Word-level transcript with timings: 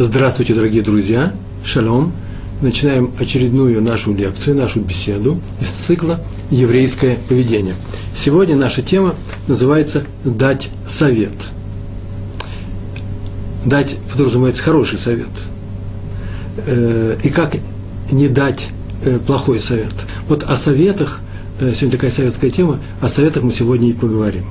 Здравствуйте, 0.00 0.54
дорогие 0.54 0.80
друзья! 0.80 1.32
Шалом! 1.64 2.12
Начинаем 2.62 3.12
очередную 3.18 3.82
нашу 3.82 4.14
лекцию, 4.14 4.54
нашу 4.54 4.78
беседу 4.78 5.40
из 5.60 5.70
цикла 5.70 6.20
«Еврейское 6.52 7.18
поведение». 7.28 7.74
Сегодня 8.14 8.54
наша 8.54 8.80
тема 8.80 9.16
называется 9.48 10.04
«Дать 10.22 10.68
совет». 10.88 11.32
Дать 13.66 13.96
подразумевается 14.12 14.62
хороший 14.62 14.98
совет. 14.98 15.26
Э, 16.58 17.16
и 17.24 17.28
как 17.28 17.56
не 18.12 18.28
дать 18.28 18.68
э, 19.02 19.18
плохой 19.18 19.58
совет. 19.58 19.94
Вот 20.28 20.44
о 20.44 20.56
советах, 20.56 21.18
э, 21.58 21.72
сегодня 21.74 21.90
такая 21.90 22.12
советская 22.12 22.50
тема, 22.50 22.78
о 23.00 23.08
советах 23.08 23.42
мы 23.42 23.50
сегодня 23.50 23.88
и 23.88 23.94
поговорим. 23.94 24.44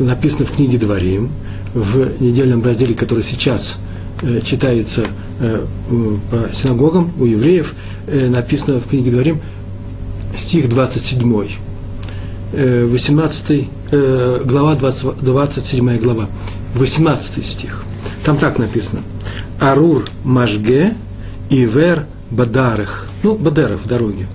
Написано 0.00 0.46
в 0.46 0.52
книге 0.52 0.78
«Дворим», 0.78 1.30
в 1.74 2.22
недельном 2.22 2.62
разделе, 2.62 2.94
который 2.94 3.24
сейчас 3.24 3.76
читается 4.44 5.06
э, 5.40 5.64
по 6.30 6.54
синагогам 6.54 7.12
у 7.18 7.24
евреев, 7.24 7.74
э, 8.06 8.28
написано 8.28 8.80
в 8.80 8.86
книге 8.86 9.10
Дворим, 9.10 9.40
стих 10.36 10.68
27, 10.68 11.48
18, 12.52 13.68
глава 14.44 14.74
20, 14.74 15.18
27 15.22 15.98
глава, 15.98 16.28
18 16.74 17.46
стих. 17.46 17.84
Там 18.24 18.36
так 18.36 18.58
написано. 18.58 19.00
Арур 19.58 20.04
Машге 20.22 20.94
Ивер 21.50 22.06
Бадарах. 22.30 23.08
Ну, 23.22 23.36
Бадарах 23.36 23.80
в 23.80 23.88
дороге. 23.88 24.26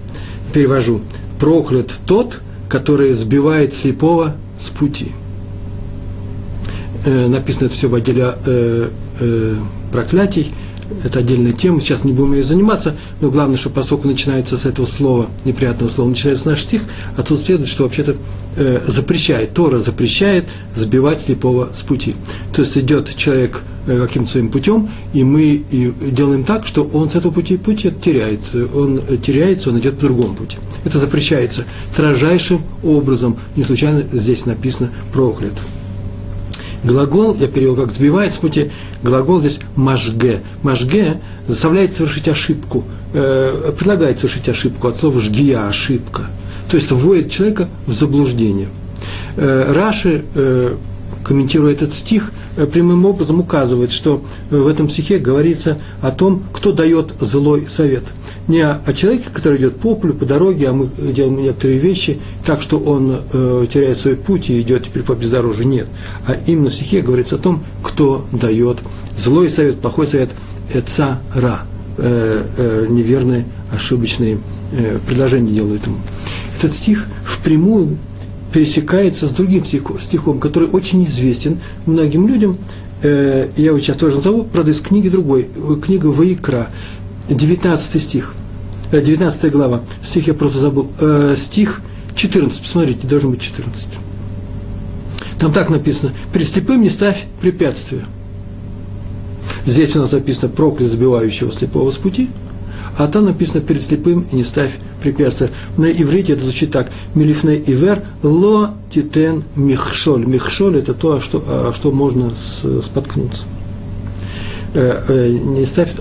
Перевожу. 0.54 1.02
Проклят 1.40 1.92
тот, 2.08 2.42
который 2.70 3.14
сбивает 3.14 3.74
слепого 3.74 4.36
с 4.60 4.70
пути 4.70 5.12
э, 7.08 7.28
написано 7.28 7.66
это 7.66 7.76
все 7.76 7.88
в 7.88 7.96
отделе 7.96 8.34
э, 8.46 8.90
э, 9.20 9.56
проклятий, 9.92 10.54
это 11.04 11.20
отдельная 11.20 11.52
тема, 11.52 11.82
сейчас 11.82 12.04
не 12.04 12.14
будем 12.14 12.34
ее 12.34 12.44
заниматься, 12.44 12.96
но 13.20 13.30
главное, 13.30 13.58
что 13.58 13.70
поскольку 13.70 14.08
начинается 14.08 14.58
с 14.58 14.66
этого 14.66 14.86
слова, 14.86 15.28
неприятного 15.44 15.90
слова, 15.90 16.10
начинается 16.10 16.48
наш 16.48 16.62
стих, 16.62 16.84
а 17.18 17.24
тут 17.24 17.42
следует, 17.42 17.68
что 17.68 17.84
вообще-то 17.84 18.16
э, 18.56 18.80
запрещает, 18.86 19.54
Тора 19.54 19.80
запрещает 19.80 20.46
сбивать 20.76 21.22
слепого 21.22 21.70
с 21.74 21.82
пути. 21.82 22.16
То 22.54 22.62
есть 22.62 22.78
идет 22.78 23.14
человек 23.16 23.62
э, 23.86 24.00
каким-то 24.02 24.32
своим 24.32 24.50
путем, 24.50 24.90
и 25.14 25.24
мы 25.24 25.64
делаем 25.70 26.46
так, 26.46 26.66
что 26.66 26.84
он 26.84 27.10
с 27.10 27.16
этого 27.16 27.34
пути, 27.34 27.58
пути 27.58 27.92
теряет, 27.92 28.40
он 28.74 29.02
теряется, 29.22 29.70
он 29.70 29.80
идет 29.80 29.96
по 29.96 30.06
другому 30.06 30.36
пути. 30.36 30.58
Это 30.86 31.00
запрещается 31.00 31.66
строжайшим 31.92 32.62
образом, 32.84 33.38
не 33.58 33.64
случайно 33.64 34.04
здесь 34.12 34.46
написано 34.46 34.90
проклят. 35.12 35.54
Глагол, 36.88 37.36
я 37.36 37.48
перевел 37.48 37.76
как 37.76 37.92
сбивает 37.92 38.34
с 38.34 38.38
пути, 38.38 38.72
глагол 39.04 39.42
здесь 39.42 39.60
машге. 39.76 40.42
Машге 40.64 41.20
заставляет 41.48 41.94
совершить 41.94 42.30
ошибку, 42.30 42.86
э, 43.14 43.74
предлагает 43.78 44.20
совершить 44.20 44.48
ошибку 44.48 44.88
от 44.88 44.96
слова 44.96 45.20
жгия, 45.20 45.68
ошибка. 45.68 46.24
То 46.72 46.78
есть 46.78 46.90
вводит 46.92 47.30
человека 47.30 47.68
в 47.86 47.94
заблуждение. 47.94 48.70
Э, 49.36 49.74
Раши 49.74 50.24
э, 50.34 50.78
комментируя 51.26 51.74
этот 51.74 51.94
стих, 51.94 52.32
прямым 52.66 53.06
образом 53.06 53.40
указывает, 53.40 53.92
что 53.92 54.24
в 54.50 54.68
этом 54.68 54.90
стихе 54.90 55.20
говорится 55.20 55.78
о 56.02 56.12
том, 56.12 56.44
кто 56.52 56.72
дает 56.72 57.14
злой 57.20 57.66
совет. 57.68 58.04
Не 58.48 58.62
о 58.62 58.94
человеке, 58.94 59.26
который 59.32 59.60
идет 59.60 59.78
по 59.78 59.96
полю, 59.96 60.14
по 60.14 60.26
дороге, 60.26 60.70
а 60.70 60.74
мы 60.74 60.90
делаем 60.98 61.42
некоторые 61.42 61.80
вещи 61.80 62.20
так, 62.46 62.62
что 62.62 62.80
он 62.80 63.22
э, 63.32 63.66
теряет 63.72 63.98
свой 63.98 64.16
путь 64.16 64.50
и 64.50 64.62
идет 64.62 64.86
теперь 64.86 65.04
по 65.04 65.14
бездорожью. 65.14 65.68
Нет. 65.68 65.88
А 66.26 66.36
именно 66.48 66.70
в 66.70 66.74
стихе 66.74 67.02
говорится 67.02 67.36
о 67.36 67.40
том, 67.40 67.64
кто 67.84 68.26
дает 68.32 68.78
злой 69.18 69.50
совет, 69.50 69.80
плохой 69.80 70.08
совет, 70.08 70.30
эца 70.74 71.20
ра, 71.34 71.62
э, 71.98 72.46
э, 72.58 72.86
неверные, 72.90 73.46
ошибочные 73.72 74.40
э, 74.72 75.00
предложения 75.06 75.52
делают 75.52 75.86
ему. 75.86 75.98
Этот 76.58 76.74
стих 76.74 77.06
впрямую 77.26 77.98
пересекается 78.58 79.28
с 79.28 79.34
другим 79.34 79.64
стихом, 79.64 80.40
который 80.40 80.68
очень 80.68 81.06
известен 81.06 81.60
многим 81.86 82.28
людям. 82.28 82.58
Э, 83.04 83.50
я 83.56 83.66
его 83.68 83.78
сейчас 83.78 83.98
тоже 83.98 84.16
назову, 84.16 84.46
правда, 84.46 84.72
из 84.72 84.82
книги 84.82 85.10
другой, 85.10 85.48
книга 85.80 86.08
Ваикра, 86.08 86.70
19 87.30 88.02
стих, 88.02 88.34
19 88.92 89.44
э, 89.44 89.50
глава, 89.50 89.84
стих 90.04 90.26
я 90.26 90.34
просто 90.34 90.58
забыл, 90.58 90.90
э, 91.00 91.36
стих 91.38 91.84
14, 92.16 92.60
посмотрите, 92.60 93.06
должен 93.06 93.30
быть 93.30 93.42
14. 93.42 93.90
Там 95.38 95.54
так 95.54 95.70
написано, 95.70 96.14
перед 96.34 96.48
слепым 96.48 96.82
не 96.82 96.90
ставь 96.90 97.26
препятствия. 97.40 98.06
Здесь 99.68 99.96
у 99.96 100.00
нас 100.00 100.10
записано 100.10 100.50
проклят 100.50 100.90
забивающего 100.90 101.52
слепого 101.52 101.92
с 101.92 101.98
пути– 101.98 102.32
а 102.98 103.08
там 103.08 103.26
написано 103.26 103.62
перед 103.62 103.82
слепым 103.82 104.26
и 104.32 104.36
не 104.36 104.44
ставь 104.44 104.72
препятствия. 105.02 105.50
На 105.78 105.86
иврите 105.86 106.34
это 106.34 106.44
звучит 106.44 106.72
так. 106.72 106.90
Милифне 107.16 107.56
ивер 107.56 108.04
ло 108.24 108.72
титен 108.90 109.44
михшоль. 109.56 110.26
Михшоль– 110.26 110.78
это 110.80 110.94
то, 110.94 111.20
что, 111.20 111.44
а, 111.48 111.72
что 111.74 111.92
можно 111.92 112.32
споткнуться. 112.84 113.44
Э, 114.74 115.02
э, 115.08 115.30
не 115.30 115.66
ставь 115.66 115.94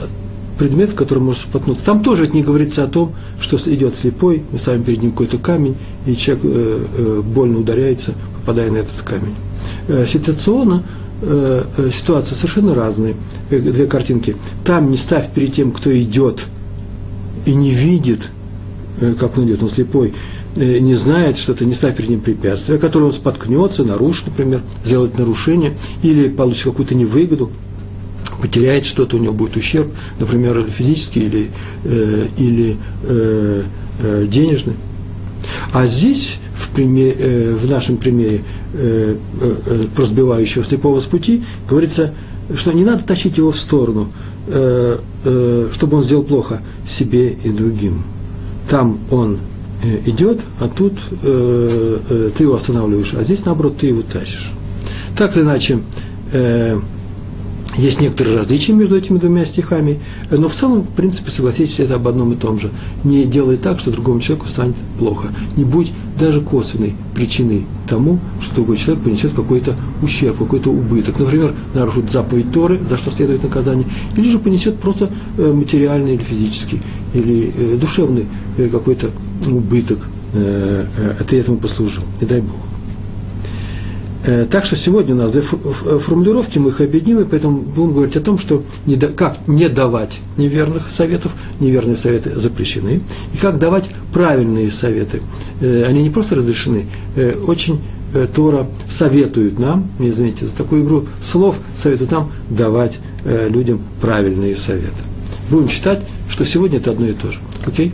предмет, 0.58 0.94
который 0.94 1.18
может 1.18 1.42
споткнуться. 1.42 1.84
Там 1.84 2.02
тоже 2.02 2.26
не 2.28 2.42
говорится 2.42 2.84
о 2.84 2.86
том, 2.86 3.14
что 3.40 3.58
идет 3.66 3.94
слепой, 3.94 4.42
мы 4.50 4.58
ставим 4.58 4.82
перед 4.84 5.02
ним 5.02 5.10
какой-то 5.10 5.38
камень, 5.38 5.76
и 6.06 6.16
человек 6.16 6.44
э, 6.44 7.22
больно 7.22 7.58
ударяется, 7.58 8.14
попадая 8.40 8.70
на 8.70 8.78
этот 8.78 9.02
камень. 9.02 9.34
Ситуационно 10.06 10.82
ситуация 11.92 12.36
совершенно 12.36 12.74
разные. 12.74 13.16
Две 13.50 13.86
картинки. 13.86 14.36
Там 14.64 14.90
не 14.90 14.96
ставь 14.96 15.30
перед 15.32 15.54
тем, 15.54 15.72
кто 15.72 15.96
идет– 15.96 16.44
и 17.46 17.54
не 17.54 17.70
видит, 17.70 18.30
э, 19.00 19.14
как 19.18 19.38
он 19.38 19.46
идет, 19.46 19.62
он 19.62 19.70
слепой, 19.70 20.12
э, 20.56 20.78
не 20.78 20.94
знает 20.94 21.38
что-то, 21.38 21.64
не 21.64 21.74
ставь 21.74 21.96
перед 21.96 22.10
ним 22.10 22.20
препятствия, 22.20 22.78
которое 22.78 23.06
он 23.06 23.12
споткнется, 23.12 23.84
нарушит, 23.84 24.26
например, 24.26 24.60
сделает 24.84 25.18
нарушение, 25.18 25.72
или 26.02 26.28
получит 26.28 26.64
какую-то 26.64 26.94
невыгоду, 26.94 27.50
потеряет 28.42 28.84
что-то, 28.84 29.16
у 29.16 29.20
него 29.20 29.32
будет 29.32 29.56
ущерб, 29.56 29.88
например, 30.18 30.66
физический 30.68 31.20
или, 31.20 31.50
э, 31.84 32.26
или 32.36 32.76
денежный. 34.26 34.74
А 35.72 35.86
здесь, 35.86 36.38
в, 36.54 36.68
пример, 36.70 37.14
э, 37.18 37.54
в 37.54 37.70
нашем 37.70 37.96
примере 37.96 38.42
про 39.94 40.04
сбивающего 40.04 40.62
слепого 40.64 41.00
с 41.00 41.06
пути, 41.06 41.44
говорится, 41.68 42.12
что 42.54 42.72
не 42.72 42.84
надо 42.84 43.04
тащить 43.04 43.38
его 43.38 43.50
в 43.52 43.58
сторону, 43.58 44.08
Э, 44.48 44.96
э, 45.24 45.70
чтобы 45.72 45.96
он 45.96 46.04
сделал 46.04 46.22
плохо 46.22 46.60
себе 46.88 47.30
и 47.30 47.50
другим. 47.50 48.04
Там 48.70 49.00
он 49.10 49.38
э, 49.82 49.98
идет, 50.06 50.38
а 50.60 50.68
тут 50.68 50.92
ты 51.20 52.42
его 52.44 52.54
останавливаешь, 52.54 53.12
а 53.14 53.24
здесь, 53.24 53.44
наоборот, 53.44 53.78
ты 53.78 53.88
его 53.88 54.02
тащишь. 54.02 54.52
Так 55.18 55.36
или 55.36 55.42
иначе, 55.42 55.80
есть 57.76 58.00
некоторые 58.00 58.38
различия 58.38 58.72
между 58.72 58.96
этими 58.96 59.18
двумя 59.18 59.44
стихами, 59.44 60.00
но 60.30 60.48
в 60.48 60.54
целом, 60.54 60.82
в 60.82 60.90
принципе, 60.90 61.30
согласитесь, 61.30 61.78
это 61.80 61.96
об 61.96 62.08
одном 62.08 62.32
и 62.32 62.36
том 62.36 62.58
же. 62.58 62.70
Не 63.04 63.24
делай 63.24 63.56
так, 63.56 63.78
что 63.78 63.90
другому 63.90 64.20
человеку 64.20 64.48
станет 64.48 64.74
плохо. 64.98 65.28
Не 65.56 65.64
будь 65.64 65.92
даже 66.18 66.40
косвенной 66.40 66.94
причиной 67.14 67.66
тому, 67.88 68.18
что 68.40 68.56
другой 68.56 68.76
человек 68.78 69.04
понесет 69.04 69.32
какой-то 69.34 69.76
ущерб, 70.02 70.38
какой-то 70.38 70.70
убыток. 70.70 71.18
Например, 71.18 71.54
нарушит 71.74 72.10
заповедь 72.10 72.50
Торы, 72.52 72.80
за 72.88 72.96
что 72.96 73.10
следует 73.10 73.42
наказание, 73.42 73.86
или 74.16 74.30
же 74.30 74.38
понесет 74.38 74.78
просто 74.78 75.10
э, 75.36 75.52
материальный 75.52 76.14
или 76.14 76.22
физический, 76.22 76.80
или 77.12 77.52
э, 77.54 77.76
душевный 77.76 78.26
э, 78.56 78.68
какой-то 78.68 79.10
убыток, 79.46 80.00
ты 80.32 81.38
этому 81.38 81.56
послужил, 81.58 82.02
не 82.20 82.26
дай 82.26 82.40
Бог. 82.40 82.65
Э, 84.26 84.44
так 84.50 84.64
что 84.64 84.76
сегодня 84.76 85.14
у 85.14 85.18
нас 85.18 85.32
формулировки, 85.32 86.58
мы 86.58 86.70
их 86.70 86.80
объединим, 86.80 87.20
и 87.20 87.24
поэтому 87.24 87.60
будем 87.60 87.94
говорить 87.94 88.16
о 88.16 88.20
том, 88.20 88.38
что 88.38 88.64
не 88.84 88.96
да, 88.96 89.06
как 89.08 89.38
не 89.46 89.68
давать 89.68 90.18
неверных 90.36 90.90
советов, 90.90 91.32
неверные 91.60 91.96
советы 91.96 92.38
запрещены, 92.38 93.02
и 93.32 93.36
как 93.36 93.58
давать 93.58 93.88
правильные 94.12 94.72
советы. 94.72 95.22
Э, 95.60 95.84
они 95.86 96.02
не 96.02 96.10
просто 96.10 96.34
разрешены, 96.34 96.86
э, 97.14 97.34
очень 97.46 97.80
Тора 98.34 98.66
советует 98.88 99.58
нам, 99.58 99.90
не 99.98 100.10
извините 100.10 100.46
за 100.46 100.52
такую 100.52 100.84
игру 100.84 101.06
слов, 101.22 101.58
советует 101.74 102.12
нам 102.12 102.32
давать 102.48 102.98
людям 103.24 103.80
правильные 104.00 104.56
советы. 104.56 104.94
Будем 105.50 105.68
считать, 105.68 106.02
что 106.30 106.44
сегодня 106.44 106.78
это 106.78 106.92
одно 106.92 107.08
и 107.08 107.12
то 107.12 107.30
же. 107.30 107.40
Окей? 107.66 107.92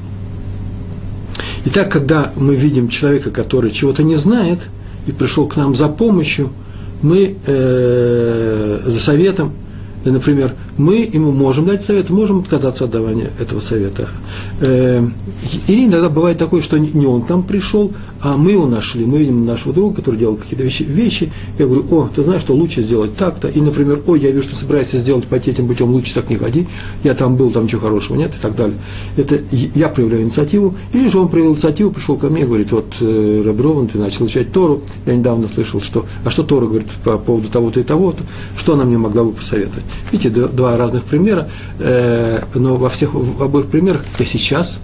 Итак, 1.65 1.91
когда 1.91 2.31
мы 2.37 2.55
видим 2.55 2.89
человека, 2.89 3.31
который 3.31 3.73
чего-то 3.73 4.05
не 4.05 4.15
знает– 4.15 4.61
и 5.07 5.13
пришел 5.13 5.47
к 5.47 5.57
нам 5.57 5.75
за 5.75 5.89
помощью, 5.89 6.51
мы 7.03 7.37
э, 7.47 8.79
за 8.85 9.01
советом, 9.01 9.53
например, 10.05 10.55
мы 10.77 11.09
ему 11.13 11.33
можем 11.33 11.67
дать 11.67 11.83
совет, 11.83 12.11
можем 12.11 12.41
отказаться 12.41 12.85
от 12.85 12.91
давания 12.91 13.31
этого 13.39 13.61
совета. 13.61 14.09
Э, 14.61 15.07
или 15.69 15.87
иногда 15.87 16.09
бывает 16.09 16.39
такое, 16.39 16.63
что 16.63 16.79
не 16.79 17.07
он 17.07 17.25
там 17.25 17.43
пришел, 17.43 17.93
а 18.23 18.37
мы 18.37 18.53
его 18.53 18.67
нашли, 18.67 19.05
мы 19.05 19.19
видим 19.19 19.45
нашего 19.45 19.75
друга, 19.75 19.97
который 19.97 20.17
делал 20.17 20.37
какие-то 20.37 20.63
вещи, 20.63 20.85
вещи, 20.85 21.33
я 21.59 21.67
говорю, 21.67 21.85
о, 21.91 22.09
ты 22.15 22.23
знаешь, 22.23 22.43
что 22.43 22.55
лучше 22.55 22.83
сделать 22.85 23.17
так-то, 23.17 23.49
и, 23.49 23.61
например, 23.61 24.01
ой, 24.07 24.21
я 24.21 24.31
вижу, 24.31 24.49
что 24.49 24.57
собираешься 24.57 24.99
сделать 24.99 25.27
пойти 25.27 25.51
этим 25.51 25.67
путем, 25.67 25.91
лучше 25.91 26.15
так 26.15 26.31
не 26.31 26.37
ходи, 26.37 26.69
я 27.03 27.15
там 27.15 27.37
был, 27.37 27.51
там 27.51 27.65
ничего 27.65 27.81
хорошего 27.81 28.17
нет, 28.17 28.33
и 28.37 28.41
так 28.41 28.55
далее. 28.55 28.77
Это 29.17 29.41
я 29.75 29.89
проявляю 29.89 30.23
инициативу, 30.23 30.77
или 30.93 31.09
же 31.09 31.19
он 31.19 31.29
проявил 31.29 31.53
инициативу, 31.53 31.91
пришел 31.91 32.17
ко 32.17 32.29
мне 32.29 32.43
и 32.43 32.45
говорит, 32.45 32.71
вот, 32.71 32.95
э, 33.01 33.43
Раброван, 33.45 33.89
ты 33.89 33.99
начал 33.99 34.25
изучать 34.27 34.53
Тору, 34.53 34.83
я 35.05 35.17
недавно 35.17 35.49
слышал, 35.49 35.81
что, 35.81 36.07
а 36.25 36.31
что 36.31 36.45
Тора 36.45 36.67
говорит 36.67 36.89
по 37.03 37.19
поводу 37.19 37.49
того-то 37.49 37.81
и 37.81 37.83
того-то, 37.83 38.23
что 38.57 38.75
она 38.75 38.85
мне 38.85 38.99
могла 38.99 39.25
бы 39.25 39.33
посоветовать. 39.33 39.85
Видите, 40.13 40.31
два 40.63 40.77
разных 40.77 41.03
примера, 41.03 41.49
э, 41.81 42.41
но 42.55 42.77
во 42.77 42.89
всех, 42.89 43.15
в 43.15 43.43
обоих 43.43 43.67
примерах 43.67 44.03
я 44.21 44.25
сейчас 44.25 44.79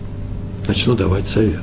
начну 0.66 0.96
давать 0.96 1.28
совет. 1.28 1.60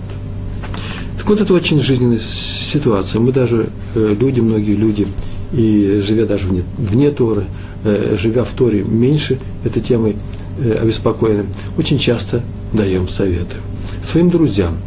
Так 1.17 1.27
вот, 1.27 1.41
это 1.41 1.53
очень 1.53 1.81
жизненная 1.81 2.19
ситуация. 2.19 3.19
Мы 3.19 3.33
даже, 3.33 3.67
э, 3.93 4.15
люди, 4.17 4.39
многие 4.39 4.75
люди, 4.75 5.05
и 5.51 6.01
живя 6.01 6.25
даже 6.25 6.47
вне, 6.47 6.63
вне 6.77 7.11
Торы, 7.11 7.43
э, 7.83 8.15
живя 8.17 8.45
в 8.45 8.51
Торе 8.51 8.83
меньше 8.83 9.37
этой 9.65 9.81
темой 9.81 10.15
обеспокоены, 10.81 11.43
очень 11.77 11.99
часто 11.99 12.41
даем 12.71 13.09
советы 13.09 13.57
своим 14.01 14.29
друзьям. 14.29 14.77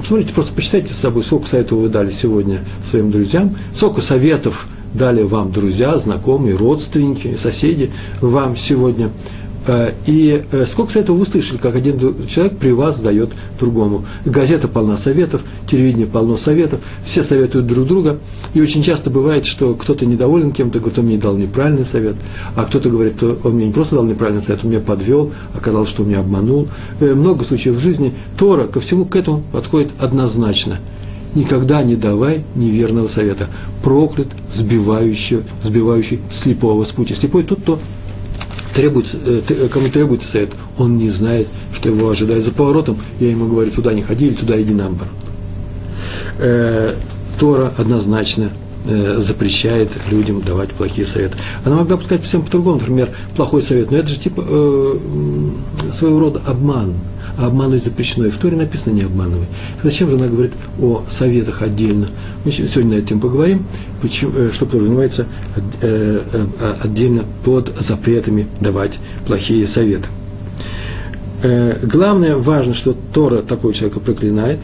Посмотрите, 0.00 0.32
просто 0.32 0.54
посчитайте 0.54 0.94
с 0.94 0.96
собой, 0.96 1.22
сколько 1.22 1.46
советов 1.46 1.78
вы 1.78 1.90
дали 1.90 2.10
сегодня 2.10 2.60
своим 2.82 3.10
друзьям, 3.10 3.54
сколько 3.74 4.00
советов 4.00 4.68
дали 4.94 5.22
вам 5.22 5.52
друзья, 5.52 5.96
знакомые, 5.98 6.56
родственники, 6.56 7.36
соседи 7.40 7.90
вам 8.20 8.56
сегодня– 8.56 9.10
Э, 9.66 9.92
и 10.06 10.42
э, 10.50 10.66
сколько 10.66 10.92
советов 10.92 11.16
вы 11.16 11.22
услышали, 11.22 11.58
как 11.58 11.76
один 11.76 12.26
человек 12.26 12.56
при 12.58 12.70
вас 12.72 13.00
дает 13.00 13.30
другому. 13.60 14.04
Газета 14.24 14.66
полна 14.68 14.96
советов, 14.96 15.42
телевидение 15.68 16.06
полно 16.06 16.36
советов, 16.36 16.80
все 17.04 17.22
советуют 17.22 17.66
друг 17.66 17.86
друга. 17.86 18.18
И 18.54 18.60
очень 18.60 18.82
часто 18.82 19.10
бывает, 19.10 19.46
что 19.46 19.74
кто-то 19.74 20.04
недоволен 20.04 20.50
кем-то, 20.50 20.78
говорит, 20.78 20.98
он 20.98 21.06
мне 21.06 21.16
дал 21.16 21.36
неправильный 21.36 21.86
совет, 21.86 22.16
а 22.56 22.64
кто-то 22.64 22.90
говорит, 22.90 23.14
что 23.16 23.38
он 23.44 23.54
мне 23.54 23.66
не 23.66 23.72
просто 23.72 23.94
дал 23.94 24.04
неправильный 24.04 24.42
совет, 24.42 24.60
он 24.64 24.70
меня 24.70 24.80
подвел, 24.80 25.32
оказалось, 25.54 25.88
что 25.88 26.02
он 26.02 26.08
меня 26.08 26.20
обманул. 26.20 26.68
Э, 27.00 27.14
много 27.14 27.44
случаев 27.44 27.76
в 27.76 27.80
жизни. 27.80 28.12
Тора 28.36 28.66
ко 28.66 28.80
всему 28.80 29.04
к 29.04 29.14
этому 29.14 29.44
подходит 29.52 29.90
однозначно. 30.00 30.78
Никогда 31.34 31.82
не 31.82 31.96
давай 31.96 32.44
неверного 32.54 33.08
совета. 33.08 33.48
Проклят, 33.82 34.28
сбивающий, 34.50 35.40
сбивающий 35.62 36.20
слепого 36.30 36.84
с 36.84 36.92
пути. 36.92 37.14
Слепой 37.14 37.42
тут 37.42 37.64
то 37.64 37.78
требуется, 38.74 39.16
э, 39.24 39.40
э, 39.48 39.68
кому 39.68 39.88
требуется 39.88 40.30
совет, 40.30 40.50
он 40.78 40.98
не 40.98 41.10
знает, 41.10 41.48
что 41.74 41.88
его 41.88 42.08
ожидает 42.08 42.44
за 42.44 42.52
поворотом, 42.52 42.98
я 43.20 43.30
ему 43.30 43.46
говорю, 43.46 43.70
туда 43.70 43.92
не 43.92 44.02
ходи 44.02 44.26
или 44.26 44.34
туда 44.34 44.60
иди 44.60 44.72
наоборот. 44.72 45.14
Э, 46.38 46.94
Тора 47.38 47.72
однозначно 47.76 48.50
запрещает 49.18 49.90
людям 50.10 50.42
давать 50.42 50.70
плохие 50.70 51.06
советы. 51.06 51.36
Она 51.64 51.76
могла 51.76 51.96
бы 51.96 52.02
сказать 52.02 52.24
всем 52.24 52.42
по-другому, 52.42 52.80
например, 52.80 53.10
плохой 53.36 53.62
совет, 53.62 53.92
но 53.92 53.98
это 53.98 54.08
же 54.08 54.18
типа 54.18 54.44
э, 54.44 54.98
своего 55.92 56.18
рода 56.18 56.40
обман– 56.44 56.94
обманывать 57.38 57.84
запрещено. 57.84 58.26
И 58.26 58.30
в 58.30 58.38
Торе 58.38 58.56
написано 58.56 58.92
«не 58.92 59.02
обманывай». 59.02 59.46
Зачем 59.82 60.08
же 60.08 60.16
она 60.16 60.26
говорит 60.26 60.52
о 60.80 61.04
советах 61.08 61.62
отдельно? 61.62 62.10
Мы 62.44 62.52
сегодня 62.52 62.96
на 62.96 63.02
эту 63.02 63.18
поговорим, 63.18 63.64
почему, 64.00 64.32
э, 64.34 64.50
что 64.52 64.66
подразумевается 64.66 65.26
э, 65.80 66.20
э, 66.32 66.46
отдельно 66.82 67.24
под 67.44 67.72
запретами 67.78 68.46
давать 68.60 68.98
плохие 69.26 69.66
советы. 69.66 70.06
Главное, 71.82 72.36
важно, 72.36 72.72
что 72.72 72.96
Тора 73.12 73.38
такого 73.38 73.74
человека 73.74 73.98
проклинает, 73.98 74.60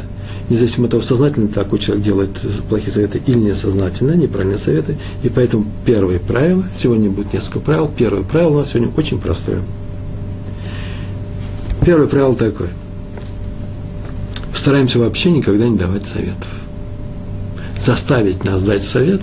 независимо 0.49 0.85
от 0.85 0.93
того, 0.93 1.03
сознательно 1.03 1.49
такой 1.49 1.81
человек 1.81 2.05
делает 2.05 2.31
плохие 2.69 2.93
советы 2.93 3.21
или 3.26 3.37
несознательно, 3.37 4.12
неправильные 4.12 4.59
советы. 4.59 4.97
И 5.25 5.29
поэтому 5.29 5.67
первое 5.85 6.21
правило, 6.21 6.62
сегодня 6.76 7.11
будет 7.11 7.32
несколько 7.32 7.59
правил, 7.59 7.91
первое 7.97 8.23
правило 8.23 8.50
у 8.50 8.59
нас 8.59 8.71
сегодня 8.71 8.93
очень 8.97 9.19
простое– 9.19 9.61
Первое 11.84 12.06
правило 12.06 12.34
такое. 12.34 12.70
Стараемся 14.54 14.98
вообще 14.98 15.30
никогда 15.30 15.69
не 15.69 15.78
давать 15.78 16.06
советов. 16.06 16.48
Заставить 17.80 18.44
нас 18.44 18.62
дать 18.64 18.82
совет, 18.82 19.22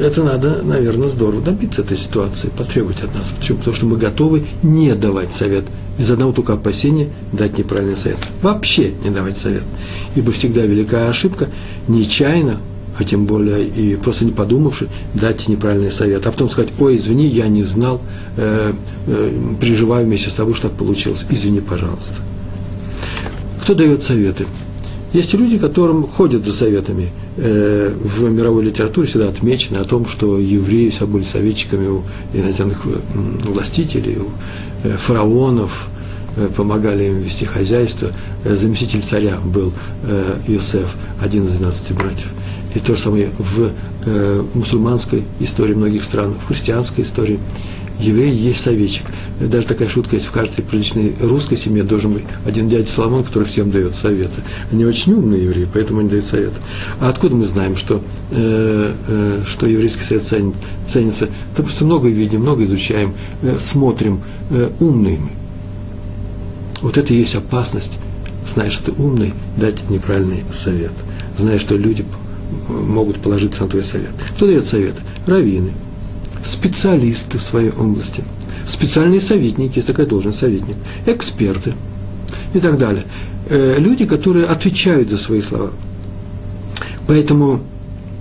это 0.00 0.22
надо, 0.22 0.62
наверное, 0.62 1.08
здорово 1.08 1.42
добиться 1.42 1.82
этой 1.82 1.96
ситуации, 1.96 2.48
потребовать 2.48 3.02
от 3.02 3.14
нас. 3.14 3.32
Почему? 3.36 3.58
Потому 3.58 3.76
что 3.76 3.86
мы 3.86 3.96
готовы 3.96 4.44
не 4.62 4.94
давать 4.94 5.32
совет. 5.32 5.64
Из 5.98 6.10
одного 6.10 6.32
только 6.32 6.54
опасения 6.54 7.08
дать 7.32 7.56
неправильный 7.56 7.96
совет. 7.96 8.18
Вообще 8.42 8.92
не 9.02 9.10
давать 9.10 9.36
совет. 9.36 9.62
Ибо 10.14 10.32
всегда 10.32 10.62
великая 10.62 11.08
ошибка 11.08 11.48
нечаянно 11.88 12.60
а 12.98 13.04
тем 13.04 13.26
более 13.26 13.64
и 13.66 13.96
просто 13.96 14.24
не 14.24 14.32
подумавши, 14.32 14.88
дать 15.14 15.48
неправильный 15.48 15.92
совет, 15.92 16.26
а 16.26 16.32
потом 16.32 16.48
сказать, 16.48 16.72
ой, 16.78 16.96
извини, 16.96 17.26
я 17.26 17.48
не 17.48 17.62
знал, 17.62 18.00
э, 18.36 18.72
э, 19.06 19.32
переживаю 19.60 20.06
вместе 20.06 20.30
с 20.30 20.34
тобой, 20.34 20.54
что 20.54 20.68
так 20.68 20.78
получилось, 20.78 21.26
извини, 21.30 21.60
пожалуйста. 21.60 22.14
Кто 23.62 23.74
дает 23.74 24.02
советы? 24.02 24.46
Есть 25.12 25.34
люди, 25.34 25.58
которым 25.58 26.06
ходят 26.06 26.44
за 26.44 26.52
советами. 26.52 27.10
Э, 27.36 27.92
в 28.02 28.30
мировой 28.30 28.64
литературе 28.64 29.06
всегда 29.06 29.28
отмечено 29.28 29.80
о 29.80 29.84
том, 29.84 30.06
что 30.06 30.38
евреи 30.38 30.88
все 30.90 31.06
были 31.06 31.22
советчиками 31.22 31.88
у 31.88 32.02
иноземных 32.32 32.86
э, 32.86 32.98
властителей, 33.44 34.18
у 34.18 34.28
э, 34.84 34.96
фараонов, 34.96 35.88
э, 36.36 36.48
помогали 36.54 37.04
им 37.04 37.20
вести 37.20 37.44
хозяйство. 37.44 38.10
Заместитель 38.44 39.02
царя 39.02 39.38
был 39.44 39.72
Иосиф, 40.48 40.96
один 41.20 41.44
из 41.44 41.56
двенадцати 41.56 41.92
братьев– 41.92 42.30
и 42.76 42.78
то 42.78 42.94
же 42.94 43.00
самое 43.00 43.30
в 43.38 43.72
э, 44.04 44.42
мусульманской 44.52 45.24
истории 45.40 45.72
многих 45.72 46.04
стран, 46.04 46.34
в 46.34 46.46
христианской 46.48 47.04
истории. 47.04 47.40
Еврей 47.98 48.30
есть 48.30 48.60
советчик. 48.60 49.06
Даже 49.40 49.66
такая 49.66 49.88
шутка 49.88 50.16
есть 50.16 50.26
в 50.26 50.30
каждой 50.30 50.62
приличной 50.62 51.14
русской 51.22 51.56
семье 51.56 51.82
должен 51.82 52.12
быть 52.12 52.24
один 52.44 52.68
дядя 52.68 52.86
Соломон, 52.86 53.24
который 53.24 53.44
всем 53.44 53.70
дает 53.70 53.94
советы. 53.94 54.42
Они 54.70 54.84
очень 54.84 55.14
умные 55.14 55.44
евреи, 55.44 55.66
поэтому 55.72 56.00
они 56.00 56.10
дают 56.10 56.26
советы. 56.26 56.56
А 57.00 57.08
откуда 57.08 57.34
мы 57.34 57.46
знаем, 57.46 57.74
что, 57.74 58.02
э, 58.30 58.92
э, 59.08 59.42
что 59.46 59.66
еврейский 59.66 60.02
совет 60.02 60.24
ценит, 60.24 60.54
ценится? 60.84 61.28
Потому 61.52 61.70
что 61.70 61.86
много 61.86 62.10
видим, 62.10 62.42
много 62.42 62.64
изучаем, 62.66 63.14
э, 63.40 63.56
смотрим, 63.58 64.20
э, 64.50 64.68
умные. 64.80 65.20
Вот 66.82 66.98
это 66.98 67.14
и 67.14 67.16
есть 67.16 67.34
опасность, 67.34 67.92
знаешь, 68.46 68.74
что 68.74 68.92
ты 68.92 69.02
умный, 69.02 69.32
дать 69.56 69.88
неправильный 69.88 70.44
совет. 70.52 70.92
Знаешь, 71.38 71.62
что 71.62 71.76
люди 71.76 72.04
могут 72.68 73.18
положиться 73.18 73.62
на 73.62 73.68
твой 73.68 73.84
совет. 73.84 74.12
Кто 74.36 74.46
дает 74.46 74.66
совет? 74.66 74.94
Раввины, 75.26 75.72
специалисты 76.44 77.38
в 77.38 77.42
своей 77.42 77.70
области, 77.70 78.24
специальные 78.66 79.20
советники, 79.20 79.76
есть 79.76 79.88
такая 79.88 80.06
должность 80.06 80.38
советник, 80.38 80.76
эксперты 81.06 81.74
и 82.54 82.60
так 82.60 82.78
далее. 82.78 83.04
Э, 83.48 83.76
люди, 83.78 84.06
которые 84.06 84.46
отвечают 84.46 85.10
за 85.10 85.18
свои 85.18 85.40
слова. 85.40 85.70
Поэтому 87.06 87.60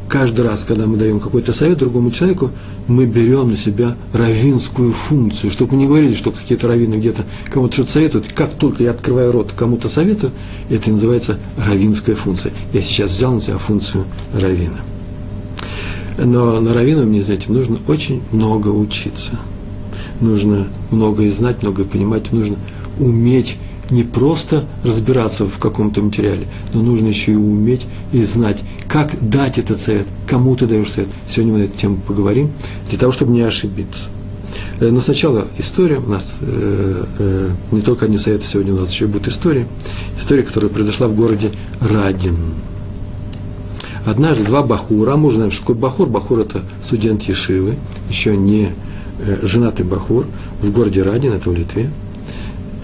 каждый 0.07 0.41
раз, 0.41 0.63
когда 0.63 0.85
мы 0.85 0.97
даем 0.97 1.19
какой-то 1.19 1.53
совет 1.53 1.77
другому 1.77 2.12
человеку, 2.12 2.51
мы 2.88 3.05
берем 3.05 3.50
на 3.50 3.57
себя 3.57 3.95
равинскую 4.13 4.91
функцию, 4.91 5.51
чтобы 5.51 5.74
мы 5.74 5.81
не 5.81 5.88
говорили, 5.88 6.13
что 6.13 6.31
какие-то 6.31 6.67
раввины 6.67 6.95
где-то 6.95 7.24
кому-то 7.50 7.74
что-то 7.74 7.91
советуют. 7.91 8.31
Как 8.33 8.53
только 8.53 8.83
я 8.83 8.91
открываю 8.91 9.31
рот 9.31 9.51
кому-то 9.55 9.89
советую, 9.89 10.31
это 10.69 10.89
называется 10.91 11.39
равинская 11.57 12.15
функция. 12.15 12.53
Я 12.74 12.81
сейчас 12.81 13.12
взял 13.12 13.33
на 13.33 13.41
себя 13.41 13.57
функцию 13.57 14.05
равина. 14.33 14.81
Но 16.17 16.59
на 16.62 16.74
раввина 16.74 17.03
мне, 17.03 17.24
знаете, 17.24 17.51
нужно 17.51 17.79
очень 17.88 18.21
много 18.31 18.69
учиться. 18.69 19.31
Нужно 20.21 20.67
многое 20.91 21.31
знать, 21.31 21.62
многое 21.62 21.85
понимать, 21.85 22.31
нужно 22.31 22.55
уметь 23.00 23.57
не 23.89 24.03
просто 24.03 24.65
разбираться 24.83 25.45
в 25.45 25.59
каком-то 25.59 26.01
материале, 26.01 26.47
но 26.74 26.81
нужно 26.81 27.07
еще 27.07 27.33
и 27.33 27.35
уметь 27.35 27.85
и 28.12 28.24
знать, 28.24 28.63
как 28.96 29.12
дать 29.30 29.58
этот 29.58 29.82
совет, 29.82 30.08
кому 30.25 30.56
ты 30.56 30.68
даешь 30.68 30.90
совет. 30.90 31.10
Сегодня 31.28 31.52
мы 31.52 31.60
на 31.60 31.64
эту 31.64 31.75
тему 31.75 31.98
поговорим, 31.98 32.50
для 32.90 32.98
того, 32.98 33.12
чтобы 33.12 33.34
не 33.34 33.42
ошибиться. 33.42 34.04
Э, 34.80 34.90
но 34.90 35.02
сначала 35.02 35.46
история. 35.58 35.98
У 35.98 36.10
нас 36.10 36.32
э, 36.40 37.04
э, 37.20 37.50
не 37.72 37.82
только 37.82 38.06
одни 38.06 38.18
советы 38.18 38.46
сегодня, 38.46 38.74
у 38.74 38.78
нас 38.80 38.92
еще 38.92 39.08
будет 39.08 39.28
история. 39.28 39.68
История, 40.18 40.44
которая 40.44 40.72
произошла 40.72 41.10
в 41.10 41.14
городе 41.14 41.52
Радин. 41.82 42.38
Однажды 44.06 44.46
два 44.46 44.64
бахура, 44.64 45.16
а 45.16 45.18
мы 45.18 45.28
уже 45.28 45.36
знаем, 45.36 45.52
что 45.52 45.64
такое 45.64 45.75
бахур. 45.75 46.08
Бахур– 46.08 46.40
это 46.40 46.62
студент 46.82 47.24
Ешивы, 47.24 47.75
еще 48.10 48.38
не 48.38 48.70
женатый 49.42 49.86
бахур, 49.86 50.25
в 50.62 50.72
городе 50.72 51.02
Радин, 51.04 51.34
это 51.34 51.50
в 51.50 51.54
Литве– 51.54 51.90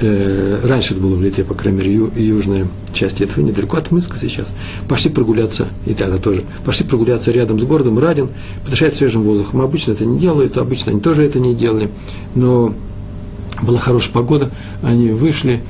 э, 0.01 0.59
раньше 0.63 0.93
это 0.93 1.01
было 1.01 1.15
в 1.15 1.21
Литве, 1.21 1.43
по 1.43 1.53
крайней 1.53 1.79
мере, 1.79 1.93
ю, 1.93 2.11
южная 2.15 2.67
часть 2.93 3.21
этого, 3.21 3.43
недалеко 3.43 3.77
от 3.77 3.91
Минска 3.91 4.17
сейчас, 4.17 4.51
пошли 4.87 5.11
прогуляться, 5.11 5.67
и 5.85 5.93
тогда 5.93 6.17
тоже, 6.17 6.43
пошли 6.65 6.85
прогуляться 6.85 7.31
рядом 7.31 7.59
с 7.59 7.63
городом 7.63 7.99
Радин, 7.99 8.29
подышать 8.63 8.93
свежим 8.93 9.23
воздухом. 9.23 9.61
Обычно 9.61 9.93
это 9.93 10.05
не 10.05 10.19
делают, 10.19 10.57
обычно 10.57 10.91
они 10.91 11.01
тоже 11.01 11.23
это 11.23 11.39
не 11.39 11.55
делали, 11.55 11.89
но 12.35 12.73
была 13.61 13.79
хорошая 13.79 14.13
погода, 14.13 14.51
они 14.81 15.11
вышли, 15.11 15.61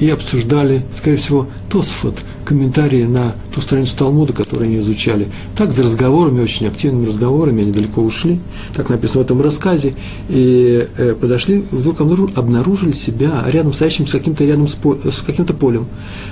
и 0.00 0.08
обсуждали, 0.08 0.82
скорее 0.92 1.16
всего, 1.16 1.46
Тосфот, 1.68 2.22
комментарии 2.44 3.04
на 3.04 3.34
ту 3.54 3.60
страницу 3.60 3.96
Талмуда, 3.96 4.32
которую 4.32 4.66
они 4.66 4.76
изучали. 4.76 5.28
Так, 5.56 5.72
за 5.72 5.84
разговорами, 5.84 6.42
очень 6.42 6.66
активными 6.66 7.06
разговорами, 7.06 7.62
они 7.62 7.72
далеко 7.72 8.02
ушли, 8.02 8.40
так 8.74 8.88
написано 8.90 9.20
в 9.20 9.24
этом 9.24 9.40
рассказе, 9.40 9.94
и 10.28 10.86
э, 10.96 11.14
подошли, 11.14 11.64
вдруг 11.70 12.00
обнаружили 12.00 12.92
себя 12.92 13.42
рядом 13.46 13.72
стоящим 13.72 14.06
с 14.06 14.12
каким-то 14.12 14.44
рядом 14.44 14.68
с, 14.68 14.76
с 14.76 15.20
каким-то 15.20 15.54
полем. 15.54 15.86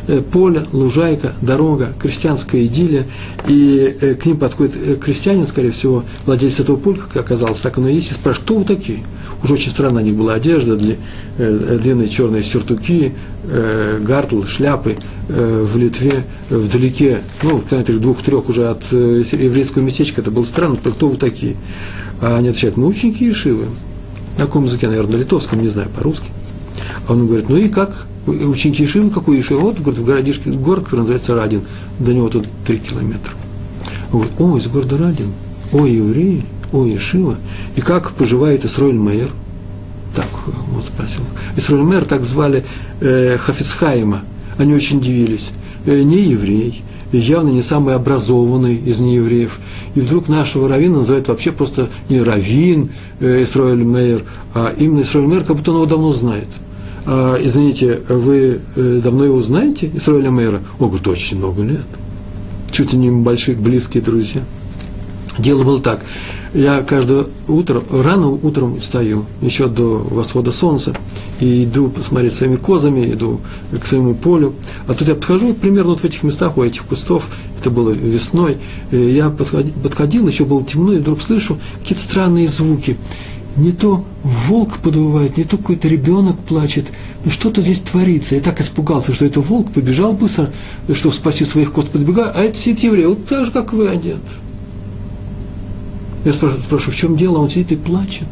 Э, 0.08 0.20
поле, 0.20 0.66
лужайка, 0.72 1.32
дорога, 1.40 1.94
крестьянская 1.98 2.66
идиллия, 2.66 3.06
и 3.48 4.16
к 4.20 4.26
ним 4.26 4.36
подходит 4.36 4.98
крестьянин, 5.02 5.46
скорее 5.46 5.70
всего, 5.70 6.04
владелец 6.26 6.60
этого 6.60 6.76
поля, 6.76 6.98
как 6.98 7.16
оказалось, 7.16 7.60
так 7.60 7.78
оно 7.78 7.88
и 7.88 7.94
есть, 7.94 8.10
и 8.10 8.14
спрашивает, 8.14 8.44
кто 8.44 8.58
вы 8.58 8.64
такие? 8.64 9.00
Уж 9.42 9.52
очень 9.52 9.70
странно, 9.70 10.00
у 10.00 10.04
них 10.04 10.14
была 10.14 10.34
одежда, 10.34 10.76
длинные 11.38 12.08
черные 12.08 12.42
сюртуки, 12.42 13.14
э, 13.44 13.98
гартл, 14.02 14.42
шляпы 14.42 14.96
э, 15.28 15.66
в 15.66 15.76
Литве, 15.78 16.24
вдалеке, 16.50 17.22
ну, 17.42 17.58
в 17.58 17.68
километрах 17.68 18.00
двух-трех 18.00 18.48
уже 18.50 18.68
от 18.68 18.84
э, 18.92 19.24
еврейского 19.32 19.82
местечка, 19.82 20.20
это 20.20 20.30
было 20.30 20.44
странно, 20.44 20.76
кто 20.76 21.08
вы 21.08 21.16
такие? 21.16 21.56
А 22.20 22.36
они 22.36 22.48
отвечают, 22.48 22.76
мы 22.76 22.86
ученики 22.86 23.24
Ешивы. 23.24 23.64
На 24.36 24.44
каком 24.44 24.64
языке, 24.64 24.88
наверное, 24.88 25.16
на 25.16 25.20
литовском, 25.20 25.60
не 25.60 25.68
знаю, 25.68 25.88
по-русски. 25.88 26.28
А 27.08 27.12
он 27.12 27.26
говорит, 27.26 27.48
ну 27.48 27.56
и 27.56 27.68
как? 27.68 28.06
Ученики 28.26 28.82
Ешивы, 28.82 29.10
какой 29.10 29.38
Ешивы? 29.38 29.60
Вот, 29.60 29.80
говорит, 29.80 30.00
в 30.00 30.04
городишке, 30.04 30.50
город, 30.50 30.84
который 30.84 31.00
называется 31.00 31.34
Радин, 31.34 31.62
до 31.98 32.12
него 32.12 32.28
тут 32.28 32.46
три 32.66 32.78
километра. 32.78 33.32
Он 34.12 34.20
говорит, 34.20 34.40
о, 34.40 34.58
из 34.58 34.66
города 34.68 34.98
Радин, 34.98 35.32
о, 35.72 35.86
евреи, 35.86 36.44
о, 36.72 36.86
Ешива. 36.86 37.36
И 37.76 37.80
как 37.80 38.12
поживает 38.12 38.64
Исроиль 38.64 38.98
Мейер? 38.98 39.30
Так 40.14 40.28
вот 40.72 40.84
спросил. 40.84 41.22
Исраиль 41.56 41.84
Мэр 41.84 42.04
так 42.04 42.24
звали 42.24 42.64
э, 43.00 43.36
Хафицхайма. 43.38 44.22
Они 44.58 44.74
очень 44.74 44.98
удивились. 44.98 45.50
Э, 45.86 46.02
не 46.02 46.22
еврей, 46.22 46.82
явно 47.12 47.50
не 47.50 47.62
самый 47.62 47.94
образованный 47.94 48.74
из 48.74 48.98
неевреев. 48.98 49.60
И 49.94 50.00
вдруг 50.00 50.28
нашего 50.28 50.68
равина 50.68 50.98
называют 50.98 51.28
вообще 51.28 51.52
просто 51.52 51.88
не 52.08 52.20
равин 52.20 52.90
э, 53.20 53.44
Исраиль 53.44 53.84
Мейер, 53.84 54.24
а 54.54 54.74
именно 54.76 55.02
Исраиль 55.02 55.28
Мейер, 55.28 55.44
как 55.44 55.56
будто 55.56 55.70
он 55.70 55.76
его 55.78 55.86
давно 55.86 56.12
знает. 56.12 56.48
А, 57.06 57.36
извините, 57.40 58.00
вы 58.08 58.60
э, 58.76 59.00
давно 59.02 59.24
его 59.24 59.40
знаете, 59.40 59.90
Исраиля 59.94 60.30
Мейера? 60.30 60.60
О, 60.78 60.86
говорит, 60.86 61.06
очень 61.08 61.38
много 61.38 61.62
лет. 61.62 61.86
Чуть 62.70 62.92
ли 62.92 62.98
не 62.98 63.10
большие, 63.10 63.56
близкие 63.56 64.02
друзья. 64.02 64.42
Дело 65.38 65.64
было 65.64 65.80
так. 65.80 66.00
Я 66.52 66.82
каждое 66.82 67.26
утро, 67.46 67.80
рано 67.92 68.28
утром 68.28 68.80
встаю, 68.80 69.24
еще 69.40 69.68
до 69.68 69.98
восхода 69.98 70.50
солнца, 70.50 70.96
и 71.38 71.62
иду 71.62 71.88
посмотреть 71.88 72.32
своими 72.32 72.56
козами, 72.56 73.12
иду 73.12 73.40
к 73.80 73.86
своему 73.86 74.14
полю. 74.14 74.54
А 74.88 74.94
тут 74.94 75.06
я 75.06 75.14
подхожу 75.14 75.54
примерно 75.54 75.90
вот 75.90 76.00
в 76.00 76.04
этих 76.04 76.24
местах, 76.24 76.56
у 76.56 76.64
этих 76.64 76.86
кустов, 76.86 77.28
это 77.60 77.70
было 77.70 77.90
весной, 77.90 78.56
я 78.90 79.30
подходил, 79.30 79.72
подходил 79.74 80.26
еще 80.26 80.44
было 80.44 80.64
темно, 80.64 80.94
и 80.94 80.98
вдруг 80.98 81.22
слышу 81.22 81.56
какие-то 81.82 82.02
странные 82.02 82.48
звуки. 82.48 82.96
Не 83.56 83.70
то 83.70 84.04
волк 84.24 84.78
подувает, 84.78 85.36
не 85.36 85.44
то 85.44 85.56
какой-то 85.56 85.86
ребенок 85.86 86.38
плачет. 86.40 86.86
Ну 87.24 87.30
что-то 87.30 87.60
здесь 87.62 87.80
творится. 87.80 88.34
Я 88.34 88.40
так 88.40 88.60
испугался, 88.60 89.12
что 89.12 89.24
это 89.24 89.40
волк, 89.40 89.72
побежал 89.72 90.14
быстро, 90.14 90.50
чтобы 90.94 91.14
спасти 91.14 91.44
своих 91.44 91.72
коз, 91.72 91.84
подбегаю, 91.84 92.32
а 92.34 92.42
это 92.42 92.56
сидит 92.56 92.80
еврей, 92.80 93.06
вот 93.06 93.26
так 93.26 93.46
же, 93.46 93.52
как 93.52 93.72
вы 93.72 93.88
одет. 93.88 94.18
Я 96.24 96.32
спрашиваю, 96.32 96.64
спрашиваю, 96.64 96.94
в 96.94 96.96
чем 96.96 97.16
дело? 97.16 97.38
Он 97.38 97.48
сидит 97.48 97.72
и 97.72 97.76
плачет, 97.76 98.28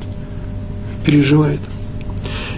переживает. 1.04 1.60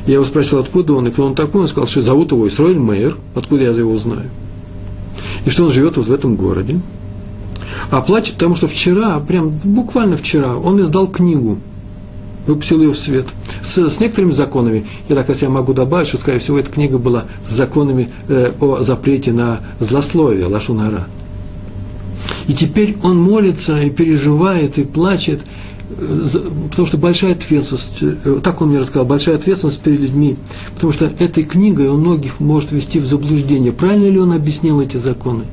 Я 0.06 0.14
его 0.14 0.24
спросил, 0.24 0.58
откуда 0.58 0.94
он, 0.94 1.06
и 1.06 1.10
кто 1.10 1.24
он 1.24 1.34
такой. 1.34 1.62
Он 1.62 1.68
сказал, 1.68 1.86
что 1.86 2.02
зовут 2.02 2.32
его 2.32 2.48
Исроэль 2.48 2.78
Мейер, 2.78 3.16
откуда 3.34 3.64
я 3.64 3.70
его 3.70 3.96
знаю. 3.96 4.28
И 5.44 5.50
что 5.50 5.64
он 5.64 5.72
живет 5.72 5.96
вот 5.96 6.06
в 6.06 6.12
этом 6.12 6.36
городе. 6.36 6.80
А 7.90 8.00
плачет, 8.00 8.34
потому 8.34 8.56
что 8.56 8.66
вчера, 8.66 9.20
прям 9.20 9.50
буквально 9.50 10.16
вчера, 10.16 10.56
он 10.56 10.80
издал 10.80 11.06
книгу, 11.06 11.58
выпустил 12.46 12.80
ее 12.80 12.92
в 12.92 12.98
свет, 12.98 13.26
с, 13.62 13.78
с 13.78 14.00
некоторыми 14.00 14.32
законами. 14.32 14.86
Я 15.08 15.16
так 15.16 15.30
от 15.30 15.40
могу 15.42 15.72
добавить, 15.72 16.08
что, 16.08 16.18
скорее 16.18 16.38
всего, 16.38 16.58
эта 16.58 16.70
книга 16.70 16.98
была 16.98 17.24
с 17.46 17.52
законами 17.52 18.10
э, 18.28 18.52
о 18.60 18.82
запрете 18.82 19.32
на 19.32 19.60
злословие, 19.78 20.46
лашунара. 20.46 21.06
И 22.46 22.52
теперь 22.52 22.96
он 23.02 23.18
молится 23.18 23.80
и 23.80 23.90
переживает, 23.90 24.78
и 24.78 24.84
плачет, 24.84 25.40
э, 25.90 26.26
потому 26.70 26.86
что 26.86 26.98
большая 26.98 27.32
ответственность, 27.32 27.98
э, 28.02 28.40
так 28.42 28.60
он 28.60 28.68
мне 28.68 28.78
рассказал, 28.78 29.06
большая 29.06 29.36
ответственность 29.36 29.80
перед 29.80 30.00
людьми, 30.00 30.36
потому 30.74 30.92
что 30.92 31.06
этой 31.18 31.44
книгой 31.44 31.88
он 31.88 32.00
многих 32.00 32.40
может 32.40 32.72
ввести 32.72 32.98
в 32.98 33.06
заблуждение. 33.06 33.72
Правильно 33.72 34.06
ли 34.06 34.18
он 34.18 34.32
объяснил 34.32 34.80
эти 34.80 34.96
законы? 34.96 35.44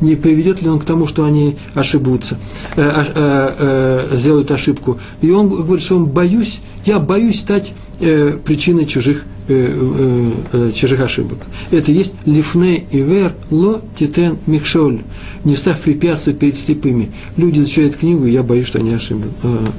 Не 0.00 0.16
приведет 0.16 0.62
ли 0.62 0.68
он 0.68 0.78
к 0.78 0.84
тому, 0.84 1.06
что 1.06 1.24
они 1.24 1.56
ошибутся, 1.74 2.38
э, 2.76 2.82
э, 2.82 3.54
э, 3.58 4.16
сделают 4.18 4.50
ошибку? 4.50 4.98
И 5.20 5.30
он 5.30 5.48
говорит, 5.48 5.84
что 5.84 5.96
он 5.96 6.06
боюсь, 6.06 6.60
я 6.84 6.98
боюсь 6.98 7.40
стать 7.40 7.72
э, 8.00 8.38
причиной 8.44 8.86
чужих 8.86 9.24
Э, 9.48 9.54
э, 9.54 10.32
э, 10.52 10.72
чужих 10.72 11.00
ошибок. 11.00 11.38
Это 11.72 11.90
есть 11.90 12.12
лифней 12.26 12.86
ивер 12.92 13.34
ло 13.50 13.82
титен 13.98 14.38
микшоль. 14.46 15.00
Не 15.42 15.56
ставь 15.56 15.80
препятствия 15.80 16.32
перед 16.32 16.56
слепыми. 16.56 17.10
Люди 17.36 17.58
изучают 17.58 17.96
книгу, 17.96 18.24
и 18.24 18.30
я 18.30 18.44
боюсь, 18.44 18.68
что 18.68 18.78
они 18.78 18.94
ошиб, 18.94 19.18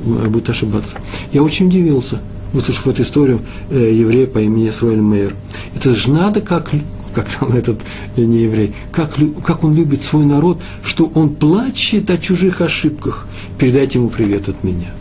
будут 0.04 0.50
ошибаться. 0.50 0.98
Я 1.32 1.44
очень 1.44 1.68
удивился, 1.68 2.20
выслушав 2.52 2.88
эту 2.90 3.04
историю 3.04 3.40
еврея 3.72 4.28
по 4.28 4.40
имени 4.40 4.70
Сруэль 4.70 5.00
Мейер. 5.00 5.34
Это 5.74 5.96
же 5.96 6.12
надо, 6.12 6.42
как, 6.42 6.70
как 7.14 7.30
сказал 7.30 7.56
этот 7.56 7.80
э, 8.18 8.22
нееврей, 8.22 8.74
как, 8.92 9.16
как 9.46 9.64
он 9.64 9.76
любит 9.76 10.04
свой 10.04 10.26
народ, 10.26 10.62
что 10.84 11.10
он 11.16 11.36
плачет 11.36 12.10
о 12.10 12.18
чужих 12.18 12.60
ошибках. 12.60 13.28
Передайте 13.58 13.98
ему 13.98 14.10
привет 14.10 14.50
от 14.50 14.62
меня. 14.66 14.94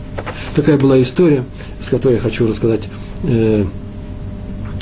Такая 0.55 0.77
была 0.77 1.01
история, 1.01 1.43
с 1.79 1.89
которой 1.89 2.15
я 2.15 2.19
хочу 2.19 2.47
рассказать 2.47 2.87
э, 3.23 3.65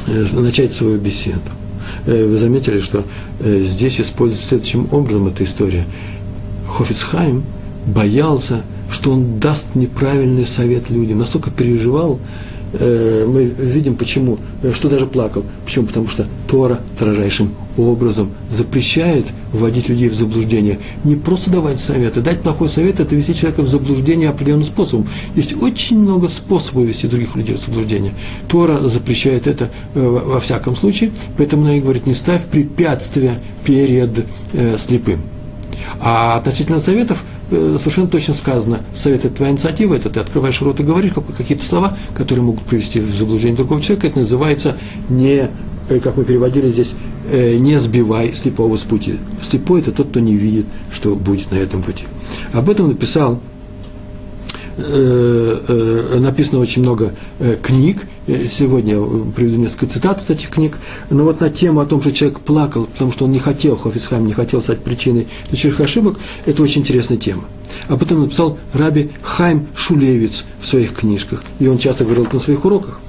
Э, 0.07 0.25
начать 0.33 0.71
свою 0.71 0.97
беседу. 0.97 1.41
Э, 2.05 2.25
вы 2.25 2.37
заметили, 2.37 2.81
что 2.81 3.03
э, 3.39 3.61
здесь 3.63 4.01
используется 4.01 4.47
следующим 4.47 4.87
образом 4.91 5.27
эта 5.27 5.43
история. 5.43 5.85
Хофицхайм 6.67 7.43
боялся, 7.85 8.63
что 8.89 9.11
он 9.11 9.39
даст 9.39 9.75
неправильный 9.75 10.47
совет 10.47 10.89
людям, 10.89 11.19
настолько 11.19 11.51
переживал, 11.51 12.19
Э, 12.73 13.25
мы 13.27 13.43
видим, 13.43 13.95
почему, 13.95 14.37
э, 14.63 14.71
что 14.73 14.89
даже 14.89 15.05
плакал. 15.05 15.43
Почему? 15.65 15.87
Потому 15.87 16.07
что 16.07 16.25
Тора 16.47 16.79
строжайшим 16.95 17.53
образом 17.77 18.31
запрещает 18.49 19.25
вводить 19.51 19.89
людей 19.89 20.09
в 20.09 20.15
заблуждение. 20.15 20.79
Не 21.03 21.15
просто 21.15 21.49
давать 21.51 21.79
советы. 21.79 22.21
Дать 22.21 22.41
плохой 22.41 22.69
совет– 22.69 22.99
это 22.99 23.15
вести 23.15 23.33
человека 23.33 23.61
в 23.61 23.67
заблуждение 23.67 24.29
определенным 24.29 24.65
способом. 24.65 25.07
Есть 25.35 25.61
очень 25.61 25.99
много 25.99 26.29
способов 26.29 26.85
вести 26.85 27.07
других 27.07 27.35
людей 27.35 27.55
в 27.55 27.59
заблуждение. 27.59 28.13
Тора 28.47 28.77
запрещает 28.77 29.47
это 29.47 29.69
э, 29.93 30.07
во 30.07 30.39
всяком 30.39 30.75
случае, 30.75 31.11
поэтому 31.37 31.63
она 31.63 31.75
и 31.75 31.81
говорит, 31.81 32.05
не 32.05 32.13
ставь 32.13 32.45
препятствия 32.45 33.39
перед 33.65 34.25
э, 34.53 34.77
слепым. 34.77 35.21
А 35.99 36.37
относительно 36.37 36.79
советов 36.79 37.23
Э, 37.51 37.75
совершенно 37.77 38.07
точно 38.07 38.33
сказано, 38.33 38.79
совет– 38.93 39.25
это 39.25 39.35
твоя 39.35 39.51
инициатива, 39.51 39.95
это 39.95 40.09
ты 40.09 40.21
открываешь 40.21 40.61
рот 40.61 40.79
и 40.79 40.83
говоришь 40.83 41.11
какие-то 41.37 41.65
слова, 41.65 41.97
которые 42.15 42.45
могут 42.45 42.63
привести 42.63 43.01
в 43.01 43.13
заблуждение 43.13 43.57
другого 43.57 43.81
человека, 43.81 44.07
это 44.07 44.19
называется 44.19 44.77
не, 45.09 45.49
э, 45.89 45.99
как 45.99 46.15
мы 46.15 46.23
переводили 46.23 46.71
здесь, 46.71 46.93
э, 47.29 47.57
не 47.57 47.77
сбивай 47.77 48.31
слепого 48.31 48.77
с 48.77 48.83
пути. 48.83 49.17
Слепой– 49.41 49.81
это 49.81 49.91
тот, 49.91 50.09
кто 50.11 50.21
не 50.21 50.35
видит, 50.35 50.65
что 50.93 51.13
будет 51.13 51.51
на 51.51 51.55
этом 51.55 51.83
пути. 51.83 52.05
Об 52.53 52.69
этом 52.69 52.87
написал 52.87 53.41
написано 54.77 56.59
очень 56.59 56.81
много 56.81 57.13
э, 57.39 57.57
книг. 57.61 58.07
Сегодня 58.27 58.95
я 58.95 59.01
приведу 59.35 59.57
несколько 59.57 59.87
цитат 59.87 60.21
из 60.21 60.29
этих 60.29 60.49
книг. 60.49 60.77
Но 61.09 61.23
вот 61.23 61.41
на 61.41 61.49
тему 61.49 61.79
о 61.79 61.85
том, 61.85 62.01
что 62.01 62.11
человек 62.11 62.39
плакал, 62.39 62.85
потому 62.85 63.11
что 63.11 63.25
он 63.25 63.31
не 63.31 63.39
хотел, 63.39 63.75
Хофисхайм 63.75 64.25
не 64.25 64.33
хотел 64.33 64.61
стать 64.61 64.79
причиной 64.79 65.27
чужих 65.51 65.79
ошибок, 65.79 66.19
это 66.45 66.63
очень 66.63 66.81
интересная 66.81 67.17
тема. 67.17 67.43
А 67.87 67.97
потом 67.97 68.21
написал 68.21 68.57
Раби 68.73 69.11
Хайм 69.23 69.67
Шулевец 69.75 70.45
в 70.59 70.67
своих 70.67 70.93
книжках. 70.93 71.43
И 71.59 71.67
он 71.67 71.77
часто 71.77 72.03
говорил 72.03 72.23
это 72.23 72.35
на 72.35 72.39
своих 72.39 72.63
уроках. 72.65 72.99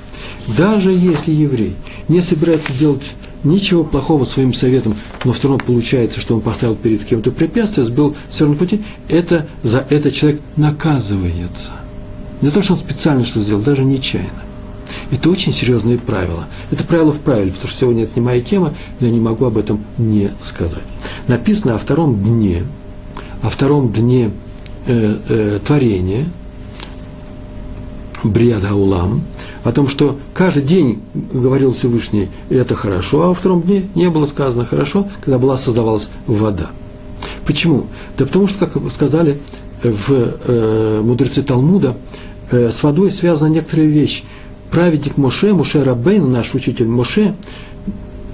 Даже 0.57 0.91
если 0.91 1.31
еврей 1.31 1.77
не 2.09 2.21
собирается 2.21 2.73
делать 2.73 3.15
ничего 3.45 3.85
плохого 3.85 4.25
своим 4.25 4.55
советом, 4.55 4.95
но 5.25 5.33
все 5.33 5.49
равно 5.49 5.65
получается, 5.65 6.21
что 6.21 6.35
он 6.35 6.41
поставил 6.41 6.77
перед 6.77 7.05
кем-то 7.05 7.31
препятствие, 7.31 7.87
сбил 7.87 8.15
все 8.29 8.45
равно 8.45 8.59
пути, 8.59 8.83
это, 9.09 9.47
за 9.63 9.85
это 9.91 10.11
человек 10.11 10.41
наказывается. 10.57 11.73
Не 12.41 12.51
то, 12.51 12.63
что 12.63 12.75
он 12.75 12.79
специально 12.79 13.25
что 13.25 13.41
сделал, 13.41 13.61
даже 13.61 13.85
нечаянно. 13.85 14.43
Это 15.11 15.31
очень 15.31 15.53
серьезные 15.53 15.99
правила. 15.99 16.47
Это 16.71 16.85
правило 16.85 17.13
в 17.13 17.21
правиле, 17.21 17.53
потому 17.53 17.69
что 17.69 17.79
сегодня 17.79 18.05
это 18.05 18.13
не 18.17 18.23
моя 18.23 18.41
тема, 18.41 18.75
но 18.99 19.07
я 19.07 19.13
не 19.13 19.21
могу 19.21 19.45
об 19.45 19.57
этом 19.57 19.85
не 19.99 20.31
сказать. 20.43 20.83
Написано 21.29 21.75
о 21.75 21.79
втором 21.79 22.23
дне, 22.23 22.65
о 23.43 23.51
втором 23.51 23.93
дне 23.93 24.31
э, 24.87 25.17
э, 25.29 25.61
творения, 25.65 26.27
Бриад 28.25 28.65
Аулам, 28.65 29.23
о 29.65 29.73
том, 29.73 29.89
что 29.89 30.19
каждый 30.35 30.63
день 30.63 31.01
говорил 31.15 31.73
Всевышний, 31.73 32.29
это 32.51 32.75
хорошо, 32.75 33.23
а 33.23 33.29
во 33.29 33.35
втором 33.35 33.63
дне 33.63 33.85
не 33.95 34.11
было 34.11 34.27
сказано 34.27 34.65
хорошо, 34.65 35.09
когда 35.23 35.39
была 35.39 35.57
создавалась 35.57 36.09
вода. 36.27 36.71
Почему? 37.47 37.87
Да 38.17 38.27
потому 38.27 38.47
что, 38.47 38.67
как 38.67 38.77
сказали 38.93 39.39
в 39.83 40.11
э, 40.11 41.01
мудрецы 41.03 41.43
Талмуда, 41.43 41.97
э, 42.51 42.71
с 42.71 42.83
водой 42.83 43.11
связана 43.11 43.49
некоторая 43.49 43.87
вещь. 43.87 44.23
Праведник 44.71 45.17
Моше, 45.17 45.53
Моше 45.53 45.83
Рабейн, 45.83 46.31
наш 46.31 46.55
учитель 46.55 46.87
Моше, 46.87 47.35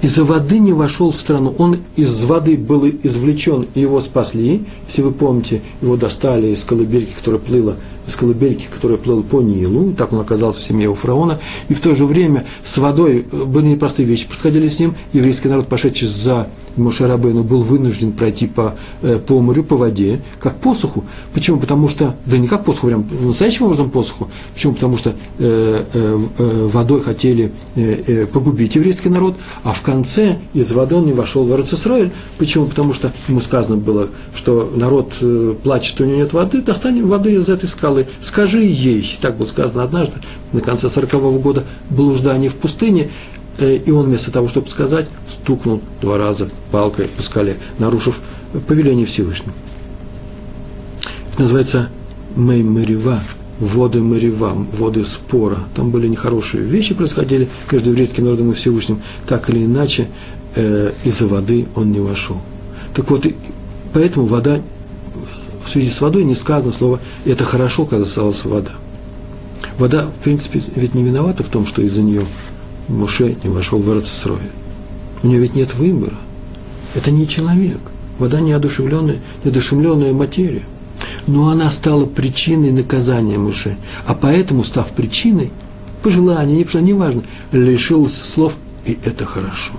из-за 0.03 0.25
воды 0.25 0.61
не 0.61 0.73
вошел 0.73 1.11
в 1.11 1.17
страну. 1.17 1.55
Он 1.59 1.79
из 1.97 2.25
воды 2.25 2.57
был 2.57 2.87
извлечен, 2.87 3.67
и 3.75 3.81
его 3.81 4.01
спасли. 4.01 4.65
Если 4.87 5.03
вы 5.03 5.11
помните, 5.11 5.63
его 5.83 5.97
достали 5.97 6.49
из 6.49 6.63
колыбельки, 6.63 7.11
которая 7.17 7.41
плыла 7.41 7.77
из 8.09 8.17
колыбельки, 8.17 8.67
который 8.71 8.97
плыл 8.97 9.23
по 9.23 9.41
Нилу, 9.41 9.93
так 9.93 10.13
он 10.13 10.21
оказался 10.21 10.61
в 10.61 10.65
семье 10.65 10.89
у 10.89 10.95
фараона, 10.95 11.39
и 11.69 11.75
в 11.75 11.81
то 11.81 11.95
же 11.95 12.07
время 12.07 12.47
с 12.65 12.79
водой 12.79 13.27
э, 13.31 13.45
были 13.45 13.67
непростые 13.67 14.07
вещи, 14.07 14.27
происходили 14.27 14.67
с 14.67 14.81
ним, 14.81 14.95
еврейский 15.13 15.49
народ, 15.49 15.69
пошедший 15.69 16.09
за 16.09 16.49
Мошерабейну, 16.77 17.45
был 17.45 17.63
вынужден 17.63 18.13
пройти 18.13 18.47
по, 18.47 18.75
э, 19.03 19.19
по 19.19 19.41
морю, 19.41 19.65
по 19.65 19.77
воде, 19.77 20.23
как 20.41 20.57
посуху. 20.57 21.05
Почему? 21.35 21.59
Потому 21.59 21.89
что, 21.89 22.17
да 22.25 22.39
не 22.39 22.49
как 22.49 22.65
посуху, 22.65 22.87
прям 22.87 23.07
настоящим 23.23 23.67
образом 23.67 23.91
посуху. 23.91 24.29
Почему? 24.55 24.75
Потому 24.75 24.97
что 24.97 25.11
э, 25.39 25.85
э, 25.93 26.19
э, 26.39 26.67
водой 26.73 27.03
хотели 27.03 27.53
э, 27.75 28.03
э, 28.07 28.27
погубить 28.27 28.75
еврейский 28.75 29.09
народ, 29.09 29.37
а 29.65 29.73
в 29.73 29.83
конце 29.83 30.39
из 30.55 30.73
воды 30.73 30.95
он 30.95 31.07
не 31.07 31.13
вошел 31.13 31.45
в 31.45 31.53
Арцисроэль. 31.53 32.11
Почему? 32.39 32.67
Потому 32.67 32.93
что 32.93 33.13
ему 33.29 33.41
сказано 33.41 33.77
было, 33.77 34.09
что 34.35 34.73
народ 34.75 35.15
э, 35.21 35.55
плачет, 35.63 36.01
у 36.01 36.05
него 36.05 36.17
нет 36.19 36.33
воды, 36.33 36.63
достанем 36.63 37.09
воды 37.09 37.35
из 37.35 37.49
этой 37.49 37.69
скалы 37.69 37.98
сказал 38.03 38.19
скажи 38.21 38.63
ей, 38.63 39.19
так 39.21 39.37
было 39.37 39.47
сказано 39.47 39.83
однажды, 39.83 40.19
на 40.53 40.61
конце 40.61 40.89
сорокового 40.89 41.39
года 41.39 41.65
блуждания 41.91 42.51
в 42.51 42.55
пустыне, 42.55 43.11
э, 43.59 43.77
и 43.77 43.91
он 43.91 44.07
вместо 44.07 44.31
того, 44.31 44.49
чтобы 44.49 44.69
сказать, 44.69 45.07
стукнул 45.29 45.81
два 46.01 46.19
раза 46.19 46.49
палкой 46.71 47.07
по 47.07 47.23
скале, 47.23 47.57
нарушив 47.79 48.21
повеление 48.67 49.07
Всевышнего. 49.07 49.53
Это 51.33 51.43
называется 51.43 51.89
Меймерива, 52.37 53.21
воды 53.59 54.01
Марева, 54.01 54.53
воды 54.73 55.05
спора. 55.05 55.59
Там 55.75 55.91
были 55.91 56.09
нехорошие 56.09 56.65
вещи 56.65 56.95
происходили 56.95 57.49
между 57.71 57.91
еврейским 57.91 58.25
народом 58.25 58.53
и 58.53 58.55
Всевышним. 58.55 59.03
Так 59.27 59.51
или 59.51 59.65
иначе, 59.65 60.09
э, 60.55 60.93
из-за 61.05 61.27
воды 61.27 61.67
он 61.75 61.93
не 61.93 62.01
вошел. 62.01 62.41
Так 62.95 63.11
вот, 63.11 63.27
поэтому 63.93 64.27
вода 64.27 64.61
в 65.69 65.71
связи 65.71 65.91
с 65.91 66.01
водой 66.01 66.25
не 66.25 66.35
сказано 66.35 66.73
слово 66.73 66.99
«это 67.25 67.45
хорошо, 67.45 67.85
когда 67.85 68.05
осталась 68.05 68.45
вода». 68.45 68.73
Вода, 69.79 70.07
в 70.07 70.25
принципе, 70.25 70.63
ведь 70.75 70.95
не 70.95 71.05
виновата 71.05 71.45
в 71.45 71.49
том, 71.49 71.67
что 71.67 71.83
из-за 71.83 72.03
нее 72.03 72.25
Муше 72.89 73.37
не 73.45 73.51
вошел 73.51 73.79
в 73.79 73.89
Эрцесрой. 73.91 74.39
У 75.23 75.27
нее 75.27 75.41
ведь 75.41 75.55
нет 75.55 75.75
выбора. 75.75 76.17
Это 76.95 77.11
не 77.11 77.29
человек. 77.29 77.79
Вода 78.19 78.41
неодушевленная, 78.41 79.19
неодушевленная 79.45 80.13
материя. 80.13 80.65
Но 81.27 81.51
она 81.51 81.71
стала 81.71 82.07
причиной 82.07 82.73
наказания 82.73 83.39
Муше. 83.39 83.77
А 84.07 84.15
поэтому, 84.15 84.65
став 84.65 84.91
причиной, 84.93 85.53
пожелание, 86.03 86.67
неважно, 86.81 87.23
лишилась 87.53 88.15
слов 88.15 88.55
«и 88.87 88.99
это 89.05 89.27
хорошо». 89.27 89.75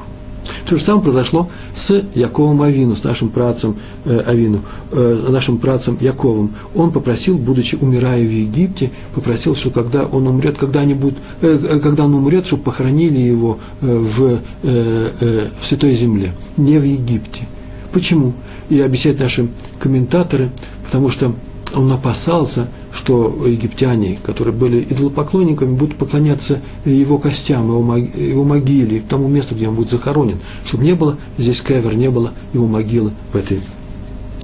То 0.69 0.77
же 0.77 0.83
самое 0.83 1.03
произошло 1.03 1.49
с 1.73 2.03
Яковом 2.13 2.61
Авину, 2.61 2.95
с 2.95 3.03
нашим 3.03 3.29
працем 3.29 3.77
э, 4.05 4.19
Авину, 4.27 4.59
э, 4.91 5.27
нашим 5.29 5.57
працем 5.57 5.97
Яковом. 5.99 6.53
Он 6.75 6.91
попросил, 6.91 7.39
будучи 7.39 7.73
умирая 7.73 8.21
в 8.21 8.29
Египте, 8.29 8.91
попросил, 9.15 9.55
что 9.55 9.71
когда 9.71 10.05
он 10.05 10.27
умрет, 10.27 10.59
когда, 10.59 10.81
они 10.81 10.93
будут, 10.93 11.17
э, 11.41 11.57
э 11.59 11.79
когда 11.79 12.05
он 12.05 12.13
умрет, 12.13 12.45
чтобы 12.45 12.61
похоронили 12.61 13.17
его 13.17 13.57
э, 13.81 13.97
в, 13.97 14.41
э, 14.61 15.09
э, 15.21 15.47
в 15.59 15.65
Святой 15.65 15.95
Земле, 15.95 16.33
не 16.55 16.77
в 16.77 16.83
Египте. 16.83 17.47
Почему? 17.91 18.33
И 18.69 18.79
объясняют 18.79 19.19
наши 19.19 19.47
комментаторы, 19.79 20.51
потому 20.85 21.09
что 21.09 21.33
он 21.73 21.91
опасался, 21.91 22.67
что 22.91 23.45
египтяне, 23.45 24.19
которые 24.23 24.53
были 24.53 24.81
идолопоклонниками, 24.81 25.75
будут 25.75 25.97
поклоняться 25.97 26.61
его 26.85 27.17
костям, 27.17 27.67
его, 27.67 28.43
могиле, 28.43 29.03
тому 29.07 29.27
месту, 29.27 29.55
где 29.55 29.67
он 29.67 29.75
будет 29.75 29.89
захоронен, 29.89 30.39
чтобы 30.65 30.83
не 30.83 30.93
было 30.93 31.17
здесь 31.37 31.61
кевер, 31.61 31.95
не 31.95 32.09
было 32.09 32.31
его 32.53 32.67
могилы 32.67 33.11
в 33.31 33.35
этой 33.35 33.61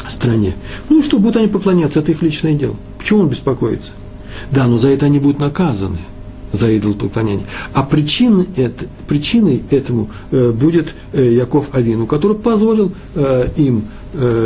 стране. 0.07 0.53
Ну, 0.89 1.01
что 1.01 1.19
будут 1.19 1.37
они 1.37 1.47
поклоняться, 1.47 1.99
это 1.99 2.11
их 2.11 2.21
личное 2.21 2.53
дело. 2.53 2.75
Почему 2.97 3.21
он 3.21 3.29
беспокоится? 3.29 3.91
Да, 4.51 4.67
но 4.67 4.77
за 4.77 4.89
это 4.89 5.05
они 5.05 5.19
будут 5.19 5.39
наказаны, 5.39 5.99
за 6.53 6.77
идолопоклонение. 6.77 7.45
А 7.73 7.83
причиной, 7.83 8.47
это, 8.55 8.85
причиной 9.07 9.63
этому 9.71 10.09
э, 10.31 10.51
будет 10.51 10.93
э, 11.13 11.31
Яков 11.33 11.73
Авину, 11.73 12.07
который 12.07 12.37
позволил 12.37 12.91
э, 13.15 13.47
им 13.57 13.85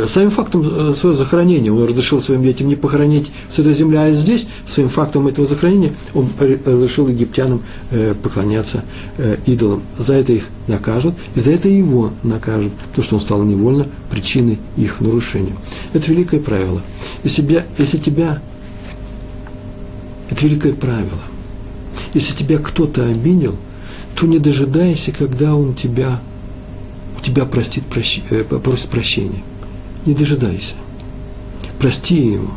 самим 0.08 0.30
фактом 0.30 0.62
э, 0.62 0.94
своего 0.94 1.16
захоронения, 1.16 1.72
он 1.72 1.84
разрешил 1.84 2.20
своим 2.20 2.42
детям 2.42 2.68
не 2.68 2.76
похоронить 2.76 3.30
с 3.48 3.58
этой 3.58 3.74
земли, 3.74 3.96
а 3.96 4.12
здесь, 4.12 4.46
своим 4.66 4.88
фактом 4.88 5.26
этого 5.26 5.46
захоронения, 5.46 5.92
он 6.14 6.28
разрешил 6.38 7.08
египтянам 7.08 7.62
э, 7.90 8.14
поклоняться 8.20 8.84
э, 9.18 9.36
идолам. 9.46 9.82
За 9.96 10.14
это 10.14 10.32
их 10.32 10.48
накажут, 10.66 11.14
и 11.34 11.40
за 11.40 11.52
это 11.52 11.68
его 11.68 12.12
накажут, 12.22 12.72
потому 12.88 13.04
что 13.04 13.14
он 13.16 13.20
стал 13.20 13.42
невольно 13.42 13.86
причиной 14.10 14.58
их 14.76 15.00
нарушения. 15.00 15.54
Это 15.92 16.10
великое 16.10 16.40
правило. 16.40 16.82
Если 17.22 17.42
тебя, 17.42 17.64
если 17.78 17.98
тебя 17.98 18.40
это 20.30 20.46
великое 20.46 20.72
правило. 20.72 21.20
Если 22.14 22.34
тебя 22.34 22.58
кто-то 22.58 23.04
обидел, 23.06 23.56
то 24.16 24.26
не 24.26 24.38
дожидайся, 24.38 25.12
когда 25.12 25.54
он 25.54 25.74
тебя, 25.74 26.20
у 27.18 27.20
тебя 27.22 27.44
простит, 27.44 27.84
прощ, 27.86 28.20
э, 28.30 28.44
попросит 28.44 28.88
прощения 28.88 29.42
не 30.06 30.14
дожидайся. 30.14 30.74
Прости 31.78 32.16
его. 32.16 32.50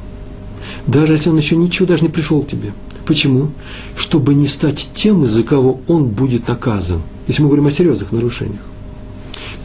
Даже 0.88 1.14
если 1.14 1.30
он 1.30 1.38
еще 1.38 1.56
ничего 1.56 1.88
даже 1.88 2.04
не 2.04 2.10
пришел 2.10 2.42
к 2.42 2.48
тебе. 2.48 2.74
Почему? 3.06 3.52
Чтобы 3.96 4.34
не 4.34 4.48
стать 4.48 4.90
тем, 4.94 5.24
из-за 5.26 5.44
кого 5.44 5.82
он 5.88 6.08
будет 6.08 6.48
наказан. 6.48 7.02
Если 7.28 7.42
мы 7.42 7.50
говорим 7.50 7.68
о 7.68 7.72
серьезных 7.72 8.12
нарушениях. 8.12 8.62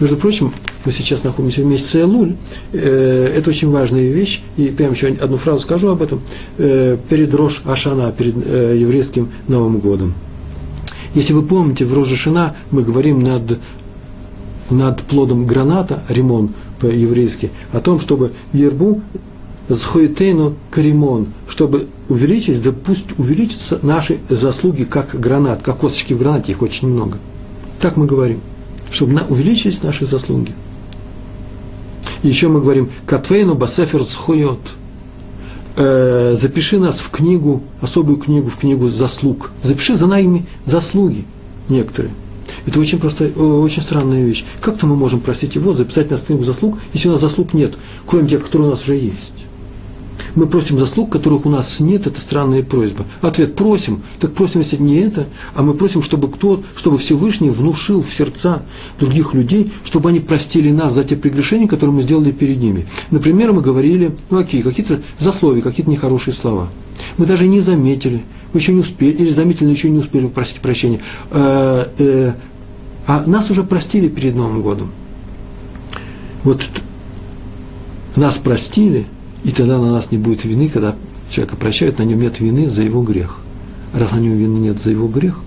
Между 0.00 0.16
прочим, 0.16 0.52
мы 0.84 0.92
сейчас 0.92 1.24
находимся 1.24 1.62
в 1.62 1.66
месяце 1.66 2.00
Элуль. 2.00 2.36
Э, 2.72 3.32
это 3.36 3.50
очень 3.50 3.70
важная 3.70 4.08
вещь. 4.10 4.42
И 4.56 4.66
прямо 4.66 4.94
еще 4.94 5.08
одну 5.08 5.38
фразу 5.38 5.60
скажу 5.60 5.88
об 5.88 6.02
этом. 6.02 6.22
Э, 6.56 6.96
перед 7.08 7.34
Рош 7.34 7.62
Ашана, 7.64 8.12
перед 8.12 8.34
э, 8.46 8.76
еврейским 8.78 9.28
Новым 9.48 9.78
годом. 9.78 10.14
Если 11.14 11.32
вы 11.32 11.42
помните, 11.42 11.84
в 11.84 11.92
Рожешина 11.92 12.54
мы 12.70 12.82
говорим 12.82 13.22
над, 13.22 13.58
над 14.70 15.02
плодом 15.02 15.46
граната, 15.46 16.02
ремон, 16.08 16.50
по-еврейски, 16.80 17.50
о 17.72 17.80
том, 17.80 18.00
чтобы 18.00 18.32
Ербу 18.52 19.00
Схойтейну 19.70 20.54
Каримон, 20.70 21.28
чтобы 21.46 21.88
увеличить, 22.08 22.62
да 22.62 22.72
пусть 22.72 23.18
увеличатся 23.18 23.78
наши 23.82 24.18
заслуги 24.28 24.84
как 24.84 25.18
гранат, 25.18 25.62
как 25.62 25.78
косточки 25.78 26.14
в 26.14 26.18
гранате, 26.18 26.52
их 26.52 26.62
очень 26.62 26.88
много. 26.88 27.18
Так 27.80 27.96
мы 27.96 28.06
говорим, 28.06 28.40
чтобы 28.90 29.12
на, 29.12 29.22
увеличились 29.28 29.82
наши 29.82 30.06
заслуги. 30.06 30.54
И 32.22 32.28
еще 32.28 32.48
мы 32.48 32.60
говорим, 32.60 32.90
Катвейну 33.06 33.54
Басефер 33.54 34.02
Схойот, 34.02 34.60
э, 35.76 36.34
запиши 36.40 36.78
нас 36.78 37.00
в 37.00 37.10
книгу, 37.10 37.62
особую 37.80 38.16
книгу, 38.16 38.48
в 38.48 38.56
книгу 38.56 38.88
заслуг. 38.88 39.50
Запиши 39.62 39.94
за 39.94 40.06
нами 40.06 40.46
заслуги 40.64 41.24
некоторые. 41.68 42.14
Это 42.66 42.80
очень 42.80 42.98
простая, 42.98 43.30
очень 43.32 43.82
странная 43.82 44.24
вещь. 44.24 44.44
Как-то 44.60 44.86
мы 44.86 44.96
можем 44.96 45.20
простить 45.20 45.54
его, 45.54 45.72
записать 45.72 46.10
на 46.10 46.18
книгу 46.18 46.44
заслуг, 46.44 46.78
если 46.92 47.08
у 47.08 47.12
нас 47.12 47.20
заслуг 47.20 47.54
нет, 47.54 47.78
кроме 48.06 48.28
тех, 48.28 48.44
которые 48.44 48.68
у 48.68 48.70
нас 48.70 48.82
уже 48.82 48.96
есть. 48.96 49.38
Мы 50.34 50.46
просим 50.46 50.78
заслуг, 50.78 51.10
которых 51.10 51.46
у 51.46 51.50
нас 51.50 51.80
нет, 51.80 52.06
это 52.06 52.20
странная 52.20 52.62
просьба. 52.62 53.06
Ответ 53.22 53.56
просим, 53.56 54.02
так 54.20 54.34
просим, 54.34 54.60
если 54.60 54.76
не 54.76 54.96
это, 54.96 55.26
а 55.54 55.62
мы 55.62 55.74
просим, 55.74 56.02
чтобы 56.02 56.28
кто, 56.30 56.62
чтобы 56.76 56.98
Всевышний 56.98 57.50
внушил 57.50 58.02
в 58.02 58.12
сердца 58.12 58.62
других 59.00 59.34
людей, 59.34 59.72
чтобы 59.84 60.10
они 60.10 60.20
простили 60.20 60.70
нас 60.70 60.92
за 60.92 61.04
те 61.04 61.16
прегрешения, 61.16 61.66
которые 61.66 61.96
мы 61.96 62.02
сделали 62.02 62.30
перед 62.30 62.58
ними. 62.58 62.86
Например, 63.10 63.52
мы 63.52 63.62
говорили, 63.62 64.12
ну 64.30 64.38
окей, 64.38 64.62
какие-то 64.62 65.00
засловия, 65.18 65.62
какие-то 65.62 65.90
нехорошие 65.90 66.34
слова. 66.34 66.68
Мы 67.16 67.26
даже 67.26 67.46
не 67.46 67.60
заметили, 67.60 68.22
мы 68.52 68.60
еще 68.60 68.72
не 68.72 68.80
успели, 68.80 69.12
или 69.12 69.32
заметили, 69.32 69.70
еще 69.70 69.90
не 69.90 69.98
успели 69.98 70.26
просить 70.26 70.60
прощения. 70.60 71.00
Э, 71.30 71.86
э, 71.98 72.32
а 73.06 73.24
нас 73.26 73.50
уже 73.50 73.64
простили 73.64 74.08
перед 74.08 74.34
Новым 74.34 74.62
годом. 74.62 74.90
Вот 76.44 76.62
нас 78.16 78.36
простили, 78.38 79.06
и 79.44 79.50
тогда 79.50 79.78
на 79.78 79.90
нас 79.90 80.10
не 80.10 80.18
будет 80.18 80.44
вины, 80.44 80.68
когда 80.68 80.94
человека 81.30 81.56
прощают, 81.56 81.98
на 81.98 82.02
нем 82.02 82.20
нет 82.20 82.40
вины 82.40 82.68
за 82.68 82.82
его 82.82 83.02
грех. 83.02 83.38
Раз 83.92 84.12
на 84.12 84.18
нем 84.18 84.36
вины 84.36 84.58
нет 84.58 84.80
за 84.80 84.90
его 84.90 85.08
грех, 85.08 85.40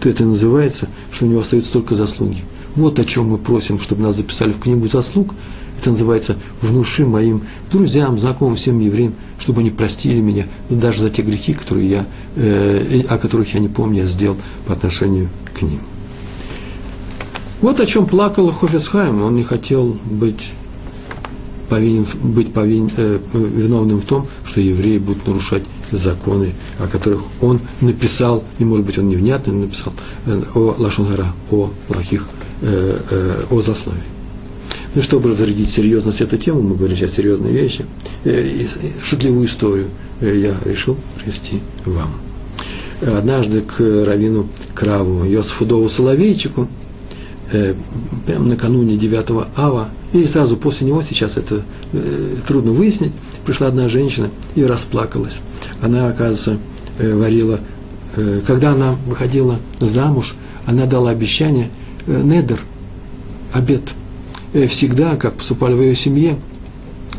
то 0.00 0.08
это 0.08 0.24
называется, 0.24 0.88
что 1.12 1.26
у 1.26 1.28
него 1.28 1.40
остаются 1.40 1.72
только 1.72 1.94
заслуги. 1.94 2.44
Вот 2.76 2.98
о 2.98 3.04
чем 3.04 3.30
мы 3.30 3.38
просим, 3.38 3.80
чтобы 3.80 4.02
нас 4.02 4.16
записали 4.16 4.52
в 4.52 4.60
книгу 4.60 4.86
заслуг. 4.88 5.34
Это 5.78 5.90
называется 5.90 6.36
«Внуши 6.60 7.06
моим 7.06 7.42
друзьям, 7.70 8.18
знакомым, 8.18 8.56
всем 8.56 8.80
евреям, 8.80 9.14
чтобы 9.38 9.60
они 9.60 9.70
простили 9.70 10.20
меня, 10.20 10.46
даже 10.68 11.02
за 11.02 11.10
те 11.10 11.22
грехи, 11.22 11.52
которые 11.52 11.88
я, 11.88 12.06
э, 12.36 13.02
о 13.08 13.18
которых 13.18 13.54
я 13.54 13.60
не 13.60 13.68
помню, 13.68 14.02
я 14.02 14.08
сделал 14.08 14.36
по 14.66 14.72
отношению 14.72 15.28
к 15.54 15.62
ним». 15.62 15.80
Вот 17.60 17.80
о 17.80 17.86
чем 17.86 18.06
плакал 18.06 18.52
Хофисхайм. 18.52 19.22
Он 19.22 19.34
не 19.34 19.42
хотел 19.42 19.96
быть 20.04 20.52
повинен, 21.68 22.06
быть 22.22 22.52
повинен, 22.52 22.90
э, 22.96 23.18
виновным 23.32 24.00
в 24.00 24.04
том, 24.04 24.26
что 24.44 24.60
евреи 24.60 24.98
будут 24.98 25.26
нарушать 25.26 25.62
законы, 25.92 26.54
о 26.78 26.86
которых 26.86 27.22
он 27.40 27.60
написал, 27.80 28.44
и, 28.58 28.64
может 28.64 28.84
быть, 28.84 28.98
он 28.98 29.08
невнятно 29.08 29.52
написал, 29.52 29.92
э, 30.26 30.42
о 30.54 30.74
Лашонгара, 30.78 31.34
о 31.50 31.70
плохих, 31.88 32.26
э, 32.62 32.98
э, 33.10 33.44
о 33.50 33.62
засловии. 33.62 34.17
Ну, 34.98 35.02
чтобы 35.02 35.30
разрядить 35.30 35.70
серьезность 35.70 36.20
этой 36.20 36.40
темы, 36.40 36.60
мы 36.60 36.74
говорим 36.74 36.96
сейчас 36.96 37.12
серьезные 37.12 37.52
вещи, 37.52 37.86
э, 38.24 38.66
шутливую 39.00 39.46
историю 39.46 39.90
э, 40.20 40.40
я 40.40 40.56
решил 40.68 40.96
привести 41.22 41.60
вам. 41.84 42.10
Однажды 43.00 43.60
к 43.60 43.78
Равину 43.78 44.48
Краву, 44.74 45.24
Йосифу 45.24 45.66
Дову 45.66 45.88
Соловейчику, 45.88 46.66
э, 47.52 47.74
прямо 48.26 48.46
накануне 48.46 48.96
9 48.96 49.46
ава, 49.56 49.90
и 50.12 50.26
сразу 50.26 50.56
после 50.56 50.88
него, 50.88 51.04
сейчас 51.08 51.36
это 51.36 51.62
трудно 52.48 52.72
выяснить, 52.72 53.12
пришла 53.46 53.68
одна 53.68 53.86
женщина 53.88 54.30
и 54.56 54.64
расплакалась. 54.64 55.36
Она, 55.80 56.08
оказывается, 56.08 56.58
варила, 56.98 57.60
когда 58.44 58.72
она 58.72 58.96
выходила 59.06 59.60
замуж, 59.78 60.34
она 60.66 60.86
дала 60.86 61.10
обещание, 61.10 61.70
недер, 62.08 62.58
обед, 63.52 63.82
всегда, 64.68 65.16
как 65.16 65.34
поступали 65.34 65.74
в 65.74 65.82
ее 65.82 65.94
семье, 65.94 66.36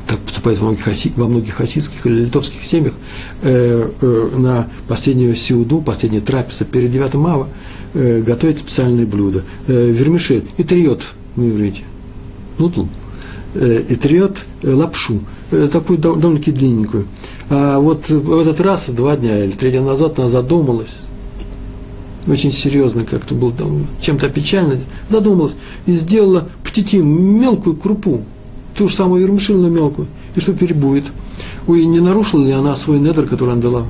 так 0.09 0.19
поступает 0.19 0.57
во 0.57 0.65
многих, 0.65 0.83
хаси, 0.83 1.13
во 1.15 1.27
многих 1.27 1.53
хасидских 1.53 2.05
или 2.07 2.25
литовских 2.25 2.63
семьях, 2.63 2.93
э, 3.43 3.91
э, 4.01 4.29
на 4.39 4.67
последнюю 4.87 5.35
сиуду, 5.35 5.81
последнюю 5.81 6.23
трапезу 6.23 6.65
перед 6.65 6.91
9 6.91 7.15
ава, 7.27 7.47
э, 7.93 8.21
готовить 8.21 8.59
специальные 8.59 9.05
блюда. 9.05 9.43
Э, 9.67 9.91
вермишель 9.91 10.45
и 10.57 10.63
триот 10.63 11.03
на 11.35 11.49
иврите. 11.49 11.83
Нутл. 12.57 12.85
Э, 13.53 13.83
и 13.87 13.95
триот 13.95 14.39
э, 14.63 14.73
лапшу. 14.73 15.19
Э, 15.51 15.69
такую 15.71 15.99
довольно-таки 15.99 16.51
длинненькую. 16.51 17.05
А 17.51 17.79
вот 17.79 18.09
в 18.09 18.39
этот 18.39 18.61
раз, 18.61 18.89
два 18.89 19.15
дня 19.15 19.43
или 19.43 19.51
три 19.51 19.69
дня 19.71 19.81
назад, 19.81 20.17
она 20.17 20.29
задумалась, 20.29 20.97
очень 22.27 22.51
серьезно 22.51 23.05
как-то 23.05 23.33
был 23.33 23.53
чем-то 24.01 24.29
печально, 24.29 24.79
задумалась 25.07 25.53
и 25.85 25.95
сделала 25.95 26.49
птитим, 26.69 27.39
мелкую 27.39 27.75
крупу, 27.75 28.21
ту 28.75 28.87
же 28.87 28.95
самую 28.95 29.21
вермишельную 29.21 29.71
мелкую, 29.71 30.07
и 30.35 30.39
что 30.39 30.53
теперь? 30.53 30.75
Ой, 31.67 31.85
не 31.85 31.99
нарушила 31.99 32.45
ли 32.45 32.51
она 32.51 32.75
свой 32.75 32.99
недр, 32.99 33.27
который 33.27 33.53
она 33.53 33.61
дала 33.61 33.85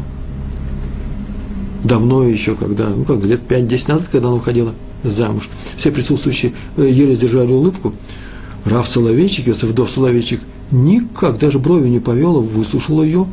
давно 1.84 2.24
еще, 2.24 2.56
когда, 2.56 2.90
ну 2.90 3.04
как, 3.04 3.24
лет 3.24 3.42
5-10 3.48 3.92
назад, 3.92 4.08
когда 4.12 4.28
она 4.28 4.38
уходила 4.38 4.74
замуж. 5.04 5.50
Все 5.78 5.92
присутствующие 5.92 6.54
э, 6.78 6.88
еле 6.90 7.16
сдержали 7.16 7.52
улыбку. 7.52 7.94
Раф 8.66 8.88
Соловейчик, 8.88 9.48
Йосиф 9.48 9.74
Дов 9.74 9.90
Соловейчик, 9.90 10.42
никак, 10.72 11.38
даже 11.40 11.60
брови 11.60 11.88
не 11.88 12.00
повел, 12.00 12.42
выслушал 12.42 13.02
ее, 13.02 13.26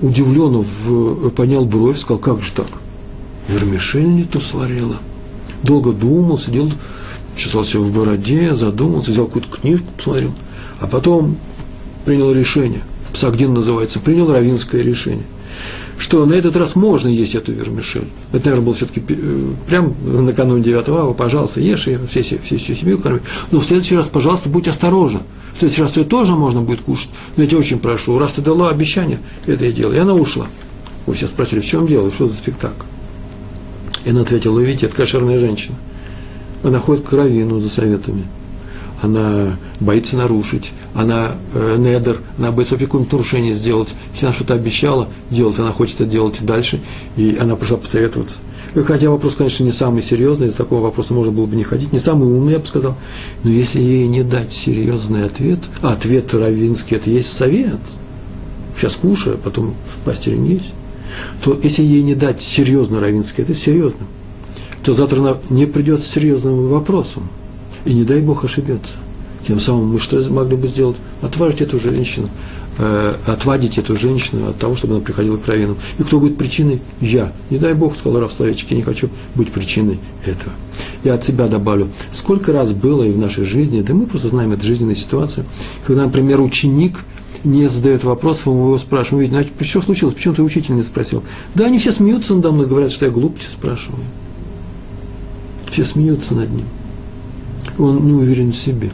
удивленно 0.00 0.64
в, 0.64 1.30
поднял 1.30 1.64
бровь, 1.64 1.98
сказал, 1.98 2.18
как 2.18 2.42
же 2.42 2.52
так? 2.52 2.66
Вермишель 3.48 4.08
не 4.08 4.24
ту 4.24 4.40
сварила. 4.40 4.96
Долго 5.62 5.92
думал, 5.92 6.38
сидел, 6.38 6.70
чесался 7.36 7.78
в 7.78 7.92
бороде, 7.92 8.54
задумался, 8.54 9.10
взял 9.10 9.26
какую-то 9.26 9.56
книжку, 9.56 9.86
посмотрел, 9.96 10.32
а 10.80 10.86
потом 10.86 11.36
принял 12.04 12.32
решение. 12.32 12.82
Псагдин 13.12 13.54
называется, 13.54 13.98
принял 13.98 14.30
равинское 14.32 14.82
решение– 14.82 15.26
что 16.00 16.24
на 16.24 16.32
этот 16.32 16.56
раз 16.56 16.76
можно 16.76 17.08
есть 17.08 17.34
эту 17.34 17.52
вермишель. 17.52 18.08
Это, 18.32 18.46
наверное, 18.46 18.64
было 18.64 18.74
все-таки 18.74 19.02
э, 19.06 19.48
прям 19.68 19.94
накануне 20.02 20.62
9 20.62 20.88
ава, 20.88 21.12
пожалуйста, 21.12 21.60
ешь 21.60 21.86
ее, 21.86 22.00
все, 22.08 22.22
все, 22.22 22.38
все, 22.42 22.56
всю 22.56 22.74
семью 22.74 22.98
корми. 22.98 23.20
Но 23.50 23.60
в 23.60 23.64
следующий 23.64 23.96
раз, 23.96 24.08
пожалуйста, 24.08 24.48
будь 24.48 24.66
осторожна. 24.66 25.20
В 25.52 25.58
следующий 25.58 25.82
раз 25.82 25.98
ее 25.98 26.04
тоже 26.04 26.32
можно 26.32 26.62
будет 26.62 26.80
кушать. 26.80 27.10
Но 27.36 27.42
я 27.42 27.48
тебя 27.48 27.58
очень 27.58 27.78
прошу, 27.78 28.18
раз 28.18 28.32
ты 28.32 28.40
дала 28.40 28.70
обещание, 28.70 29.18
это 29.46 29.66
я 29.66 29.72
делаю. 29.72 29.96
И 29.96 30.00
она 30.00 30.14
ушла. 30.14 30.46
Вы 31.04 31.12
все 31.12 31.26
спросили, 31.26 31.60
в 31.60 31.66
чем 31.66 31.86
дело, 31.86 32.10
что 32.10 32.26
за 32.26 32.32
спектакль? 32.32 32.86
И 34.06 34.10
она 34.10 34.22
ответила, 34.22 34.54
вы 34.54 34.64
видите, 34.64 34.86
это 34.86 34.96
кошерная 34.96 35.38
женщина. 35.38 35.76
Она 36.62 36.78
ходит 36.78 37.06
к 37.06 37.12
равину 37.12 37.60
за 37.60 37.70
советами 37.70 38.24
она 39.02 39.56
боится 39.80 40.16
нарушить, 40.16 40.72
она 40.94 41.32
э, 41.54 41.76
недер, 41.78 42.20
она 42.38 42.52
боится 42.52 42.76
какое-нибудь 42.76 43.12
нарушение 43.12 43.54
сделать. 43.54 43.94
Если 44.12 44.26
она 44.26 44.34
что-то 44.34 44.54
обещала 44.54 45.08
делать, 45.30 45.58
она 45.58 45.72
хочет 45.72 46.00
это 46.00 46.10
делать 46.10 46.38
дальше, 46.42 46.80
и 47.16 47.36
она 47.40 47.56
пришла 47.56 47.78
посоветоваться. 47.78 48.38
Хотя 48.74 49.10
вопрос, 49.10 49.34
конечно, 49.34 49.64
не 49.64 49.72
самый 49.72 50.02
серьезный, 50.02 50.48
из 50.48 50.54
такого 50.54 50.80
вопроса 50.80 51.12
можно 51.12 51.32
было 51.32 51.46
бы 51.46 51.56
не 51.56 51.64
ходить, 51.64 51.92
не 51.92 51.98
самый 51.98 52.28
умный, 52.28 52.52
я 52.52 52.58
бы 52.58 52.66
сказал. 52.66 52.96
Но 53.42 53.50
если 53.50 53.80
ей 53.80 54.06
не 54.06 54.22
дать 54.22 54.52
серьезный 54.52 55.24
ответ, 55.24 55.58
а 55.82 55.92
ответ 55.94 56.32
равинский– 56.34 56.96
это 56.98 57.10
есть 57.10 57.32
совет, 57.32 57.80
сейчас 58.76 58.96
кушай, 58.96 59.34
а 59.34 59.36
потом 59.36 59.74
постели 60.04 60.36
не 60.36 60.54
есть, 60.54 60.72
то 61.42 61.58
если 61.60 61.82
ей 61.82 62.02
не 62.02 62.14
дать 62.14 62.42
серьезно 62.42 63.00
равинский, 63.00 63.42
это 63.42 63.54
серьезно, 63.54 64.06
то 64.82 64.94
завтра 64.94 65.20
она 65.20 65.36
не 65.50 65.66
придет 65.66 66.02
с 66.02 66.06
серьезным 66.06 66.68
вопросом– 66.68 67.28
и 67.84 67.94
не 67.94 68.04
дай 68.04 68.20
Бог 68.20 68.44
ошибется. 68.44 68.98
Тем 69.46 69.58
самым 69.58 69.92
мы 69.92 70.00
что 70.00 70.20
могли 70.30 70.56
бы 70.56 70.68
сделать? 70.68 70.96
Отважить 71.22 71.62
эту 71.62 71.78
женщину, 71.78 72.28
э, 72.78 73.14
отвадить 73.26 73.78
эту 73.78 73.96
женщину 73.96 74.48
от 74.48 74.58
того, 74.58 74.76
чтобы 74.76 74.94
она 74.94 75.02
приходила 75.02 75.38
к 75.38 75.46
раввинам. 75.46 75.78
И 75.98 76.02
кто 76.02 76.20
будет 76.20 76.36
причиной? 76.36 76.80
Я. 77.00 77.32
Не 77.48 77.58
дай 77.58 77.72
Бог, 77.72 77.96
сказал 77.96 78.20
Раф 78.20 78.32
Словечек, 78.32 78.70
я 78.70 78.76
не 78.76 78.82
хочу 78.82 79.08
быть 79.34 79.50
причиной 79.50 79.98
этого. 80.26 80.52
Я 81.04 81.14
от 81.14 81.24
себя 81.24 81.48
добавлю, 81.48 81.88
сколько 82.12 82.52
раз 82.52 82.72
было 82.72 83.02
и 83.02 83.12
в 83.12 83.18
нашей 83.18 83.44
жизни, 83.44 83.80
да 83.80 83.94
мы 83.94 84.06
просто 84.06 84.28
знаем 84.28 84.52
эту 84.52 84.66
жизненную 84.66 84.96
ситуацию, 84.96 85.46
когда, 85.86 86.04
например, 86.04 86.42
ученик 86.42 86.98
не 87.42 87.66
задает 87.68 88.04
вопросов, 88.04 88.46
мы 88.46 88.52
его 88.52 88.78
спрашиваем, 88.78 89.22
видите, 89.22 89.50
значит, 89.56 89.70
что 89.70 89.80
случилось, 89.80 90.14
почему 90.14 90.34
ты 90.34 90.42
учитель 90.42 90.74
не 90.74 90.82
спросил? 90.82 91.22
Да, 91.54 91.64
они 91.64 91.78
все 91.78 91.92
смеются 91.92 92.34
надо 92.34 92.52
мной, 92.52 92.66
говорят, 92.66 92.92
что 92.92 93.06
я 93.06 93.10
глупости 93.10 93.46
спрашиваю. 93.46 94.04
Все 95.70 95.84
смеются 95.84 96.34
над 96.34 96.50
ним 96.50 96.66
он 97.80 98.06
не 98.06 98.12
уверен 98.12 98.52
в 98.52 98.56
себе. 98.56 98.90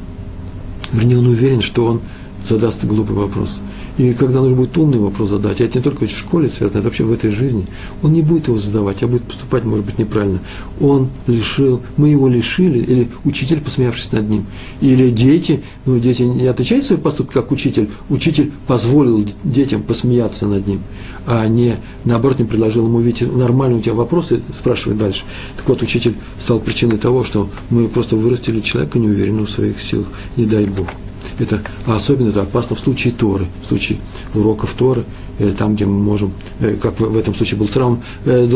Вернее, 0.92 1.18
он 1.18 1.26
уверен, 1.26 1.60
что 1.60 1.84
он 1.86 2.00
задаст 2.46 2.84
глупый 2.84 3.16
вопрос. 3.16 3.60
И 3.98 4.12
когда 4.12 4.40
нужно 4.40 4.56
будет 4.56 4.76
умный 4.76 4.98
вопрос 4.98 5.30
задать, 5.30 5.60
а 5.60 5.64
это 5.64 5.78
не 5.78 5.82
только 5.82 6.06
в 6.06 6.10
школе 6.10 6.50
связано, 6.50 6.78
это 6.78 6.88
вообще 6.88 7.04
в 7.04 7.12
этой 7.12 7.30
жизни, 7.30 7.66
он 8.02 8.12
не 8.12 8.20
будет 8.20 8.48
его 8.48 8.58
задавать, 8.58 9.02
а 9.02 9.06
будет 9.06 9.22
поступать, 9.22 9.64
может 9.64 9.86
быть, 9.86 9.98
неправильно. 9.98 10.40
Он 10.80 11.08
лишил, 11.26 11.80
мы 11.96 12.10
его 12.10 12.28
лишили, 12.28 12.78
или 12.78 13.08
учитель, 13.24 13.60
посмеявшись 13.60 14.12
над 14.12 14.28
ним, 14.28 14.46
или 14.82 15.10
дети, 15.10 15.62
ну, 15.86 15.98
дети 15.98 16.22
не 16.22 16.46
отвечают 16.46 16.84
свои 16.84 16.98
поступки 16.98 17.32
как 17.32 17.50
учитель, 17.52 17.88
учитель 18.10 18.52
позволил 18.66 19.26
детям 19.44 19.82
посмеяться 19.82 20.46
над 20.46 20.66
ним, 20.66 20.80
а 21.26 21.46
не, 21.48 21.76
наоборот, 22.04 22.38
не 22.38 22.44
предложил 22.44 22.86
ему, 22.86 23.00
видите, 23.00 23.26
нормально 23.26 23.78
у 23.78 23.80
тебя 23.80 23.94
вопросы, 23.94 24.42
спрашивать 24.54 24.98
дальше. 24.98 25.24
Так 25.56 25.66
вот, 25.68 25.80
учитель 25.82 26.14
стал 26.38 26.60
причиной 26.60 26.98
того, 26.98 27.24
что 27.24 27.48
мы 27.70 27.88
просто 27.88 28.16
вырастили 28.16 28.60
человека 28.60 28.98
неуверенного 28.98 29.46
в 29.46 29.50
своих 29.50 29.80
силах, 29.80 30.08
не 30.36 30.44
дай 30.44 30.66
Бог. 30.66 30.88
Это, 31.38 31.60
а 31.86 31.96
особенно 31.96 32.30
это 32.30 32.42
опасно 32.42 32.76
в 32.76 32.80
случае 32.80 33.12
Торы, 33.12 33.46
в 33.62 33.66
случае 33.66 33.98
уроков 34.34 34.72
Торы, 34.72 35.04
или 35.38 35.50
там, 35.50 35.74
где 35.74 35.84
мы 35.84 35.98
можем, 35.98 36.32
э, 36.60 36.76
как 36.80 36.98
в 36.98 37.16
этом 37.16 37.34
случае 37.34 37.58
был 37.58 37.68
травм, 37.68 38.02
э, 38.24 38.46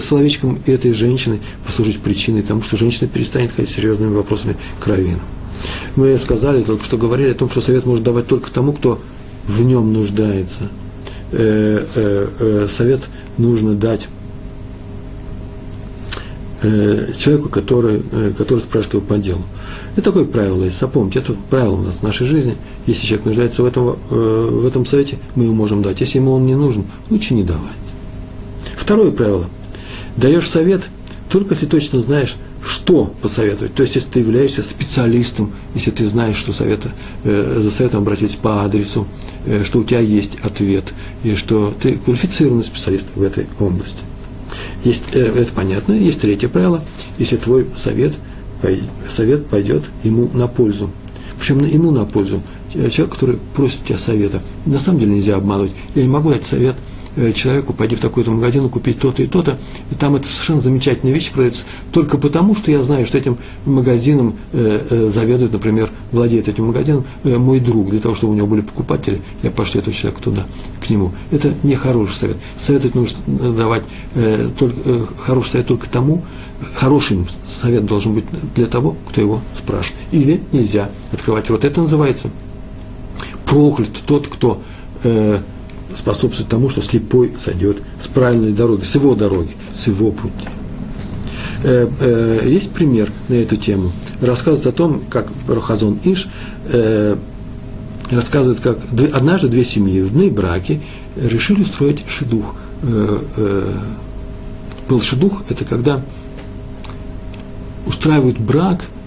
словечком 0.00 0.58
этой 0.66 0.92
женщины 0.92 1.40
послужить 1.66 2.00
причиной 2.00 2.42
тому, 2.42 2.62
что 2.62 2.76
женщина 2.76 3.08
перестанет 3.08 3.52
ходить 3.52 3.70
серьезными 3.70 4.14
вопросами 4.14 4.56
к 4.78 4.86
раввину. 4.86 5.18
Мы 5.96 6.16
сказали, 6.18 6.62
только 6.62 6.84
что 6.84 6.96
говорили 6.96 7.30
о 7.30 7.34
том, 7.34 7.50
что 7.50 7.60
совет 7.60 7.84
может 7.84 8.04
давать 8.04 8.26
только 8.28 8.50
тому, 8.50 8.72
кто 8.72 9.00
в 9.46 9.62
нем 9.62 9.92
нуждается. 9.92 10.68
Э, 11.32 12.66
совет 12.68 13.00
нужно 13.36 13.74
дать 13.74 14.08
человеку, 16.62 17.48
который, 17.48 18.02
который 18.36 18.60
спрашивает 18.60 18.92
его 18.92 19.02
по 19.02 19.16
делу. 19.16 19.42
И 19.96 20.00
такое 20.00 20.24
правило 20.24 20.64
есть. 20.64 20.78
Запомните, 20.78 21.18
это 21.18 21.34
правило 21.50 21.74
у 21.74 21.82
нас 21.82 21.96
в 21.96 22.02
нашей 22.02 22.26
жизни. 22.26 22.56
Если 22.86 23.06
человек 23.06 23.26
нуждается 23.26 23.62
в 23.62 23.66
этом, 23.66 23.96
э, 24.10 24.48
в 24.50 24.66
этом 24.66 24.86
совете, 24.86 25.18
мы 25.34 25.44
ему 25.44 25.54
можем 25.54 25.82
дать. 25.82 26.00
Если 26.00 26.18
ему 26.18 26.32
он 26.32 26.46
не 26.46 26.54
нужен, 26.54 26.84
лучше 27.10 27.34
не 27.34 27.42
давать. 27.42 27.76
Второе 28.76 29.10
правило. 29.10 29.46
Даешь 30.16 30.48
совет, 30.48 30.82
только 31.30 31.54
если 31.54 31.66
точно 31.66 32.00
знаешь, 32.00 32.36
что 32.64 33.06
посоветовать. 33.22 33.74
То 33.74 33.82
есть, 33.82 33.94
если 33.94 34.08
ты 34.08 34.20
являешься 34.20 34.62
специалистом, 34.62 35.52
если 35.74 35.90
ты 35.90 36.06
знаешь, 36.06 36.36
что 36.36 36.52
совета, 36.52 36.92
э, 37.24 37.60
за 37.62 37.70
советом 37.70 38.02
обратиться 38.02 38.36
по 38.38 38.64
адресу, 38.64 39.06
э, 39.46 39.64
что 39.64 39.78
у 39.78 39.84
тебя 39.84 40.00
есть 40.00 40.38
ответ, 40.42 40.92
и 41.24 41.34
что 41.36 41.72
ты 41.80 41.96
квалифицированный 41.96 42.64
специалист 42.64 43.06
в 43.14 43.22
этой 43.22 43.46
области. 43.58 44.04
Есть, 44.84 45.04
э, 45.12 45.20
это 45.20 45.52
понятно. 45.52 45.92
Есть 45.92 46.20
третье 46.20 46.48
правило. 46.48 46.82
Если 47.18 47.36
твой 47.36 47.66
совет, 47.76 48.14
совет 49.08 49.46
пойдет 49.46 49.84
ему 50.02 50.28
на 50.34 50.48
пользу. 50.48 50.90
Причем 51.38 51.64
ему 51.64 51.90
на 51.90 52.04
пользу. 52.04 52.42
Человек, 52.72 53.10
который 53.10 53.38
просит 53.54 53.80
у 53.82 53.86
тебя 53.86 53.98
совета. 53.98 54.42
На 54.66 54.78
самом 54.78 55.00
деле 55.00 55.14
нельзя 55.14 55.36
обманывать. 55.36 55.72
Я 55.94 56.02
не 56.02 56.08
могу 56.08 56.30
дать 56.30 56.44
совет– 56.44 56.76
Э, 57.16 57.32
человеку 57.32 57.72
пойди 57.72 57.96
в 57.96 58.00
такой-то 58.00 58.30
магазин 58.30 58.68
купить 58.68 59.00
то-то 59.00 59.22
и 59.22 59.26
то-то, 59.26 59.58
и 59.90 59.94
там 59.96 60.14
это 60.14 60.28
совершенно 60.28 60.60
замечательная 60.60 61.12
вещь 61.12 61.32
продается, 61.32 61.64
только 61.90 62.18
потому, 62.18 62.54
что 62.54 62.70
я 62.70 62.84
знаю, 62.84 63.04
что 63.04 63.18
этим 63.18 63.36
магазином 63.64 64.36
э, 64.52 64.80
э, 64.88 65.08
заведует, 65.08 65.52
например, 65.52 65.90
владеет 66.12 66.46
этим 66.46 66.66
магазином 66.66 67.04
э, 67.24 67.36
мой 67.36 67.58
друг, 67.58 67.90
для 67.90 67.98
того, 67.98 68.14
чтобы 68.14 68.34
у 68.34 68.36
него 68.36 68.46
были 68.46 68.60
покупатели, 68.60 69.20
я 69.42 69.50
пошлю 69.50 69.80
этого 69.80 69.94
человека 69.94 70.22
туда, 70.22 70.46
к 70.80 70.88
нему. 70.88 71.12
Это 71.32 71.52
не 71.64 71.74
хороший 71.74 72.14
совет. 72.14 72.36
Советовать 72.56 72.94
нужно 72.94 73.18
давать 73.26 73.82
э, 74.14 74.48
только, 74.56 74.76
э, 74.84 75.06
хороший 75.18 75.50
совет 75.50 75.66
только 75.66 75.90
тому, 75.90 76.22
хороший 76.74 77.26
совет 77.62 77.86
должен 77.86 78.14
быть 78.14 78.24
для 78.54 78.66
того, 78.66 78.96
кто 79.08 79.20
его 79.20 79.40
спрашивает. 79.54 80.00
Или 80.12 80.42
нельзя 80.52 80.90
открывать 81.12 81.48
рот. 81.50 81.64
Это 81.64 81.80
называется 81.80 82.30
проклят 83.50 83.90
тот, 84.06 84.28
кто 84.28 84.62
э, 85.02 85.40
способствует 85.94 86.48
тому, 86.48 86.70
что 86.70 86.82
слепой 86.82 87.34
сойдет 87.40 87.78
с 88.00 88.06
правильной 88.06 88.52
дороги, 88.52 88.84
с 88.84 88.94
его 88.94 89.14
дороги, 89.14 89.56
с 89.74 89.88
его 89.88 90.12
пути. 90.12 90.48
Э, 91.62 91.88
э, 92.00 92.48
есть 92.48 92.70
пример 92.70 93.12
на 93.28 93.34
эту 93.34 93.56
тему. 93.56 93.92
Рассказывает 94.20 94.66
о 94.66 94.72
том, 94.72 95.02
как 95.10 95.32
Рохазон 95.48 95.98
Иш 96.04 96.28
э, 96.66 97.16
рассказывает, 98.10 98.60
как 98.60 98.78
однажды 99.12 99.48
две 99.48 99.64
семьи 99.64 100.00
в 100.00 100.12
дны 100.12 100.30
браки 100.30 100.80
решили 101.16 101.62
устроить 101.62 102.04
шедух. 102.08 102.54
Был 104.88 105.02
шедух, 105.02 105.42
это 105.48 105.64
когда 105.64 106.02
устраивают 107.86 108.38
брак– 108.38 108.86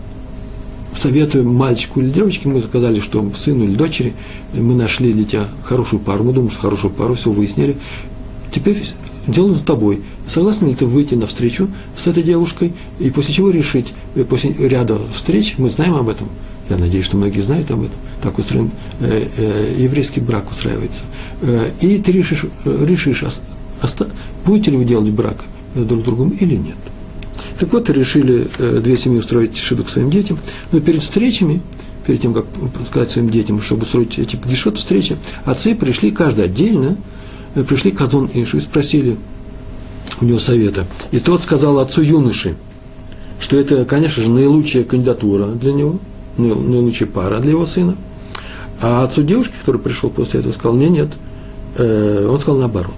советуем 0.97 1.53
мальчику 1.53 2.01
или 2.01 2.09
девочке, 2.09 2.49
мы 2.49 2.61
сказали, 2.61 2.99
что 2.99 3.25
сыну 3.35 3.65
или 3.65 3.75
дочери, 3.75 4.13
мы 4.53 4.75
нашли 4.75 5.13
для 5.13 5.23
тебя 5.23 5.47
хорошую 5.63 5.99
пару, 5.99 6.23
мы 6.23 6.33
думаем, 6.33 6.51
что 6.51 6.61
хорошую 6.61 6.93
пару, 6.93 7.15
все 7.15 7.31
выяснили. 7.31 7.77
Теперь 8.53 8.77
дело 9.27 9.53
за 9.53 9.63
тобой. 9.65 10.01
Согласен 10.27 10.67
ли 10.67 10.75
ты 10.75 10.85
выйти 10.85 11.15
навстречу 11.15 11.69
с 11.97 12.07
этой 12.07 12.23
девушкой, 12.23 12.73
и 12.99 13.09
после 13.09 13.33
чего 13.33 13.49
решить, 13.49 13.93
э, 14.15 14.23
после 14.23 14.51
ряда 14.51 14.97
встреч, 15.13 15.55
мы 15.57 15.69
знаем 15.69 15.95
об 15.95 16.09
этом, 16.09 16.29
я 16.69 16.77
надеюсь, 16.77 17.05
что 17.05 17.17
многие 17.17 17.41
знают 17.41 17.69
об 17.71 17.81
этом, 17.81 17.95
так 18.21 18.37
устроен 18.37 18.71
э, 18.99 19.27
э, 19.37 19.75
еврейский 19.79 20.19
брак 20.19 20.51
устраивается. 20.51 21.03
Э, 21.41 21.69
и 21.81 21.97
ты 21.97 22.11
решишь, 22.11 22.45
э, 22.65 22.85
решишь 22.85 23.23
оста, 23.81 24.07
будете 24.45 24.71
ли 24.71 24.77
вы 24.77 24.85
делать 24.85 25.09
брак 25.09 25.43
друг 25.73 26.01
с 26.01 26.03
другом 26.03 26.29
или 26.29 26.55
нет. 26.55 26.77
Так 27.59 27.71
вот, 27.71 27.89
решили 27.89 28.47
э, 28.57 28.79
две 28.83 28.97
семьи 28.97 29.19
устроить 29.19 29.57
шидук 29.57 29.89
своим 29.89 30.09
детям, 30.09 30.39
но 30.71 30.79
перед 30.79 31.01
встречами, 31.01 31.61
перед 32.05 32.21
тем, 32.21 32.33
как 32.33 32.45
сказать 32.87 33.11
своим 33.11 33.29
детям, 33.29 33.61
чтобы 33.61 33.83
устроить 33.83 34.17
эти 34.19 34.35
гешот 34.35 34.77
встречи, 34.77 35.17
отцы 35.45 35.75
пришли 35.75 36.11
каждый 36.11 36.45
отдельно, 36.45 36.97
э, 37.55 37.63
пришли 37.63 37.91
к 37.91 38.01
Азон 38.01 38.29
Ишу 38.33 38.57
и 38.57 38.61
спросили 38.61 39.17
у 40.21 40.25
него 40.25 40.39
совета. 40.39 40.85
И 41.11 41.19
тот 41.19 41.43
сказал 41.43 41.79
отцу 41.79 42.01
юноши, 42.01 42.55
что 43.39 43.57
это, 43.57 43.85
конечно 43.85 44.23
же, 44.23 44.29
наилучшая 44.29 44.83
кандидатура 44.83 45.47
для 45.47 45.73
него, 45.73 45.99
наилучшая 46.37 47.07
пара 47.07 47.39
для 47.39 47.51
его 47.51 47.65
сына. 47.65 47.95
А 48.81 49.03
отцу 49.03 49.23
девушки, 49.23 49.53
который 49.59 49.79
пришел 49.79 50.09
после 50.09 50.39
этого, 50.39 50.53
сказал, 50.53 50.75
нет, 50.75 50.89
нет. 50.89 51.09
Э, 51.77 52.27
он 52.29 52.39
сказал 52.39 52.59
наоборот 52.59 52.93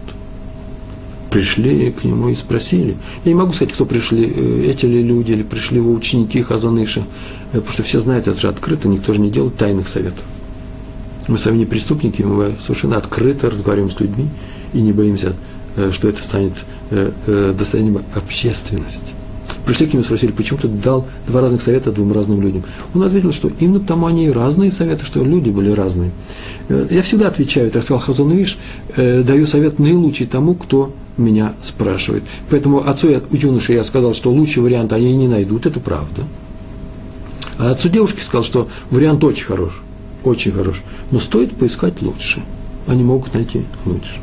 пришли 1.36 1.92
к 1.92 2.06
нему 2.06 2.30
и 2.30 2.36
спросили. 2.36 2.96
Я 3.26 3.32
не 3.34 3.36
могу 3.36 3.52
сказать, 3.52 3.74
кто 3.74 3.86
пришли, 3.86 4.24
э, 4.26 4.72
эти 4.72 4.86
ли 4.86 5.04
люди, 5.04 5.34
или 5.34 5.44
пришли 5.44 5.80
его 5.80 5.92
ученики 5.92 6.42
Хазаныша, 6.42 7.02
э, 7.02 7.58
потому 7.58 7.74
что 7.74 7.84
все 7.84 8.00
знают, 8.00 8.30
это 8.30 8.40
же 8.40 8.48
открыто, 8.48 8.88
никто 8.88 9.12
же 9.12 9.20
не 9.20 9.30
делает 9.30 9.58
тайных 9.58 9.90
советов. 9.90 10.24
Мы 11.28 11.38
сами 11.38 11.58
не 11.58 11.66
преступники, 11.66 12.22
мы 12.22 12.56
совершенно 12.66 12.96
открыто 12.96 13.50
разговариваем 13.50 13.92
с 13.92 14.00
людьми 14.00 14.30
и 14.72 14.80
не 14.80 14.94
боимся, 14.94 15.36
э, 15.76 15.92
что 15.92 16.08
это 16.08 16.24
станет 16.24 16.54
достоянием 17.58 18.02
общественности. 18.14 19.14
Пришли 19.66 19.88
к 19.88 19.94
нему 19.94 20.04
и 20.04 20.06
спросили, 20.06 20.32
почему 20.32 20.60
ты 20.60 20.68
дал 20.68 21.08
два 21.28 21.42
разных 21.42 21.62
совета 21.62 21.92
двум 21.92 22.14
разным 22.14 22.42
людям. 22.42 22.64
Он 22.94 23.04
ответил, 23.04 23.32
что 23.32 23.50
именно 23.60 23.80
потому 23.80 24.06
они 24.06 24.28
и 24.28 24.30
разные 24.30 24.72
советы, 24.72 25.06
что 25.06 25.24
люди 25.24 25.50
были 25.50 25.72
разные. 25.72 26.12
Я 26.70 27.02
всегда 27.02 27.30
отвечаю, 27.30 27.72
так 27.72 27.84
сказал 27.84 28.00
Хазановиш, 28.00 28.58
даю 28.96 29.48
совет 29.48 29.80
наилучший 29.80 30.28
тому, 30.28 30.54
кто 30.54 30.94
меня 31.18 31.54
спрашивает. 31.62 32.24
Поэтому 32.50 32.88
отцу 32.88 33.22
у 33.32 33.36
юноши 33.36 33.74
я 33.74 33.84
сказал, 33.84 34.14
что 34.14 34.32
лучший 34.32 34.62
вариант 34.62 34.94
они 34.94 35.16
не 35.16 35.28
найдут, 35.28 35.66
это 35.66 35.80
правда. 35.80 36.24
А 37.58 37.72
отцу 37.72 37.90
девушки 37.90 38.22
сказал, 38.22 38.44
что 38.44 38.68
вариант 38.92 39.24
очень 39.24 39.46
хорош, 39.46 39.82
очень 40.24 40.52
хорош, 40.52 40.84
но 41.10 41.20
стоит 41.20 41.56
поискать 41.56 42.02
лучше. 42.02 42.44
Они 42.86 43.04
могут 43.04 43.34
найти 43.34 43.66
лучше. 43.86 44.20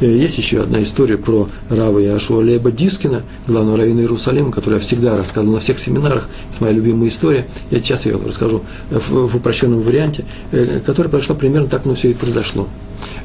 Э, 0.00 0.06
есть 0.06 0.38
еще 0.38 0.62
одна 0.62 0.82
история 0.82 1.16
про 1.16 1.48
Рава 1.68 1.98
Яшуа 1.98 2.42
Леба 2.42 2.70
Дискина, 2.70 3.22
главного 3.46 3.78
раввина 3.78 4.00
Иерусалима, 4.00 4.50
которую 4.50 4.80
я 4.80 4.84
всегда 4.84 5.16
рассказывал 5.16 5.54
на 5.54 5.60
всех 5.60 5.78
семинарах. 5.78 6.28
Это 6.52 6.62
моя 6.62 6.72
любимая 6.72 7.08
история. 7.08 7.46
Я 7.70 7.78
сейчас 7.78 8.06
ее 8.06 8.18
расскажу 8.24 8.62
в, 8.90 9.36
упрощенном 9.36 9.82
варианте, 9.82 10.24
э, 10.52 10.80
которая 10.84 11.10
прошла 11.10 11.34
примерно 11.34 11.68
так, 11.68 11.84
но 11.84 11.94
все 11.94 12.10
и 12.10 12.14
произошло 12.14 12.68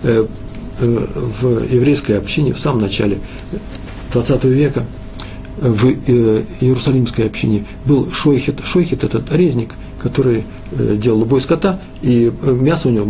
э, 0.04 0.26
в 0.80 1.74
еврейской 1.74 2.14
общине 2.14 2.54
в 2.54 2.60
самом 2.60 2.82
начале 2.82 3.20
20 4.12 4.44
века 4.44 4.84
в 5.58 5.86
Иерусалимской 5.86 7.28
общине 7.28 7.66
был 7.86 8.12
шойхет. 8.12 8.60
Шойхет– 8.66 9.04
это 9.06 9.24
резник, 9.32 9.74
который 10.02 10.44
делал 10.74 11.22
любой 11.22 11.40
скота, 11.40 11.80
и 12.02 12.30
мясо 12.44 12.90
у 12.90 12.92
него, 12.92 13.06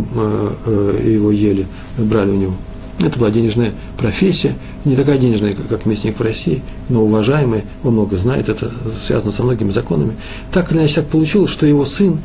его 1.02 1.32
ели, 1.32 1.66
брали 1.98 2.30
у 2.30 2.36
него. 2.36 2.54
Это 2.98 3.18
была 3.18 3.30
денежная 3.30 3.72
профессия, 3.98 4.56
не 4.84 4.96
такая 4.96 5.18
денежная, 5.18 5.54
как 5.54 5.84
мясник 5.84 6.18
в 6.18 6.22
России, 6.22 6.62
но 6.88 7.02
уважаемая, 7.04 7.64
он 7.84 7.92
много 7.92 8.16
знает, 8.16 8.48
это 8.48 8.72
связано 8.98 9.32
со 9.32 9.42
многими 9.42 9.70
законами. 9.70 10.16
Так 10.50 10.72
или 10.72 10.78
иначе 10.78 10.96
так 10.96 11.06
получилось, 11.06 11.50
что 11.50 11.66
его 11.66 11.84
сын, 11.84 12.18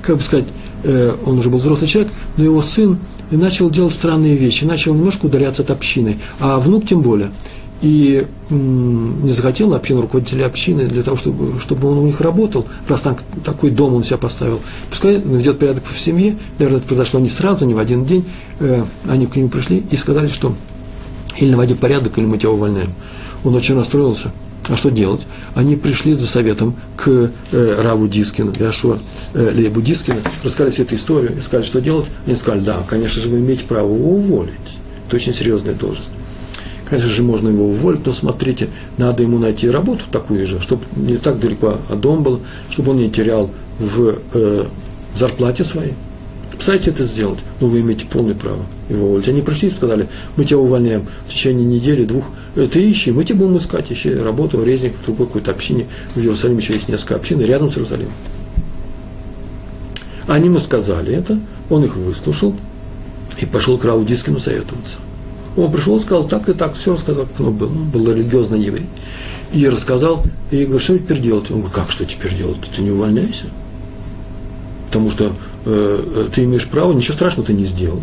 как 0.00 0.16
бы 0.16 0.22
сказать, 0.22 0.46
он 1.26 1.38
уже 1.38 1.50
был 1.50 1.58
взрослый 1.58 1.88
человек, 1.88 2.12
но 2.36 2.44
его 2.44 2.62
сын 2.62 2.98
начал 3.30 3.70
делать 3.70 3.92
странные 3.92 4.36
вещи, 4.36 4.64
начал 4.64 4.94
немножко 4.94 5.26
удаляться 5.26 5.62
от 5.62 5.70
общины, 5.70 6.18
а 6.40 6.58
внук 6.58 6.86
тем 6.86 7.02
более. 7.02 7.30
И 7.84 8.26
не 8.50 9.30
захотел 9.30 9.74
общину, 9.74 10.00
руководителя 10.00 10.46
общины, 10.46 10.86
для 10.86 11.02
того, 11.02 11.16
чтобы, 11.16 11.60
чтобы 11.60 11.90
он 11.90 11.98
у 11.98 12.06
них 12.06 12.20
работал, 12.20 12.66
раз 12.88 13.02
там 13.02 13.16
такой 13.44 13.70
дом 13.70 13.94
он 13.94 14.02
себя 14.02 14.16
поставил. 14.16 14.60
Пускай 14.88 15.20
ведет 15.20 15.58
порядок 15.58 15.84
в 15.86 15.98
семье, 15.98 16.36
наверное, 16.58 16.78
это 16.78 16.88
произошло 16.88 17.20
не 17.20 17.28
сразу, 17.28 17.66
не 17.66 17.74
в 17.74 17.78
один 17.78 18.04
день. 18.04 18.24
Э, 18.58 18.84
они 19.06 19.26
к 19.26 19.36
нему 19.36 19.50
пришли 19.50 19.84
и 19.90 19.96
сказали, 19.96 20.28
что 20.28 20.54
или 21.38 21.50
наводи 21.50 21.74
порядок, 21.74 22.18
или 22.18 22.24
мы 22.24 22.38
тебя 22.38 22.50
увольняем. 22.50 22.92
Он 23.44 23.54
очень 23.54 23.76
расстроился– 23.76 24.32
а 24.68 24.76
что 24.76 24.90
делать? 24.90 25.20
Они 25.54 25.76
пришли 25.76 26.14
за 26.14 26.26
советом 26.26 26.74
к 26.96 27.30
э, 27.52 27.82
Раву 27.82 28.08
Дискину, 28.08 28.52
Яшуа 28.58 28.98
э, 29.34 29.50
Лейбу 29.54 29.82
Дискину, 29.82 30.20
рассказали 30.42 30.70
всю 30.70 30.84
эту 30.84 30.94
историю 30.94 31.36
и 31.36 31.40
сказали, 31.40 31.66
что 31.66 31.80
делать. 31.82 32.06
Они 32.26 32.34
сказали, 32.34 32.60
да, 32.60 32.78
конечно 32.88 33.20
же, 33.20 33.28
вы 33.28 33.40
имеете 33.40 33.64
право 33.64 33.94
его 33.94 34.12
уволить. 34.12 34.54
Это 35.06 35.16
очень 35.16 35.34
серьезная 35.34 35.74
должность. 35.74 36.08
Конечно 36.88 37.10
же, 37.10 37.22
можно 37.22 37.48
его 37.48 37.66
уволить, 37.66 38.04
но 38.04 38.12
смотрите, 38.12 38.68
надо 38.98 39.22
ему 39.22 39.38
найти 39.38 39.70
работу 39.70 40.04
такую 40.10 40.46
же, 40.46 40.60
чтобы 40.60 40.82
не 40.96 41.16
так 41.16 41.40
далеко 41.40 41.78
от 41.88 42.00
дома 42.00 42.20
было, 42.20 42.40
чтобы 42.70 42.90
он 42.90 42.98
не 42.98 43.10
терял 43.10 43.50
в 43.78 44.16
э, 44.34 44.64
зарплате 45.16 45.64
своей. 45.64 45.94
Кстати, 46.56 46.90
это 46.90 47.04
сделать, 47.04 47.40
но 47.60 47.68
вы 47.68 47.80
имеете 47.80 48.06
полное 48.06 48.34
право 48.34 48.64
его 48.88 49.06
уволить. 49.06 49.28
Они 49.28 49.42
пришли 49.42 49.68
и 49.68 49.74
сказали, 49.74 50.08
мы 50.36 50.44
тебя 50.44 50.58
увольняем 50.58 51.06
в 51.26 51.32
течение 51.32 51.64
недели, 51.64 52.04
двух, 52.04 52.24
э, 52.54 52.66
ты 52.70 52.90
ищи, 52.90 53.12
мы 53.12 53.24
тебе 53.24 53.40
будем 53.40 53.58
искать, 53.58 53.90
ищи 53.90 54.14
работу, 54.14 54.62
резник 54.62 54.94
в 54.94 55.04
другой 55.04 55.26
какой-то 55.26 55.50
общине, 55.50 55.86
в 56.14 56.20
Иерусалиме 56.20 56.60
еще 56.60 56.74
есть 56.74 56.88
несколько 56.88 57.16
общин, 57.16 57.40
рядом 57.40 57.70
с 57.70 57.76
Иерусалимом. 57.76 58.12
Они 60.26 60.46
ему 60.46 60.58
сказали 60.58 61.14
это, 61.14 61.38
он 61.70 61.84
их 61.84 61.96
выслушал 61.96 62.54
и 63.40 63.46
пошел 63.46 63.76
к 63.78 63.84
Рау 63.84 64.04
Дискину 64.04 64.38
советоваться. 64.38 64.98
Он 65.56 65.70
пришел 65.70 65.96
и 65.96 66.00
сказал, 66.00 66.26
так 66.26 66.48
и 66.48 66.52
так, 66.52 66.74
все 66.74 66.94
рассказал, 66.94 67.26
как 67.26 67.40
оно 67.40 67.50
было. 67.52 67.68
Он 67.68 67.88
был 67.88 68.10
религиозный 68.10 68.60
еврей. 68.60 68.86
И 69.52 69.68
рассказал, 69.68 70.24
и 70.50 70.64
говорит, 70.64 70.82
что 70.82 70.98
теперь 70.98 71.20
делать? 71.20 71.50
Он 71.50 71.58
говорит, 71.58 71.74
как 71.74 71.90
что 71.92 72.04
теперь 72.04 72.34
делать? 72.34 72.58
Ты 72.74 72.82
не 72.82 72.90
увольняйся. 72.90 73.46
Потому 74.88 75.10
что 75.10 75.32
э, 75.64 76.28
ты 76.32 76.44
имеешь 76.44 76.66
право, 76.66 76.92
ничего 76.92 77.14
страшного 77.14 77.46
ты 77.46 77.52
не 77.52 77.64
сделал. 77.64 78.00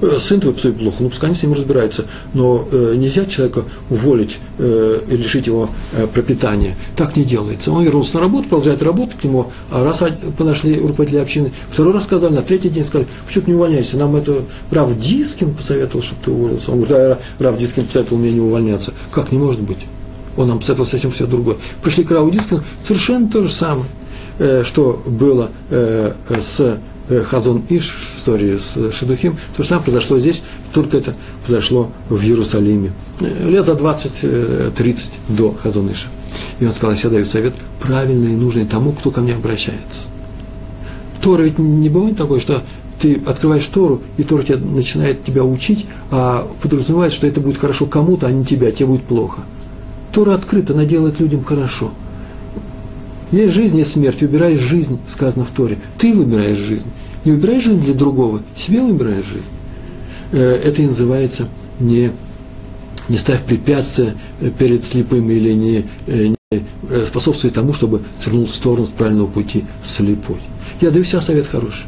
Э, 0.00 0.18
сын 0.18 0.40
твой 0.40 0.54
поступил 0.54 0.80
плохо, 0.80 0.96
ну 1.00 1.10
пускай 1.10 1.28
они 1.28 1.38
с 1.38 1.42
ним 1.42 1.52
разбираются, 1.52 2.06
но 2.32 2.66
э, 2.70 2.94
нельзя 2.96 3.24
человека 3.26 3.64
уволить 3.90 4.38
э, 4.58 5.00
лишить 5.10 5.46
его 5.46 5.68
э, 5.92 6.06
пропитания. 6.06 6.74
Так 6.96 7.16
не 7.16 7.24
делается. 7.24 7.70
Он 7.72 7.84
вернулся 7.84 8.14
на 8.14 8.20
работу, 8.20 8.44
продолжает 8.44 8.82
работать 8.82 9.18
к 9.18 9.24
нему, 9.24 9.50
а 9.70 9.84
раз 9.84 10.02
нашли 10.38 10.78
руководителя 10.80 11.22
общины, 11.22 11.52
второй 11.68 11.92
раз 11.92 12.04
сказали, 12.04 12.34
на 12.34 12.42
третий 12.42 12.70
день 12.70 12.84
сказали, 12.84 13.08
почему 13.26 13.44
ты 13.44 13.50
не 13.50 13.56
увольняйся, 13.56 13.96
нам 13.98 14.16
это 14.16 14.42
Рав 14.70 14.98
Дискин 14.98 15.54
посоветовал, 15.54 16.02
чтобы 16.02 16.22
ты 16.24 16.30
уволился. 16.30 16.72
Он 16.72 16.80
говорит, 16.80 17.18
да, 17.38 17.44
Рав 17.44 17.58
Дискин 17.58 17.86
посоветовал 17.86 18.20
мне 18.20 18.32
не 18.32 18.40
увольняться. 18.40 18.92
Как, 19.12 19.32
не 19.32 19.38
может 19.38 19.60
быть? 19.60 19.78
Он 20.36 20.48
нам 20.48 20.58
посоветовал 20.58 20.88
совсем 20.88 21.10
все 21.10 21.26
другое. 21.26 21.56
Пришли 21.82 22.04
к 22.04 22.10
Раву 22.10 22.30
Дискину, 22.30 22.62
совершенно 22.82 23.28
то 23.28 23.42
же 23.42 23.50
самое, 23.50 23.86
э, 24.38 24.62
что 24.64 25.02
было 25.04 25.50
э, 25.70 26.12
с 26.28 26.78
Хазон 27.24 27.62
Иш 27.68 28.14
истории 28.16 28.58
с 28.58 28.92
шидухим, 28.92 29.36
то 29.56 29.62
же 29.62 29.68
самое 29.68 29.84
произошло 29.84 30.18
здесь, 30.18 30.42
только 30.72 30.98
это 30.98 31.14
произошло 31.44 31.90
в 32.08 32.22
Иерусалиме. 32.22 32.92
Э, 33.20 33.48
лет 33.48 33.66
за 33.66 33.72
20-30 33.72 34.72
э, 34.82 35.00
до 35.28 35.52
Хазон 35.52 35.92
Иша. 35.92 36.08
И 36.60 36.66
он 36.66 36.72
сказал, 36.72 36.94
я 36.94 37.10
даю 37.10 37.24
совет 37.24 37.54
правильный 37.80 38.34
и 38.34 38.36
нужный 38.36 38.64
тому, 38.64 38.92
кто 38.92 39.10
ко 39.10 39.20
мне 39.20 39.34
обращается. 39.34 40.08
Тора 41.20 41.42
ведь 41.42 41.58
не 41.58 41.88
бывает 41.88 42.16
такое, 42.16 42.40
что 42.40 42.62
ты 43.00 43.20
открываешь 43.26 43.66
Тору, 43.66 44.02
и 44.16 44.22
Тора 44.22 44.42
тебя, 44.42 44.58
начинает 44.58 45.24
тебя 45.24 45.42
учить, 45.42 45.86
а 46.10 46.46
подразумевает, 46.62 47.12
что 47.12 47.26
это 47.26 47.40
будет 47.40 47.58
хорошо 47.58 47.86
кому-то, 47.86 48.26
а 48.26 48.30
не 48.30 48.44
тебя, 48.44 48.70
тебе 48.70 48.86
будет 48.86 49.02
плохо. 49.04 49.40
Тора 50.12 50.34
открыта, 50.34 50.74
она 50.74 50.84
делает 50.84 51.18
людям 51.18 51.44
хорошо– 51.44 51.92
есть 53.38 53.54
жизнь, 53.54 53.78
есть 53.78 53.92
смерть. 53.92 54.20
Выбираешь 54.22 54.60
жизнь, 54.60 54.98
сказано 55.08 55.44
в 55.44 55.50
Торе. 55.50 55.78
Ты 55.98 56.12
выбираешь 56.12 56.58
жизнь. 56.58 56.88
Не 57.24 57.32
выбираешь 57.32 57.64
жизнь 57.64 57.82
для 57.82 57.94
другого, 57.94 58.42
себе 58.56 58.80
выбираешь 58.80 59.24
жизнь. 59.24 59.44
Э, 60.32 60.54
это 60.64 60.82
и 60.82 60.86
называется 60.86 61.48
не, 61.78 62.12
не 63.08 63.18
ставь 63.18 63.42
препятствия 63.42 64.14
э, 64.40 64.50
перед 64.50 64.84
слепым 64.84 65.30
или 65.30 65.52
не, 65.52 65.84
э, 66.06 66.28
не 66.28 66.36
способствуй 67.06 67.50
тому, 67.50 67.74
чтобы 67.74 68.02
свернул 68.18 68.46
в 68.46 68.54
сторону 68.54 68.86
с 68.86 68.90
правильного 68.90 69.26
пути 69.26 69.64
слепой. 69.84 70.38
Я 70.80 70.90
даю 70.90 71.04
себе 71.04 71.20
совет 71.20 71.46
хороший. 71.46 71.86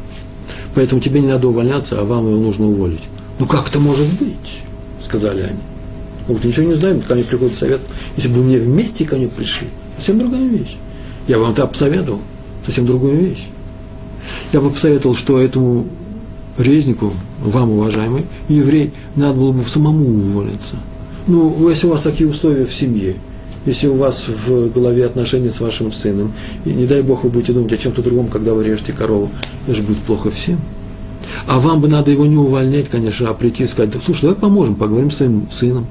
Поэтому 0.75 1.01
тебе 1.01 1.19
не 1.19 1.27
надо 1.27 1.47
увольняться, 1.47 1.99
а 1.99 2.03
вам 2.03 2.27
его 2.27 2.39
нужно 2.39 2.67
уволить. 2.67 3.03
Ну 3.39 3.45
как 3.45 3.69
это 3.69 3.79
может 3.79 4.07
быть? 4.19 4.61
Сказали 5.01 5.41
они. 5.41 5.59
Вот 6.27 6.43
ничего 6.43 6.67
не 6.67 6.73
знаем, 6.73 7.01
ко 7.01 7.15
мне 7.15 7.23
приходит 7.23 7.55
совет. 7.55 7.81
Если 8.15 8.29
бы 8.29 8.41
мне 8.41 8.57
вместе 8.57 9.05
ко 9.05 9.17
мне 9.17 9.27
пришли, 9.27 9.67
совсем 9.97 10.19
другая 10.19 10.47
вещь. 10.47 10.77
Я 11.27 11.39
вам 11.39 11.51
это 11.51 11.65
посоветовал, 11.67 12.19
совсем 12.65 12.85
другую 12.85 13.17
вещь. 13.17 13.47
Я 14.51 14.61
бы 14.61 14.69
посоветовал, 14.69 15.15
что 15.15 15.39
этому 15.39 15.87
резнику, 16.57 17.13
вам, 17.39 17.71
уважаемый, 17.71 18.25
еврей, 18.49 18.93
надо 19.15 19.35
было 19.35 19.51
бы 19.51 19.63
самому 19.63 20.05
уволиться. 20.05 20.75
Ну, 21.27 21.69
если 21.69 21.87
у 21.87 21.91
вас 21.91 22.01
такие 22.01 22.29
условия 22.29 22.65
в 22.65 22.73
семье, 22.73 23.15
если 23.65 23.87
у 23.87 23.95
вас 23.95 24.27
в 24.27 24.69
голове 24.71 25.05
отношения 25.05 25.49
с 25.49 25.61
вашим 25.61 25.91
сыном, 25.93 26.33
и 26.65 26.69
не 26.69 26.85
дай 26.85 27.01
Бог 27.01 27.23
вы 27.23 27.29
будете 27.29 27.53
думать 27.53 27.71
о 27.71 27.77
чем-то 27.77 28.01
другом, 28.01 28.27
когда 28.27 28.53
вы 28.53 28.63
режете 28.63 28.91
корову, 28.91 29.29
это 29.65 29.75
же 29.75 29.83
будет 29.83 29.99
плохо 29.99 30.31
всем. 30.31 30.59
А 31.47 31.59
вам 31.59 31.79
бы 31.79 31.87
надо 31.87 32.11
его 32.11 32.25
не 32.25 32.35
увольнять, 32.35 32.89
конечно, 32.89 33.29
а 33.29 33.33
прийти 33.33 33.63
и 33.63 33.67
сказать, 33.67 33.93
слушай, 34.03 34.23
давай 34.23 34.35
поможем, 34.35 34.75
поговорим 34.75 35.09
с 35.09 35.15
твоим 35.15 35.47
сыном, 35.49 35.87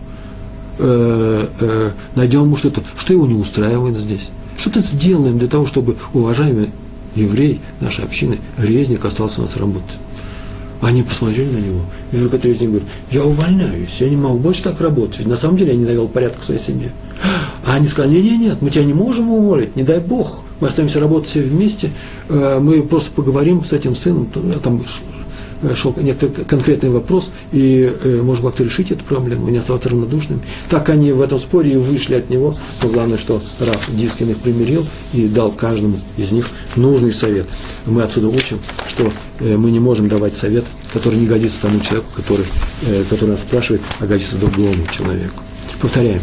э, 0.79 1.47
э, 1.61 1.91
найдем 2.15 2.43
ему 2.43 2.57
что-то, 2.57 2.83
что 2.99 3.15
его 3.15 3.27
не 3.27 3.35
устраивает 3.35 3.97
здесь. 3.97 4.29
Что-то 4.57 4.81
сделаем 4.81 5.39
для 5.39 5.49
того, 5.49 5.67
чтобы 5.67 5.97
уважаемый 6.13 6.71
еврей 7.15 7.61
нашей 7.81 8.05
общины, 8.05 8.39
резник, 8.57 9.05
остался 9.05 9.41
у 9.41 9.43
нас 9.45 9.57
работать. 9.57 9.99
Они 10.81 11.03
посмотрели 11.03 11.49
на 11.49 11.59
него, 11.59 11.81
и 12.11 12.17
вдруг 12.17 12.35
этот 12.35 12.47
резник 12.47 12.71
говорит, 12.71 12.89
я 13.13 13.25
увольняюсь, 13.25 14.01
я 14.01 14.09
не 14.09 14.17
могу 14.17 14.39
больше 14.39 14.65
так 14.65 14.81
работать, 14.81 15.19
ведь 15.19 15.29
на 15.29 15.37
самом 15.37 15.57
деле 15.57 15.73
я 15.73 15.79
не 15.79 15.85
навел 15.85 16.09
порядка 16.09 16.41
в 16.41 16.45
своей 16.45 16.61
семье. 16.61 16.91
А 17.67 17.75
они 17.75 17.87
сказали, 17.87 18.15
нет, 18.15 18.25
нет, 18.25 18.41
нет, 18.41 18.63
мы 18.63 18.71
тебя 18.71 18.85
не 18.85 18.95
можем 18.95 19.31
уволить, 19.31 19.77
не 19.77 19.85
дай 19.85 20.01
Бог, 20.01 20.41
мы 20.59 20.69
остаемся 20.69 20.99
работать 20.99 21.29
все 21.29 21.41
вместе, 21.41 21.91
э, 22.29 22.59
мы 22.61 22.83
просто 22.83 23.13
поговорим 23.13 23.65
с 23.65 23.73
этим 23.73 23.95
сыном, 23.95 24.27
там 24.63 24.83
Э, 24.83 25.12
шел 25.75 25.95
некоторый 25.97 26.45
конкретный 26.45 26.91
вопрос, 26.91 27.31
и 27.53 27.91
э, 28.03 28.23
можно 28.23 28.49
как-то 28.49 28.65
решить 28.65 28.91
эту 28.91 29.05
проблему, 29.05 29.49
не 29.49 29.59
оставаться 29.59 29.89
равнодушным. 29.89 30.43
Так 30.69 30.89
они 30.89 31.13
в 31.13 31.21
этом 31.21 31.39
споре 31.39 31.73
и 31.73 31.77
вышли 31.77 32.15
от 32.15 32.31
него, 32.31 32.55
но 32.83 32.89
главное, 32.89 33.19
что 33.19 33.43
Раф 33.61 33.89
Дискин 33.91 34.31
их 34.31 34.39
примирил 34.39 34.85
и 35.13 35.27
дал 35.27 35.53
каждому 35.53 35.99
из 36.17 36.33
них 36.33 36.49
нужный 36.77 37.13
совет. 37.13 37.47
Мы 37.87 38.03
отсюда 38.03 38.29
учим, 38.29 38.59
что 38.89 39.11
э, 39.41 39.57
мы 39.57 39.71
не 39.71 39.81
можем 39.81 40.09
давать 40.09 40.37
совет, 40.37 40.65
который 40.93 41.19
не 41.19 41.27
годится 41.27 41.63
тому 41.63 41.81
человеку, 41.81 42.09
который, 42.15 42.45
который 43.09 43.31
нас 43.31 43.41
спрашивает, 43.41 43.83
а 44.01 44.07
годится 44.07 44.37
другому 44.37 44.75
человеку. 44.91 45.43
Повторяем, 45.81 46.23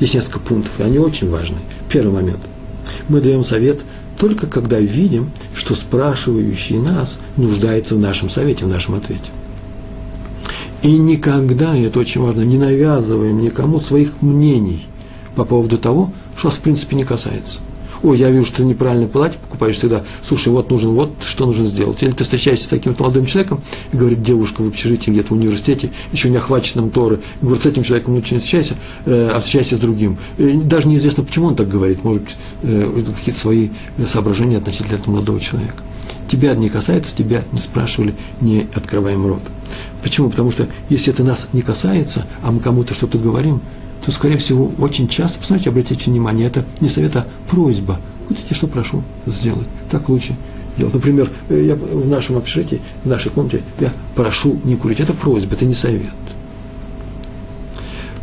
есть 0.00 0.14
несколько 0.14 0.38
пунктов, 0.38 0.72
и 0.78 0.82
они 0.82 0.98
очень 0.98 1.30
важны. 1.30 1.58
Первый 1.88 2.12
момент. 2.12 2.40
Мы 3.08 3.20
даем 3.20 3.44
совет– 3.44 3.80
только 4.22 4.46
когда 4.46 4.78
видим, 4.78 5.32
что 5.52 5.74
спрашивающий 5.74 6.78
нас 6.78 7.18
нуждается 7.36 7.96
в 7.96 7.98
нашем 7.98 8.30
совете, 8.30 8.64
в 8.64 8.68
нашем 8.68 8.94
ответе. 8.94 9.32
И 10.82 10.96
никогда, 10.96 11.76
и 11.76 11.82
это 11.82 11.98
очень 11.98 12.20
важно, 12.20 12.42
не 12.42 12.56
навязываем 12.56 13.42
никому 13.42 13.80
своих 13.80 14.22
мнений 14.22 14.86
по 15.34 15.44
поводу 15.44 15.76
того, 15.76 16.12
что 16.36 16.46
нас 16.46 16.56
в 16.56 16.60
принципе 16.60 16.94
не 16.94 17.02
касается– 17.02 17.58
ой, 18.02 18.18
я 18.18 18.30
вижу, 18.30 18.46
что 18.46 18.58
ты 18.58 18.64
неправильное 18.64 19.08
платье 19.08 19.38
покупаешь 19.40 19.76
всегда, 19.76 20.02
слушай, 20.26 20.48
вот 20.48 20.70
нужен, 20.70 20.90
вот 20.90 21.12
что 21.22 21.46
нужно 21.46 21.66
сделать. 21.66 22.02
Или 22.02 22.12
ты 22.12 22.24
встречаешься 22.24 22.66
с 22.66 22.68
таким 22.68 22.94
молодым 22.98 23.26
человеком, 23.26 23.60
и 23.92 23.96
говорит 23.96 24.22
девушка 24.22 24.62
в 24.62 24.68
общежитии 24.68 25.10
где-то 25.10 25.28
в 25.28 25.36
университете, 25.36 25.90
еще 26.12 26.30
не 26.30 26.36
охваченном 26.36 26.90
Торы, 26.90 27.20
и 27.40 27.44
говорит, 27.44 27.62
с 27.62 27.66
этим 27.66 27.82
человеком 27.82 28.14
лучше 28.14 28.34
не 28.34 28.40
встречайся, 28.40 28.74
э, 29.04 29.30
а 29.34 29.40
встречайся 29.40 29.76
с 29.76 29.80
другим. 29.80 30.18
И 30.38 30.52
даже 30.52 30.88
неизвестно, 30.88 31.24
почему 31.24 31.46
он 31.46 31.56
так 31.56 31.68
говорит, 31.68 32.04
может 32.04 32.22
э, 32.62 33.02
какие-то 33.16 33.40
свои 33.40 33.70
соображения 34.06 34.58
относительно 34.58 34.96
этого 34.96 35.12
молодого 35.12 35.40
человека. 35.40 35.82
Тебя 36.28 36.54
не 36.54 36.68
касается, 36.68 37.14
тебя 37.14 37.44
не 37.52 37.58
спрашивали, 37.58 38.14
не 38.40 38.66
открываем 38.74 39.26
рот. 39.26 39.42
Почему? 40.02 40.30
Потому 40.30 40.50
что 40.50 40.66
если 40.88 41.12
это 41.12 41.22
нас 41.22 41.48
не 41.52 41.62
касается, 41.62 42.26
а 42.42 42.50
мы 42.50 42.60
кому-то 42.60 42.94
что-то 42.94 43.18
говорим, 43.18 43.60
то, 44.04 44.10
скорее 44.10 44.36
всего, 44.36 44.70
очень 44.78 45.08
часто, 45.08 45.38
посмотрите, 45.38 45.70
обратите 45.70 46.10
внимание, 46.10 46.46
это 46.48 46.64
не 46.80 46.88
совет, 46.88 47.14
а 47.16 47.26
просьба. 47.48 47.98
Вот 48.28 48.38
эти, 48.38 48.54
что 48.54 48.66
прошу 48.66 49.02
сделать. 49.26 49.66
Так 49.90 50.08
лучше 50.08 50.36
делать. 50.76 50.94
Например, 50.94 51.30
э, 51.48 51.62
я 51.64 51.76
в 51.76 52.08
нашем 52.08 52.36
общежитии, 52.36 52.80
в 53.04 53.08
нашей 53.08 53.30
комнате, 53.30 53.62
я 53.78 53.92
прошу 54.16 54.60
не 54.64 54.76
курить. 54.76 55.00
Это 55.00 55.12
просьба, 55.12 55.54
это 55.54 55.64
не 55.64 55.74
совет. 55.74 56.10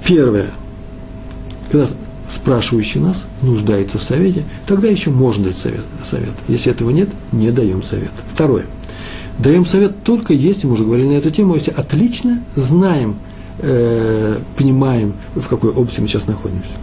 Первое. 0.05 0.47
Когда 1.71 1.87
спрашивающий 2.29 2.99
нас 2.99 3.25
нуждается 3.41 3.97
в 3.99 4.03
совете, 4.03 4.43
тогда 4.65 4.87
еще 4.87 5.11
можно 5.11 5.45
дать 5.45 5.57
совет. 5.57 5.85
совет. 6.03 6.33
Если 6.47 6.71
этого 6.71 6.89
нет, 6.89 7.09
не 7.31 7.51
даем 7.51 7.83
совет. 7.83 8.11
Второе. 8.31 8.65
Даем 9.37 9.65
совет 9.65 10.03
только 10.03 10.33
если, 10.33 10.67
мы 10.67 10.73
уже 10.73 10.83
говорили 10.83 11.07
на 11.07 11.13
эту 11.13 11.31
тему, 11.31 11.55
если 11.55 11.71
отлично 11.71 12.43
знаем, 12.55 13.15
э, 13.59 13.98
понимаем, 14.59 15.13
в 15.35 15.47
какой 15.47 15.71
области 15.71 16.01
мы 16.01 16.07
сейчас 16.07 16.27
находимся. 16.27 16.73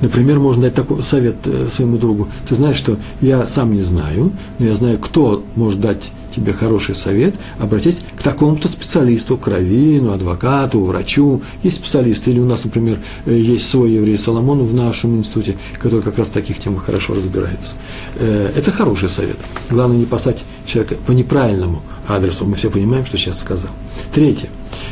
Например, 0.00 0.38
можно 0.38 0.62
дать 0.62 0.74
такой 0.74 1.02
совет 1.02 1.36
э, 1.44 1.68
своему 1.70 1.98
другу. 1.98 2.28
Ты 2.48 2.54
знаешь, 2.54 2.76
что 2.76 2.96
я 3.20 3.46
сам 3.46 3.74
не 3.74 3.82
знаю, 3.82 4.32
но 4.58 4.66
я 4.66 4.74
знаю, 4.74 4.98
кто 4.98 5.44
может 5.56 5.80
дать 5.80 6.10
тебе 6.34 6.52
хороший 6.52 6.94
совет, 6.94 7.34
обратись 7.58 8.00
к 8.16 8.22
такому-то 8.22 8.68
специалисту, 8.68 9.36
к 9.36 9.48
раввину, 9.48 10.12
адвокату, 10.12 10.84
врачу. 10.84 11.42
Есть 11.64 11.78
специалисты, 11.78 12.30
или 12.30 12.40
у 12.40 12.46
нас, 12.46 12.64
например, 12.64 12.98
э, 13.26 13.36
есть 13.36 13.68
свой 13.68 13.90
еврей 13.90 14.16
Соломон 14.16 14.64
в 14.64 14.72
нашем 14.72 15.18
институте, 15.18 15.56
который 15.78 16.02
как 16.02 16.16
раз 16.16 16.28
в 16.28 16.32
таких 16.32 16.58
темах 16.58 16.84
хорошо 16.84 17.14
разбирается. 17.14 17.76
Э, 18.16 18.52
это 18.56 18.70
хороший 18.70 19.10
совет. 19.10 19.36
Главное 19.68 19.98
не 19.98 20.06
послать 20.06 20.44
человека 20.64 20.94
по 21.06 21.12
неправильному 21.12 21.82
адресу. 22.06 22.46
Мы 22.46 22.54
все 22.54 22.70
понимаем, 22.70 23.04
что 23.04 23.18
сейчас 23.18 23.40
сказал. 23.40 23.70
Третье. 24.14 24.48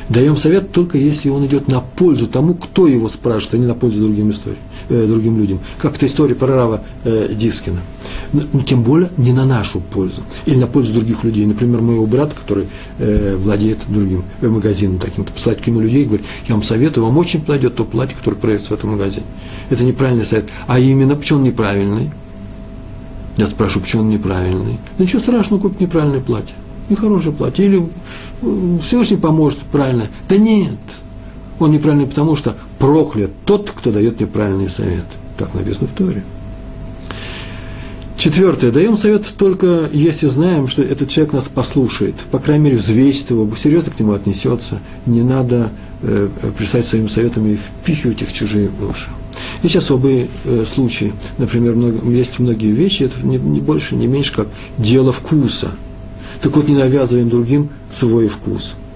Даем 0.08 0.36
совет 0.36 0.70
только 0.70 0.98
если 0.98 1.30
он 1.30 1.46
идет 1.46 1.66
на 1.66 1.80
пользу 1.80 2.28
тому, 2.28 2.54
кто 2.54 2.86
его 2.86 3.08
спрашивает, 3.08 3.54
а 3.54 3.58
не 3.58 3.66
на 3.66 3.74
пользу 3.74 4.04
другим, 4.04 4.30
историям, 4.30 4.60
э, 4.88 5.04
другим 5.06 5.36
людям. 5.36 5.58
Как 5.78 5.96
это 5.96 6.06
история 6.06 6.36
про 6.36 6.46
Рава 6.46 6.84
э, 7.04 7.34
Дискина. 7.34 7.80
Но, 8.32 8.42
ну, 8.52 8.62
тем 8.62 8.82
более 8.82 9.10
не 9.16 9.32
на 9.32 9.44
нашу 9.44 9.80
пользу. 9.80 10.22
Или 10.46 10.58
на 10.58 10.68
пользу 10.68 10.94
других 10.94 11.24
людей. 11.24 11.44
Например, 11.44 11.80
моего 11.80 12.06
брата, 12.06 12.36
который 12.36 12.66
э, 12.98 13.36
владеет 13.36 13.78
другим 13.88 14.24
э, 14.40 14.48
магазином 14.48 14.98
таким-то, 14.98 15.32
посылать 15.32 15.60
к 15.60 15.66
нему 15.66 15.80
людей 15.80 16.02
и 16.02 16.06
говорит, 16.06 16.26
я 16.46 16.54
вам 16.54 16.62
советую, 16.62 17.04
вам 17.04 17.16
очень 17.18 17.40
подойдет 17.40 17.74
то 17.74 17.84
платье, 17.84 18.16
которое 18.16 18.36
продается 18.36 18.70
в 18.70 18.72
этом 18.72 18.90
магазине. 18.90 19.26
Это 19.70 19.82
неправильный 19.84 20.24
совет. 20.24 20.46
А 20.68 20.78
именно, 20.78 21.16
почему 21.16 21.40
он 21.40 21.44
неправильный? 21.44 22.10
Я 23.36 23.46
спрашиваю, 23.46 23.82
почему 23.82 24.02
он 24.02 24.10
неправильный? 24.10 24.78
Ничего 24.98 25.20
страшного 25.20 25.60
купить 25.60 25.80
неправильное 25.80 26.20
платье. 26.20 26.54
Нехорошее 26.88 27.34
платье. 27.34 27.66
Или 27.66 27.88
Всевышний 28.80 29.16
поможет 29.16 29.58
правильно. 29.72 30.08
Да 30.28 30.36
нет. 30.36 30.78
Он 31.58 31.70
неправильный, 31.70 32.06
потому 32.06 32.36
что 32.36 32.56
проклят 32.78 33.30
тот, 33.44 33.70
кто 33.70 33.90
дает 33.90 34.20
неправильный 34.20 34.68
совет. 34.68 35.06
Так 35.38 35.54
написано 35.54 35.88
в 35.88 35.92
Торе. 35.92 36.22
Четвертое. 38.16 38.72
Даем 38.72 38.96
совет 38.96 39.26
только 39.36 39.88
если 39.92 40.26
знаем, 40.28 40.68
что 40.68 40.82
этот 40.82 41.10
человек 41.10 41.34
нас 41.34 41.44
послушает. 41.44 42.14
По 42.30 42.38
крайней 42.38 42.64
мере, 42.64 42.76
взвесит 42.76 43.30
его, 43.30 43.48
серьезно 43.56 43.92
к 43.92 44.00
нему 44.00 44.12
отнесется. 44.12 44.80
Не 45.04 45.22
надо 45.22 45.70
э, 46.02 46.28
пристать 46.56 46.86
своими 46.86 47.08
советами 47.08 47.52
и 47.52 47.56
впихивать 47.56 48.22
их 48.22 48.28
в 48.28 48.32
чужие 48.32 48.70
уши. 48.90 49.10
Есть 49.62 49.76
особые 49.76 50.28
э, 50.44 50.64
случаи. 50.66 51.12
Например, 51.36 51.74
много, 51.74 52.10
есть 52.10 52.38
многие 52.38 52.72
вещи, 52.72 53.02
это 53.02 53.24
не, 53.24 53.36
не 53.36 53.60
больше, 53.60 53.94
не 53.96 54.06
меньше, 54.06 54.34
как 54.34 54.48
дело 54.78 55.12
вкуса. 55.12 55.72
Так 56.42 56.54
вот, 56.56 56.68
не 56.68 56.74
навязываем 56.74 57.28
другим 57.28 57.70
свой 57.90 58.28
вкус– 58.28 58.74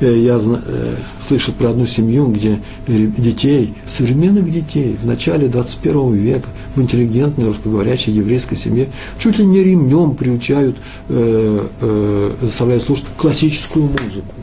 Э, 0.00 0.16
я 0.16 0.38
э, 0.38 0.96
слышал 1.20 1.54
про 1.54 1.70
одну 1.70 1.86
семью, 1.86 2.28
где 2.28 2.60
детей, 2.86 3.74
современных 3.86 4.50
детей, 4.50 4.96
в 5.00 5.06
начале 5.06 5.48
21 5.48 6.14
века, 6.14 6.48
в 6.74 6.80
интеллигентной 6.80 7.46
русскоговорящей 7.46 8.12
еврейской 8.12 8.56
семье, 8.56 8.88
чуть 9.18 9.38
ли 9.38 9.44
не 9.44 9.62
ремнем 9.62 10.14
приучают, 10.14 10.76
э, 11.08 11.66
э, 11.80 12.36
заставляют 12.40 12.82
слушать 12.82 13.06
классическую 13.16 13.86
музыку. 13.86 14.34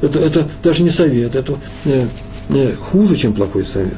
Это, 0.00 0.18
это 0.18 0.48
даже 0.62 0.82
не 0.82 0.90
совет, 0.90 1.34
это 1.34 1.54
э, 1.84 2.06
э, 2.50 2.72
хуже, 2.72 3.16
чем 3.16 3.34
плохой 3.34 3.64
совет. 3.64 3.96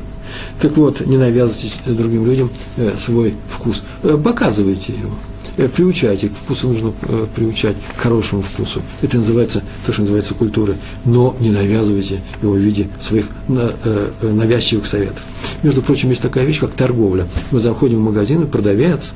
Так 0.61 0.77
вот, 0.77 1.07
не 1.07 1.17
навязывайте 1.17 1.73
другим 1.87 2.27
людям 2.27 2.51
э, 2.77 2.93
свой 2.99 3.35
вкус, 3.49 3.85
э, 4.03 4.19
показывайте 4.23 4.93
его. 4.93 5.15
Э, 5.57 5.69
приучайте, 5.69 6.29
к 6.29 6.33
вкусу 6.33 6.69
нужно 6.69 6.93
э, 7.03 7.27
приучать, 7.35 7.77
к 7.97 8.01
хорошему 8.01 8.43
вкусу. 8.43 8.83
Это 9.03 9.19
называется, 9.19 9.63
то, 9.87 9.93
что 9.93 10.03
называется 10.03 10.35
культурой. 10.35 10.77
Но 11.05 11.37
не 11.39 11.51
навязывайте 11.51 12.21
его 12.43 12.53
в 12.53 12.59
виде 12.59 12.89
своих 13.01 13.27
э, 13.49 14.07
навязчивых 14.23 14.87
советов. 14.87 15.23
Между 15.63 15.83
прочим, 15.83 16.11
есть 16.11 16.23
такая 16.23 16.45
вещь, 16.45 16.61
как 16.61 16.73
торговля. 16.73 17.27
Мы 17.53 17.61
заходим 17.61 17.99
в 17.99 18.05
магазин, 18.05 18.43
и 18.43 18.47
продавец 18.47 19.13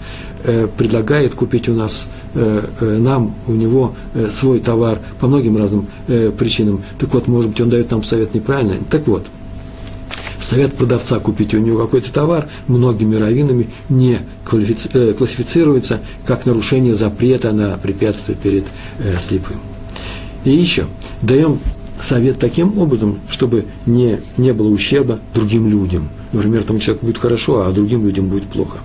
предлагает 0.77 1.35
купить 1.35 1.69
у 1.69 1.75
нас, 1.75 2.07
нам, 2.81 3.35
у 3.49 3.53
него 3.53 3.95
свой 4.31 4.61
товар 4.61 5.01
по 5.19 5.27
многим 5.27 5.57
разным 5.57 5.89
причинам. 6.07 6.83
Так 6.99 7.13
вот, 7.13 7.27
может 7.27 7.51
быть, 7.51 7.61
он 7.61 7.71
дает 7.71 7.91
нам 7.91 8.05
совет 8.05 8.35
неправильный. 8.35 8.79
Так 8.89 9.09
вот, 9.09 9.27
совет 10.41 10.75
продавца 10.75 11.19
купить 11.19 11.55
у 11.55 11.59
него 11.59 11.79
какой-то 11.79 12.13
товар 12.13 12.49
многими 12.67 13.17
раввинами 13.17 13.69
не 13.89 14.19
э, 14.53 15.13
классифицируется 15.13 16.01
как 16.27 16.47
нарушение 16.47 16.95
запрета 16.95 17.53
на 17.53 17.77
препятствие 17.77 18.37
перед 18.41 18.65
э, 18.99 19.19
слепым. 19.19 19.61
И 20.45 20.51
еще 20.51 20.87
даем 21.23 21.59
совет 22.03 22.39
таким 22.39 22.79
образом, 22.79 23.19
чтобы 23.29 23.67
не, 23.87 24.21
не 24.37 24.53
было 24.53 24.69
ущерба 24.69 25.19
другим 25.35 25.69
людям. 25.69 26.11
Например, 26.33 26.63
тому 26.63 26.79
человеку 26.79 27.07
будет 27.07 27.19
хорошо, 27.19 27.67
а 27.67 27.73
другим 27.73 28.05
людям 28.05 28.29
будет 28.29 28.45
плохо. 28.45 28.79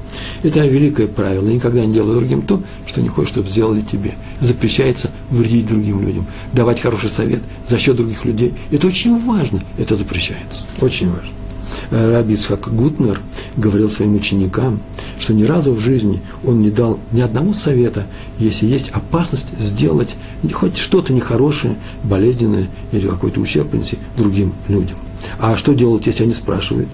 Это 0.43 0.65
великое 0.65 1.07
правило. 1.07 1.47
Никогда 1.47 1.85
не 1.85 1.93
делай 1.93 2.15
другим 2.15 2.41
то, 2.41 2.63
что 2.87 3.01
не 3.01 3.09
хочешь, 3.09 3.31
чтобы 3.31 3.49
сделали 3.49 3.81
тебе. 3.81 4.13
Запрещается 4.39 5.11
вредить 5.29 5.67
другим 5.67 6.05
людям. 6.05 6.25
Давать 6.53 6.79
хороший 6.79 7.09
совет 7.09 7.41
за 7.67 7.79
счет 7.79 7.97
других 7.97 8.23
людей. 8.23 8.53
Это 8.71 8.87
очень 8.87 9.19
важно. 9.25 9.61
Это 9.77 9.95
запрещается. 9.95 10.65
Очень 10.79 11.09
важно. 11.09 11.42
Э, 11.91 12.11
Раби 12.11 12.33
Ицхак 12.33 12.73
Гутнер 12.73 13.19
говорил 13.57 13.89
своим 13.89 14.15
ученикам, 14.15 14.79
что 15.19 15.33
ни 15.33 15.43
разу 15.43 15.73
в 15.73 15.79
жизни 15.79 16.21
он 16.45 16.59
не 16.59 16.69
дал 16.69 16.99
ни 17.11 17.21
одного 17.21 17.53
совета, 17.53 18.05
если 18.39 18.65
есть 18.65 18.89
опасность 18.89 19.47
сделать 19.59 20.15
хоть 20.51 20.77
что-то 20.77 21.13
нехорошее, 21.13 21.75
болезненное 22.03 22.67
или 22.91 23.07
какой-то 23.07 23.39
ущерб 23.39 23.69
принести 23.69 23.97
другим 24.17 24.53
людям. 24.67 24.97
А 25.39 25.55
что 25.55 25.73
делать, 25.73 26.05
если 26.07 26.23
они 26.23 26.33
спрашивают? 26.33 26.89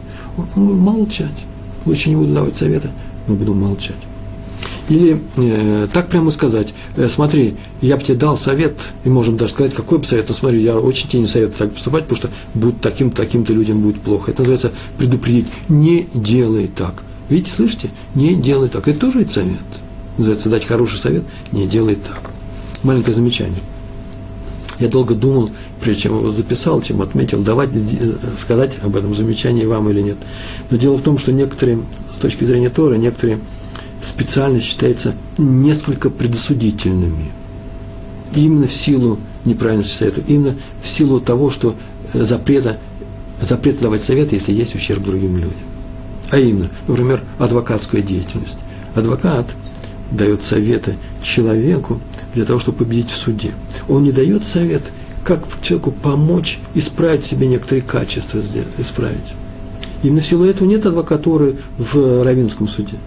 Говорит, 0.56 0.80
молчать. 0.80 1.46
Лучше 1.86 2.10
не 2.10 2.16
буду 2.16 2.34
давать 2.34 2.56
совета, 2.56 2.92
но 3.28 3.36
буду 3.36 3.54
молчать. 3.54 3.96
Или 4.90 5.22
э, 5.38 5.88
так 5.94 6.10
прямо 6.10 6.32
сказать, 6.32 6.74
э, 6.98 7.08
смотри, 7.08 7.56
я 7.80 7.96
бы 7.96 8.04
тебе 8.04 8.18
дал 8.18 8.38
совет, 8.38 8.74
и 9.04 9.10
можем 9.10 9.38
даже 9.38 9.54
сказать, 9.54 9.76
какой 9.76 10.00
бы 10.00 10.04
совет, 10.04 10.30
но 10.30 10.36
смотри, 10.36 10.64
я 10.64 10.80
очень 10.80 11.08
тебе 11.08 11.22
не 11.22 11.28
советую 11.28 11.58
так 11.60 11.74
поступать, 11.74 12.06
потому 12.06 12.18
что 12.18 12.30
будет 12.56 12.82
таким-то 12.82 13.18
таким-то 13.18 13.54
людям 13.54 13.82
будет 13.82 14.02
плохо. 14.02 14.32
Это 14.32 14.42
называется 14.42 14.72
предупредить. 14.98 15.46
Не 15.70 16.08
делай 16.14 16.68
так. 16.68 17.04
Видите, 17.30 17.52
слышите? 17.52 17.92
Не 18.16 18.34
делай 18.34 18.68
так. 18.68 18.88
Это 18.88 19.00
тоже 19.00 19.20
ведь 19.20 19.32
совет. 19.32 19.60
Называется 20.18 20.50
дать 20.50 20.66
хороший 20.66 20.98
совет, 20.98 21.24
не 21.52 21.68
делай 21.68 21.96
так. 21.96 22.32
Маленькое 22.82 23.16
замечание. 23.16 23.62
Я 24.80 24.88
долго 24.88 25.14
думал, 25.14 25.52
прежде 25.82 26.04
чем 26.04 26.18
его 26.18 26.32
записал, 26.32 26.82
чем 26.82 27.02
отметил, 27.04 27.42
давать, 27.44 27.70
э, 27.76 28.14
сказать 28.38 28.78
об 28.82 28.96
этом 28.96 29.14
замечании 29.14 29.66
вам 29.66 29.88
или 29.90 30.02
нет. 30.02 30.18
Но 30.72 30.78
дело 30.78 30.98
в 30.98 31.02
том, 31.04 31.20
что 31.20 31.32
некоторые, 31.32 31.80
с 32.12 32.18
точки 32.18 32.44
зрения 32.44 32.70
Тора, 32.70 32.96
некоторые 32.96 33.40
специально 34.02 34.60
считаются 34.60 35.14
несколько 35.38 36.10
предосудительными. 36.10 37.32
Именно 38.36 38.68
в 38.68 38.74
силу 38.74 39.20
неправильности 39.46 39.96
совета, 39.96 40.22
именно 40.28 40.56
в 40.82 40.88
силу 40.88 41.20
того, 41.20 41.50
что 41.50 41.76
э, 42.14 42.24
запрета, 42.24 42.78
запрета 43.40 43.84
давать 43.84 44.04
советы, 44.04 44.36
если 44.36 44.54
есть 44.54 44.76
ущерб 44.76 45.04
другим 45.04 45.36
людям. 45.38 45.54
А 46.32 46.38
именно, 46.38 46.70
например, 46.88 47.24
адвокатская 47.40 48.02
деятельность. 48.02 48.60
Адвокат 48.96 49.48
дает 50.12 50.44
советы 50.44 50.96
человеку 51.24 52.00
для 52.34 52.46
того, 52.46 52.60
чтобы 52.60 52.80
победить 52.80 53.10
в 53.10 53.16
суде. 53.16 53.52
Он 53.88 54.04
не 54.04 54.12
дает 54.12 54.46
совет, 54.46 54.92
как 55.24 55.44
человеку 55.62 55.92
помочь 55.92 56.60
исправить 56.76 57.26
себе 57.26 57.48
некоторые 57.48 57.82
качества, 57.82 58.42
исправить. 58.78 59.34
Именно 60.04 60.22
в 60.22 60.26
силу 60.26 60.46
этого 60.46 60.68
нет 60.68 60.86
адвокатуры 60.86 61.58
в 61.78 62.24
Равинском 62.24 62.68
суде. 62.68 62.98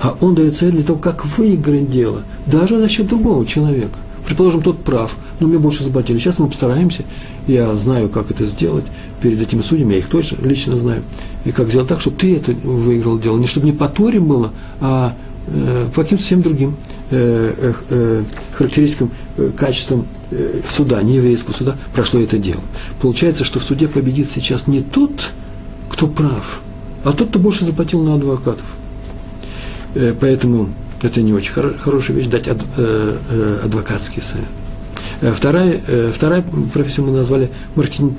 А 0.00 0.16
он 0.20 0.34
дает 0.34 0.56
совет 0.56 0.74
для 0.74 0.84
того, 0.84 0.98
как 0.98 1.24
выиграть 1.38 1.90
дело, 1.90 2.22
даже 2.46 2.78
за 2.78 2.88
счет 2.88 3.06
другого 3.06 3.46
человека. 3.46 3.98
Предположим, 4.26 4.60
тот 4.60 4.82
прав, 4.82 5.16
но 5.38 5.46
мне 5.46 5.58
больше 5.58 5.84
заплатили. 5.84 6.18
Сейчас 6.18 6.40
мы 6.40 6.48
постараемся, 6.48 7.04
я 7.46 7.74
знаю, 7.76 8.08
как 8.08 8.30
это 8.32 8.44
сделать 8.44 8.84
перед 9.20 9.40
этими 9.40 9.62
судьями, 9.62 9.92
я 9.92 9.98
их 10.00 10.08
точно 10.08 10.44
лично 10.44 10.76
знаю, 10.76 11.02
и 11.44 11.52
как 11.52 11.68
сделать 11.68 11.88
так, 11.88 12.00
чтобы 12.00 12.16
ты 12.16 12.36
это 12.36 12.52
выиграл 12.52 13.18
дело. 13.18 13.38
Не 13.38 13.46
чтобы 13.46 13.66
не 13.66 13.72
по 13.72 13.88
Торе 13.88 14.18
было, 14.18 14.50
а 14.80 15.14
э, 15.46 15.86
по 15.94 16.02
каким-то 16.02 16.24
всем 16.24 16.42
другим 16.42 16.74
э, 17.10 17.54
э, 17.56 17.74
э, 17.90 18.24
характеристикам, 18.52 19.12
э, 19.36 19.50
качествам 19.56 20.06
э, 20.32 20.60
суда, 20.68 21.00
не 21.02 21.14
еврейского 21.14 21.52
суда, 21.52 21.76
прошло 21.94 22.18
это 22.18 22.36
дело. 22.36 22.60
Получается, 23.00 23.44
что 23.44 23.60
в 23.60 23.62
суде 23.62 23.86
победит 23.86 24.32
сейчас 24.32 24.66
не 24.66 24.80
тот, 24.80 25.30
кто 25.88 26.08
прав, 26.08 26.62
а 27.04 27.12
тот, 27.12 27.28
кто 27.28 27.38
больше 27.38 27.64
заплатил 27.64 28.02
на 28.02 28.14
адвокатов. 28.14 28.66
Э, 29.96 30.14
поэтому 30.18 30.68
это 31.02 31.22
не 31.22 31.32
очень 31.32 31.52
хорошая 31.52 32.16
вещь, 32.16 32.26
дать 32.26 32.48
ад, 32.48 32.58
э, 32.76 33.16
э, 33.30 33.60
адвокатский 33.64 34.22
совет. 34.22 34.46
Вторая, 35.34 35.80
вторая 36.12 36.44
профессия 36.74 37.00
мы 37.00 37.10
назвали 37.10 37.50
маркетинг, 37.74 38.18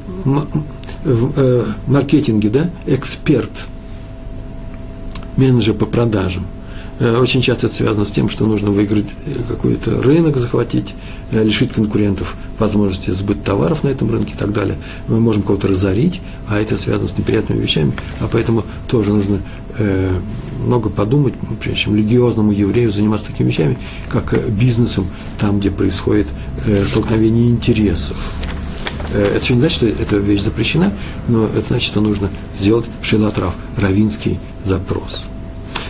маркетинге, 1.85 2.49
да, 2.49 2.69
эксперт, 2.87 3.51
менеджер 5.35 5.75
по 5.75 5.85
продажам. 5.85 6.47
Очень 6.99 7.41
часто 7.41 7.67
это 7.67 7.75
связано 7.75 8.03
с 8.03 8.09
тем, 8.11 8.29
что 8.29 8.47
нужно 8.47 8.71
выиграть 8.71 9.09
какой-то 9.47 10.01
рынок, 10.01 10.37
захватить, 10.37 10.95
лишить 11.31 11.71
конкурентов 11.71 12.35
возможности 12.57 13.11
сбыт 13.11 13.43
товаров 13.43 13.83
на 13.83 13.89
этом 13.89 14.09
рынке 14.09 14.33
и 14.33 14.37
так 14.37 14.51
далее. 14.51 14.77
Мы 15.07 15.19
можем 15.19 15.43
кого-то 15.43 15.67
разорить, 15.67 16.19
а 16.47 16.59
это 16.59 16.77
связано 16.77 17.07
с 17.07 17.15
неприятными 17.15 17.61
вещами, 17.61 17.93
а 18.21 18.27
поэтому 18.31 18.63
тоже 18.87 19.13
нужно 19.13 19.39
много 20.57 20.89
подумать, 20.89 21.33
прежде 21.59 21.81
чем 21.81 21.95
религиозному 21.95 22.51
еврею 22.51 22.91
заниматься 22.91 23.27
такими 23.27 23.47
вещами, 23.47 23.77
как 24.09 24.33
э, 24.33 24.49
бизнесом, 24.49 25.07
там, 25.39 25.59
где 25.59 25.71
происходит 25.71 26.27
э, 26.65 26.85
столкновение 26.85 27.49
интересов. 27.49 28.17
Э, 29.13 29.37
это 29.37 29.53
не 29.53 29.59
значит, 29.59 29.77
что 29.77 29.87
эта 29.87 30.17
вещь 30.17 30.41
запрещена, 30.41 30.93
но 31.27 31.45
это 31.45 31.67
значит, 31.67 31.87
что 31.87 32.01
нужно 32.01 32.29
сделать 32.59 32.85
шелатрав, 33.01 33.55
равинский 33.77 34.39
запрос. 34.63 35.25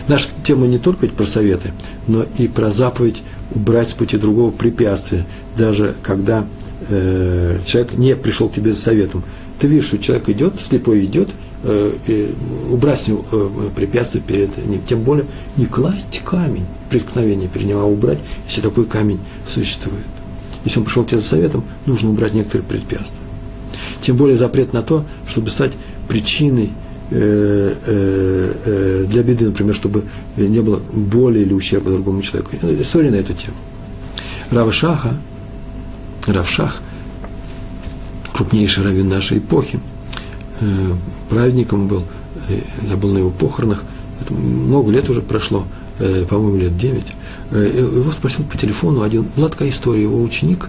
Наша 0.08 0.28
тема 0.42 0.66
не 0.66 0.78
только 0.78 1.06
про 1.08 1.26
советы, 1.26 1.72
но 2.06 2.24
и 2.38 2.48
про 2.48 2.72
заповедь 2.72 3.22
убрать 3.54 3.90
с 3.90 3.92
пути 3.92 4.16
другого 4.16 4.50
препятствия, 4.50 5.26
даже 5.56 5.94
когда 6.02 6.46
э, 6.88 7.60
человек 7.66 7.92
не 7.94 8.16
пришел 8.16 8.48
к 8.48 8.54
тебе 8.54 8.72
за 8.72 8.80
советом. 8.80 9.22
Ты 9.60 9.66
видишь, 9.66 9.86
что 9.86 9.98
человек 9.98 10.28
идет, 10.28 10.60
слепой 10.60 11.04
идет, 11.04 11.30
убрать 11.64 13.00
с 13.00 13.08
э, 13.08 13.48
препятствие 13.74 14.22
перед 14.22 14.56
ним. 14.64 14.80
Тем 14.86 15.02
более 15.02 15.26
не 15.56 15.66
класть 15.66 16.20
камень 16.24 16.66
преткновения 16.88 17.48
перед 17.48 17.66
ним, 17.66 17.78
а 17.78 17.84
убрать, 17.84 18.18
если 18.46 18.60
такой 18.60 18.86
камень 18.86 19.18
существует. 19.46 20.06
Если 20.64 20.78
он 20.78 20.84
пришел 20.84 21.04
к 21.04 21.08
тебе 21.08 21.20
за 21.20 21.26
советом, 21.26 21.64
нужно 21.86 22.10
убрать 22.10 22.34
некоторые 22.34 22.66
препятствия. 22.66 23.18
Тем 24.00 24.16
более 24.16 24.36
запрет 24.36 24.72
на 24.72 24.82
то, 24.82 25.04
чтобы 25.26 25.50
стать 25.50 25.72
причиной 26.08 26.70
э, 27.10 27.74
э, 27.86 28.52
э, 28.64 29.04
для 29.08 29.22
беды, 29.22 29.46
например, 29.46 29.74
чтобы 29.74 30.04
не 30.36 30.60
было 30.60 30.80
боли 30.94 31.40
или 31.40 31.52
ущерба 31.52 31.90
другому 31.90 32.22
человеку. 32.22 32.52
История 32.62 33.10
на 33.10 33.16
эту 33.16 33.32
тему. 33.32 33.56
Равшаха, 34.50 35.16
Равшах, 36.26 36.80
крупнейший 38.32 38.84
раввин 38.84 39.08
нашей 39.08 39.38
эпохи, 39.38 39.80
э, 40.60 40.94
праведником 41.28 41.88
был, 41.88 42.04
э, 42.48 42.60
я 42.88 42.96
был 42.96 43.12
на 43.12 43.18
его 43.18 43.30
похоронах, 43.30 43.84
это 44.20 44.32
много 44.32 44.90
лет 44.90 45.08
уже 45.08 45.22
прошло, 45.22 45.64
э, 45.98 46.24
по-моему, 46.28 46.56
лет 46.58 46.76
9, 46.76 47.04
э, 47.52 47.90
его 47.96 48.12
спросил 48.12 48.44
по 48.44 48.56
телефону 48.56 49.02
один, 49.02 49.24
была 49.36 49.48
такая 49.48 49.70
история, 49.70 50.02
его 50.02 50.22
ученик, 50.22 50.68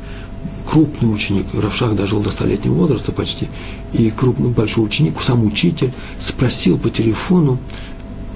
крупный 0.69 1.11
ученик, 1.11 1.45
Равшах 1.53 1.95
дожил 1.95 2.21
до 2.21 2.31
столетнего 2.31 2.73
возраста 2.73 3.11
почти, 3.11 3.47
и 3.93 4.11
крупный 4.11 4.49
большой 4.49 4.85
ученик, 4.85 5.19
сам 5.21 5.45
учитель, 5.45 5.91
спросил 6.19 6.77
по 6.77 6.89
телефону 6.89 7.57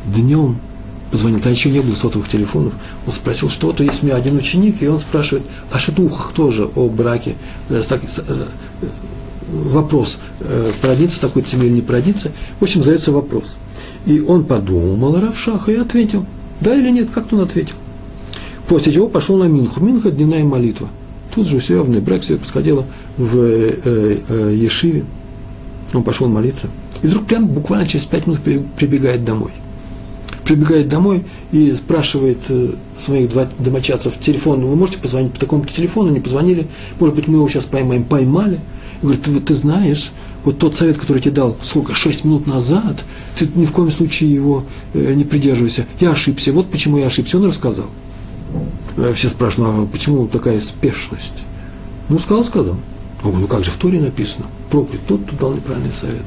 днем, 0.06 0.58
позвонил, 1.12 1.38
тогда 1.38 1.52
еще 1.52 1.70
не 1.70 1.80
было 1.80 1.94
сотовых 1.94 2.28
телефонов, 2.28 2.74
он 3.06 3.14
спросил, 3.14 3.50
что-то 3.50 3.84
есть 3.84 4.02
у 4.02 4.08
меня 4.08 4.16
один 4.16 4.36
ученик, 4.36 4.82
и 4.82 4.88
он 4.88 5.00
спрашивает 5.00 5.46
о 5.72 5.78
шедухах 5.78 6.34
тоже, 6.34 6.66
о 6.76 6.90
браке, 6.90 7.36
вопрос, 9.54 10.18
продиться 10.82 11.22
такой 11.22 11.46
семьей 11.46 11.68
или 11.68 11.76
не 11.76 11.82
продиться, 11.82 12.32
в 12.60 12.64
общем, 12.64 12.82
задается 12.82 13.12
вопрос. 13.12 13.58
И 14.06 14.20
он 14.20 14.46
подумал 14.46 15.20
Равшаха 15.20 15.72
и 15.72 15.76
ответил, 15.76 16.26
да 16.62 16.76
или 16.76 16.90
нет, 16.90 17.10
как 17.14 17.32
он 17.32 17.42
ответил. 17.42 17.76
После 18.68 18.94
чего 18.94 19.08
пошел 19.08 19.38
на 19.38 19.46
Минху. 19.46 19.84
Минха– 19.84 20.10
дневная 20.12 20.44
молитва. 20.44 20.88
Тут 21.36 21.48
же 21.48 21.60
все, 21.60 21.84
в 21.84 22.02
брак 22.02 22.22
все 22.22 22.38
происходило 22.38 22.86
в 23.18 23.38
э, 23.38 24.18
э, 24.30 24.56
Ешиве. 24.56 25.04
Он 25.94 26.04
пошел 26.04 26.28
молиться. 26.28 26.68
И 27.02 27.08
вдруг 27.08 27.26
прям 27.26 27.48
буквально 27.48 27.88
через 27.88 28.06
пять 28.06 28.28
минут 28.28 28.42
прибегает 28.78 29.26
домой. 29.26 29.52
Прибегает 30.46 30.90
домой 30.90 31.26
и 31.52 31.72
спрашивает 31.72 32.40
э, 32.50 32.72
своих 32.98 33.32
домочадцев 33.60 34.18
телефон, 34.20 34.66
вы 34.66 34.76
можете 34.76 35.00
позвонить 35.00 35.34
по 35.34 35.40
такому-то 35.40 35.74
телефону, 35.74 36.12
не 36.12 36.20
позвонили, 36.20 36.68
может 37.00 37.16
быть, 37.16 37.28
мы 37.28 37.38
его 37.38 37.48
сейчас 37.50 37.66
поймаем, 37.66 38.04
поймали. 38.04 38.60
Говорит, 39.04 39.24
ты, 39.24 39.40
ты 39.42 39.56
знаешь, 39.56 40.12
вот 40.44 40.58
тот 40.58 40.76
совет, 40.76 40.98
который 40.98 41.18
я 41.18 41.24
тебе 41.24 41.34
дал, 41.34 41.56
сколько, 41.62 41.94
шесть 41.94 42.24
минут 42.24 42.48
назад, 42.48 43.04
ты 43.38 43.48
ни 43.54 43.66
в 43.66 43.72
коем 43.72 43.92
случае 43.92 44.34
его 44.34 44.64
э, 44.94 45.14
не 45.14 45.26
придерживайся. 45.26 45.86
Я 46.00 46.12
ошибся, 46.12 46.52
вот 46.54 46.72
почему 46.72 46.98
я 46.98 47.08
ошибся, 47.08 47.38
он 47.38 47.46
рассказал. 47.46 47.88
Э, 48.98 49.14
все 49.14 49.30
спрашивают, 49.30 49.90
а 49.90 49.92
почему 49.92 50.28
такая 50.28 50.60
спешность? 50.62 51.34
Ну, 52.10 52.18
сказал, 52.18 52.44
сказал. 52.44 52.76
Я 53.24 53.30
говорю, 53.30 53.40
ну 53.42 53.48
как 53.48 53.64
же 53.64 53.72
в 53.72 53.76
Торе 53.76 54.00
написано? 54.00 54.46
Проклят 54.70 55.02
тот, 55.06 55.22
кто 55.26 55.36
дал 55.36 55.54
неправильный 55.54 55.94
совет. 55.94 56.24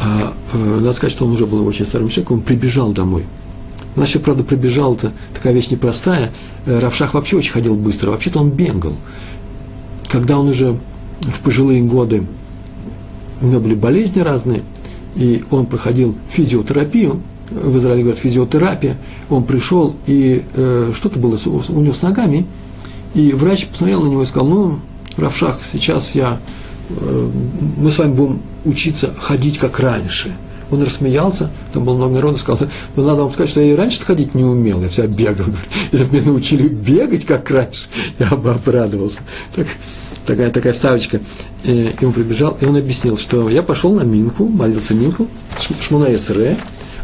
А, 0.00 0.32
э, 0.52 0.76
надо 0.76 0.92
сказать, 0.92 1.12
что 1.12 1.24
он 1.24 1.32
уже 1.32 1.46
был 1.46 1.66
очень 1.66 1.86
старым 1.86 2.08
человеком, 2.08 2.38
он 2.38 2.42
прибежал 2.42 2.92
домой. 2.92 3.24
Значит, 3.96 4.22
правда, 4.22 4.44
прибежал 4.44 4.94
это 4.94 5.12
такая 5.34 5.52
вещь 5.52 5.70
непростая. 5.70 6.32
Э, 6.66 6.78
Равшах 6.78 7.14
вообще 7.14 7.36
очень 7.36 7.52
ходил 7.52 7.74
быстро, 7.74 8.10
вообще-то 8.10 8.38
он 8.38 8.50
бегал. 8.50 8.96
Когда 10.08 10.38
он 10.38 10.48
уже 10.48 10.78
в 11.20 11.40
пожилые 11.40 11.82
годы 11.82 12.26
у 13.42 13.46
него 13.46 13.60
были 13.60 13.74
болезни 13.74 14.20
разные, 14.20 14.62
и 15.16 15.42
он 15.50 15.66
проходил 15.66 16.14
физиотерапию, 16.30 17.20
в 17.50 17.78
Израиле 17.78 18.02
говорят 18.02 18.20
физиотерапия, 18.20 18.96
он 19.28 19.44
пришел, 19.44 19.96
и 20.06 20.44
э, 20.54 20.92
что-то 20.94 21.18
было 21.18 21.38
у 21.46 21.80
него 21.80 21.94
с 21.94 22.02
ногами, 22.02 22.46
и 23.14 23.32
врач 23.32 23.66
посмотрел 23.66 24.02
на 24.02 24.08
него 24.08 24.22
и 24.22 24.26
сказал, 24.26 24.48
ну, 24.48 24.78
Равшах, 25.16 25.60
сейчас 25.70 26.14
я, 26.14 26.38
э, 26.90 27.30
мы 27.76 27.90
с 27.90 27.98
вами 27.98 28.12
будем 28.14 28.42
учиться 28.64 29.12
ходить 29.18 29.58
как 29.58 29.80
раньше. 29.80 30.32
Он 30.70 30.82
рассмеялся, 30.82 31.50
там 31.72 31.84
было 31.84 31.96
много 31.96 32.14
народу, 32.14 32.36
сказал, 32.36 32.68
ну, 32.94 33.02
надо 33.02 33.22
вам 33.22 33.32
сказать, 33.32 33.50
что 33.50 33.60
я 33.60 33.72
и 33.72 33.76
раньше 33.76 34.02
ходить 34.02 34.34
не 34.34 34.44
умел, 34.44 34.80
я 34.80 34.88
вся 34.88 35.08
бегал. 35.08 35.46
Если 35.90 36.04
бы 36.04 36.12
меня 36.12 36.26
научили 36.26 36.68
бегать 36.68 37.26
как 37.26 37.50
раньше, 37.50 37.86
я 38.20 38.36
бы 38.36 38.52
обрадовался. 38.52 39.20
Так, 39.56 39.66
такая, 40.26 40.50
такая 40.50 40.72
вставочка. 40.72 41.20
И, 41.64 41.92
он 42.02 42.12
прибежал, 42.12 42.56
и 42.60 42.64
он 42.64 42.76
объяснил, 42.76 43.16
что 43.16 43.48
я 43.48 43.62
пошел 43.62 43.92
на 43.92 44.02
Минху, 44.02 44.46
молился 44.46 44.94
Минху, 44.94 45.28
Шмуна 45.80 46.14
Эсре, 46.14 46.56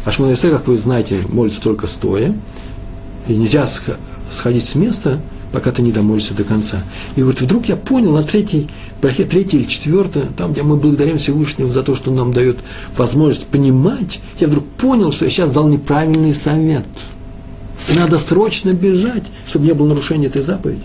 а 0.05 0.11
Шмуна 0.11 0.33
Эсре, 0.33 0.51
как 0.51 0.67
вы 0.67 0.77
знаете, 0.77 1.19
молится 1.29 1.61
только 1.61 1.87
стоя, 1.87 2.35
и 3.27 3.35
нельзя 3.35 3.67
сходить 4.31 4.65
с 4.65 4.75
места, 4.75 5.19
пока 5.51 5.71
ты 5.71 5.81
не 5.81 5.91
домолишься 5.91 6.33
до 6.33 6.43
конца. 6.43 6.83
И 7.15 7.21
говорит, 7.21 7.41
вдруг 7.41 7.67
я 7.67 7.75
понял 7.75 8.13
на 8.13 8.23
третьей 8.23 8.69
брахе, 9.01 9.23
третьей 9.23 9.59
или 9.59 9.67
четвертой, 9.67 10.23
там, 10.35 10.53
где 10.53 10.63
мы 10.63 10.75
благодарим 10.75 11.17
Всевышнего 11.17 11.69
за 11.69 11.83
то, 11.83 11.95
что 11.95 12.11
он 12.11 12.17
нам 12.17 12.33
дает 12.33 12.57
возможность 12.95 13.47
понимать, 13.47 14.19
я 14.39 14.47
вдруг 14.47 14.65
понял, 14.65 15.11
что 15.11 15.25
я 15.25 15.31
сейчас 15.31 15.51
дал 15.51 15.67
неправильный 15.67 16.33
совет. 16.33 16.85
И 17.89 17.97
надо 17.97 18.19
срочно 18.19 18.71
бежать, 18.71 19.25
чтобы 19.45 19.65
не 19.65 19.73
было 19.73 19.89
нарушения 19.89 20.27
этой 20.27 20.41
заповеди 20.41 20.83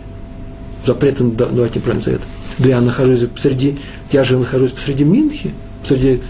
запрета 0.84 1.24
давать 1.24 1.74
неправильный 1.76 2.04
совет. 2.04 2.20
Да 2.58 2.68
я 2.68 2.80
нахожусь 2.80 3.20
посреди, 3.28 3.78
я 4.10 4.24
же 4.24 4.38
нахожусь 4.38 4.72
посреди 4.72 5.04
Минхи, 5.04 5.52
посреди 5.80 6.20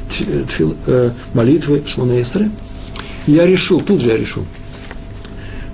тфил, 0.48 0.76
э, 0.86 1.10
молитвы 1.34 1.82
Шмона. 1.86 2.14
Я 3.26 3.46
решил, 3.46 3.80
тут 3.80 4.00
же 4.00 4.10
я 4.10 4.16
решил, 4.16 4.44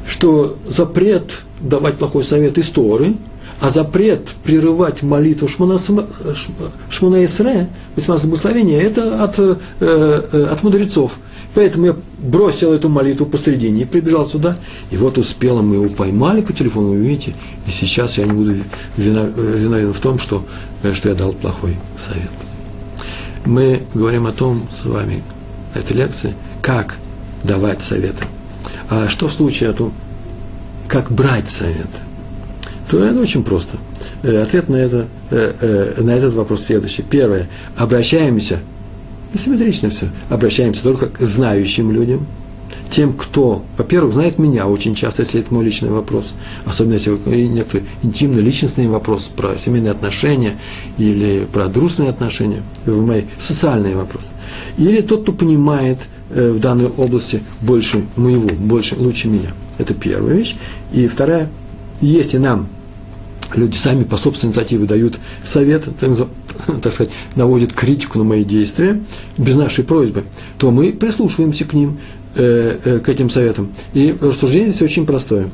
что 0.06 0.58
запрет 0.66 1.42
давать 1.60 1.96
плохой 1.96 2.24
совет 2.24 2.58
из 2.58 2.68
Торы, 2.68 3.14
а 3.60 3.70
запрет 3.70 4.28
прерывать 4.44 5.02
молитву 5.02 5.48
Шмона, 5.48 5.78
Шмона 5.78 7.24
Исре, 7.24 7.68
18 7.96 8.26
благословения, 8.26 8.80
это 8.80 9.24
от, 9.24 9.38
э, 9.38 9.56
э, 9.80 10.48
от 10.50 10.62
мудрецов. 10.62 11.12
Поэтому 11.54 11.86
я 11.86 11.96
бросил 12.18 12.72
эту 12.72 12.88
молитву 12.88 13.26
посредине 13.26 13.82
и 13.82 13.84
прибежал 13.84 14.26
сюда. 14.26 14.58
И 14.90 14.96
вот 14.96 15.18
успело, 15.18 15.62
мы 15.62 15.76
его 15.76 15.88
поймали 15.88 16.40
по 16.40 16.52
телефону, 16.52 16.90
вы 16.90 16.98
видите, 16.98 17.34
и 17.66 17.70
сейчас 17.70 18.18
я 18.18 18.26
не 18.26 18.32
буду 18.32 18.54
виновен 18.96 19.92
в 19.92 20.00
том, 20.00 20.18
что, 20.18 20.44
э, 20.82 20.92
что 20.92 21.08
я 21.08 21.14
дал 21.14 21.32
плохой 21.32 21.76
совет. 21.98 22.30
Мы 23.44 23.82
говорим 23.94 24.26
о 24.26 24.32
том 24.32 24.68
с 24.70 24.84
вами, 24.84 25.22
на 25.74 25.78
этой 25.78 25.96
лекции, 25.96 26.34
как 26.60 26.96
давать 27.44 27.82
советы. 27.82 28.24
А 28.90 29.08
что 29.08 29.28
в 29.28 29.32
случае 29.32 29.70
о 29.70 29.72
том, 29.72 29.92
как 30.86 31.10
брать 31.10 31.48
советы? 31.48 31.88
То 32.90 33.02
это 33.02 33.20
очень 33.20 33.42
просто. 33.42 33.78
Э, 34.22 34.42
ответ 34.42 34.68
на, 34.68 34.76
это, 34.76 35.06
э, 35.30 35.94
на 36.02 36.10
этот 36.10 36.34
вопрос 36.34 36.64
следующий. 36.64 37.02
Первое. 37.02 37.48
Обращаемся 37.76 38.60
Асимметрично 39.34 39.90
все. 39.90 40.08
Обращаемся 40.30 40.82
только 40.82 41.06
к 41.06 41.20
знающим 41.20 41.90
людям, 41.90 42.26
тем, 42.90 43.12
кто, 43.12 43.62
во-первых, 43.76 44.14
знает 44.14 44.38
меня 44.38 44.66
очень 44.66 44.94
часто, 44.94 45.22
если 45.22 45.40
это 45.40 45.52
мой 45.52 45.64
личный 45.64 45.90
вопрос, 45.90 46.34
особенно 46.64 46.94
если 46.94 47.10
некоторые 47.10 47.86
интимные 48.02 48.40
личностные 48.40 48.88
вопросы 48.88 49.30
про 49.36 49.56
семейные 49.58 49.90
отношения 49.90 50.56
или 50.96 51.46
про 51.52 51.66
дружественные 51.66 52.10
отношения, 52.10 52.62
в 52.86 53.04
мои 53.04 53.24
социальные 53.36 53.94
вопросы. 53.94 54.28
Или 54.78 55.02
тот, 55.02 55.22
кто 55.22 55.32
понимает 55.32 55.98
э, 56.30 56.50
в 56.50 56.60
данной 56.60 56.86
области 56.86 57.42
больше 57.60 58.04
моего, 58.16 58.48
больше, 58.48 58.96
лучше 58.96 59.28
меня. 59.28 59.52
Это 59.76 59.92
первая 59.94 60.34
вещь. 60.34 60.56
И 60.92 61.06
вторая, 61.06 61.50
если 62.00 62.38
нам 62.38 62.68
люди 63.54 63.76
сами 63.76 64.04
по 64.04 64.16
собственной 64.16 64.50
инициативе 64.50 64.86
дают 64.86 65.18
совет, 65.44 65.88
так 66.82 66.92
сказать, 66.92 67.12
наводят 67.34 67.72
критику 67.72 68.18
на 68.18 68.24
мои 68.24 68.44
действия 68.44 69.00
без 69.36 69.56
нашей 69.56 69.84
просьбы, 69.84 70.24
то 70.58 70.70
мы 70.70 70.92
прислушиваемся 70.92 71.64
к 71.64 71.72
ним, 71.72 71.98
э, 72.34 72.78
э, 72.84 72.98
к 73.00 73.08
этим 73.08 73.30
советам. 73.30 73.72
И 73.94 74.14
рассуждение 74.20 74.70
здесь 74.70 74.82
очень 74.82 75.06
простое. 75.06 75.50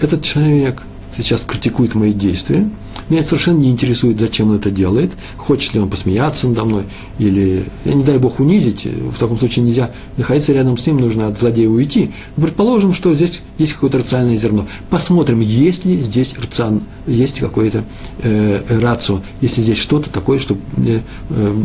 Этот 0.00 0.22
человек 0.22 0.82
сейчас 1.16 1.42
критикует 1.42 1.94
мои 1.94 2.12
действия, 2.12 2.68
меня 3.08 3.24
совершенно 3.24 3.58
не 3.58 3.70
интересует, 3.70 4.18
зачем 4.20 4.50
он 4.50 4.56
это 4.56 4.70
делает, 4.70 5.12
хочет 5.36 5.74
ли 5.74 5.80
он 5.80 5.88
посмеяться 5.88 6.48
надо 6.48 6.64
мной, 6.64 6.84
или, 7.18 7.64
не 7.84 8.04
дай 8.04 8.18
бог, 8.18 8.40
унизить, 8.40 8.84
в 8.84 9.18
таком 9.18 9.38
случае 9.38 9.64
нельзя 9.64 9.90
находиться 10.16 10.52
рядом 10.52 10.76
с 10.76 10.86
ним, 10.86 10.98
нужно 10.98 11.28
от 11.28 11.38
злодея 11.38 11.68
уйти. 11.68 12.10
Но 12.36 12.44
предположим, 12.44 12.94
что 12.94 13.14
здесь 13.14 13.40
есть 13.58 13.74
какое-то 13.74 13.98
рациональное 13.98 14.36
зерно. 14.36 14.66
Посмотрим, 14.90 15.40
есть 15.40 15.84
ли 15.84 15.98
здесь 15.98 16.34
рацион, 16.38 16.82
есть 17.06 17.38
какое-то 17.38 17.84
э, 18.22 18.80
рацио, 18.80 19.22
если 19.40 19.62
здесь 19.62 19.78
что-то 19.78 20.10
такое, 20.10 20.38
что 20.38 20.56
э, 20.76 21.00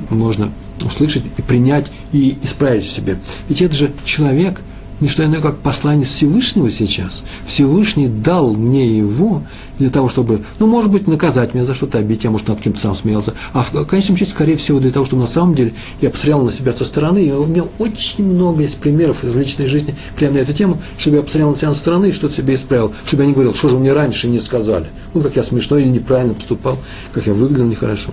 можно 0.10 0.52
услышать 0.84 1.24
и 1.38 1.42
принять 1.42 1.92
и 2.12 2.38
исправить 2.42 2.84
в 2.84 2.92
себе. 2.92 3.18
Ведь 3.50 3.62
это 3.62 3.76
же 3.76 3.92
человек– 4.06 4.62
не 5.02 5.10
что 5.10 5.26
иное, 5.26 5.42
как 5.42 5.58
посланец 5.58 6.08
Всевышнего 6.08 6.72
сейчас. 6.72 7.24
Всевышний 7.46 8.08
дал 8.08 8.54
мне 8.54 8.98
его 8.98 9.42
для 9.80 9.90
того, 9.90 10.10
чтобы, 10.10 10.42
ну, 10.60 10.68
может 10.68 10.92
быть, 10.92 11.08
наказать 11.08 11.54
меня 11.56 11.66
за 11.66 11.74
что-то, 11.74 11.98
обидеть, 11.98 12.24
я, 12.24 12.32
может, 12.32 12.48
над 12.48 12.62
кем-то 12.62 12.80
сам 12.80 12.96
смеялся. 12.96 13.34
А 13.52 13.64
в 13.64 13.86
конечном 13.86 14.16
счете, 14.16 14.32
скорее 14.32 14.58
всего, 14.58 14.80
для 14.80 14.92
того, 14.92 15.06
чтобы 15.06 15.24
на 15.24 15.28
самом 15.28 15.56
деле 15.56 15.74
я 16.02 16.12
посмотрел 16.12 16.44
на 16.44 16.52
себя 16.52 16.72
со 16.72 16.86
стороны, 16.86 17.24
и 17.24 17.32
у 17.32 17.46
меня 17.46 17.64
очень 17.80 18.24
много 18.24 18.62
есть 18.62 18.78
примеров 18.78 19.24
из 19.24 19.36
личной 19.36 19.66
жизни 19.66 19.96
прямо 20.16 20.36
на 20.36 20.38
эту 20.40 20.54
тему, 20.54 20.80
чтобы 20.98 21.18
я 21.18 21.24
посмотрел 21.24 21.50
на 21.50 21.58
себя 21.58 21.74
со 21.74 21.80
стороны 21.80 22.10
и 22.10 22.12
что-то 22.12 22.36
себе 22.36 22.56
исправил, 22.56 22.94
чтобы 23.06 23.24
я 23.24 23.28
не 23.28 23.34
говорил, 23.34 23.56
что 23.56 23.70
же 23.70 23.78
мне 23.78 23.92
раньше 23.92 24.28
не 24.28 24.40
сказали. 24.40 24.88
Ну, 25.16 25.22
как 25.22 25.36
я 25.36 25.44
смешно 25.44 25.78
или 25.78 25.90
неправильно 25.90 26.36
поступал, 26.36 26.78
как 27.12 27.26
я 27.26 27.34
выглядел 27.34 27.66
нехорошо. 27.66 28.12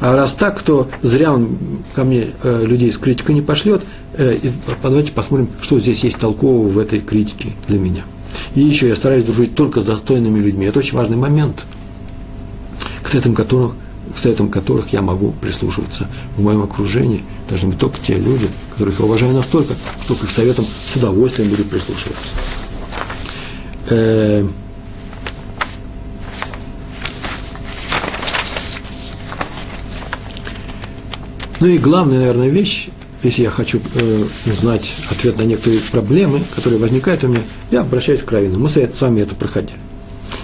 А 0.00 0.14
раз 0.14 0.34
так, 0.34 0.62
то 0.62 0.88
зря 1.02 1.32
он 1.32 1.56
ко 1.94 2.04
мне 2.04 2.28
э, 2.42 2.64
людей 2.64 2.92
с 2.92 2.98
критикой 2.98 3.34
не 3.34 3.42
пошлет. 3.42 3.82
Э, 4.14 4.34
и 4.34 4.50
давайте 4.82 5.12
посмотрим, 5.12 5.48
что 5.60 5.78
здесь 5.78 6.04
есть 6.04 6.18
толкового 6.18 6.68
в 6.68 6.78
этой 6.78 7.00
критике 7.00 7.52
для 7.68 7.78
меня. 7.78 8.04
И 8.54 8.60
еще 8.60 8.88
я 8.88 8.96
стараюсь 8.96 9.24
дружить 9.24 9.54
только 9.54 9.80
с 9.80 9.84
достойными 9.84 10.38
людьми. 10.38 10.66
Это 10.66 10.78
очень 10.80 10.96
важный 10.96 11.16
момент, 11.16 11.64
к 13.02 13.08
советам 13.08 13.34
которых 13.34 13.74
к 14.14 14.18
советам 14.18 14.48
которых 14.48 14.92
я 14.92 15.02
могу 15.02 15.32
прислушиваться 15.32 16.06
в 16.36 16.42
моем 16.42 16.62
окружении. 16.62 17.24
Должны 17.48 17.70
быть 17.70 17.78
только 17.78 17.98
те 18.00 18.14
люди, 18.16 18.48
которых 18.72 18.98
я 18.98 19.04
уважаю 19.04 19.32
настолько, 19.32 19.74
что 20.04 20.14
к 20.14 20.24
их 20.24 20.30
советам 20.30 20.64
с 20.64 20.96
удовольствием 20.96 21.50
буду 21.50 21.64
прислушиваться. 21.64 22.34
Э, 23.90 24.46
ну 31.64 31.70
и 31.70 31.78
главная, 31.78 32.18
наверное, 32.18 32.50
вещь, 32.50 32.90
если 33.22 33.44
я 33.44 33.48
хочу 33.48 33.80
э, 33.94 34.24
узнать 34.52 34.86
ответ 35.10 35.38
на 35.38 35.44
некоторые 35.44 35.80
проблемы, 35.80 36.40
которые 36.54 36.78
возникают 36.78 37.24
у 37.24 37.28
меня, 37.28 37.40
я 37.70 37.80
обращаюсь 37.80 38.20
к 38.20 38.30
раввину. 38.30 38.58
Мы 38.58 38.68
с 38.68 39.00
вами 39.00 39.22
это 39.22 39.34
проходили. 39.34 39.78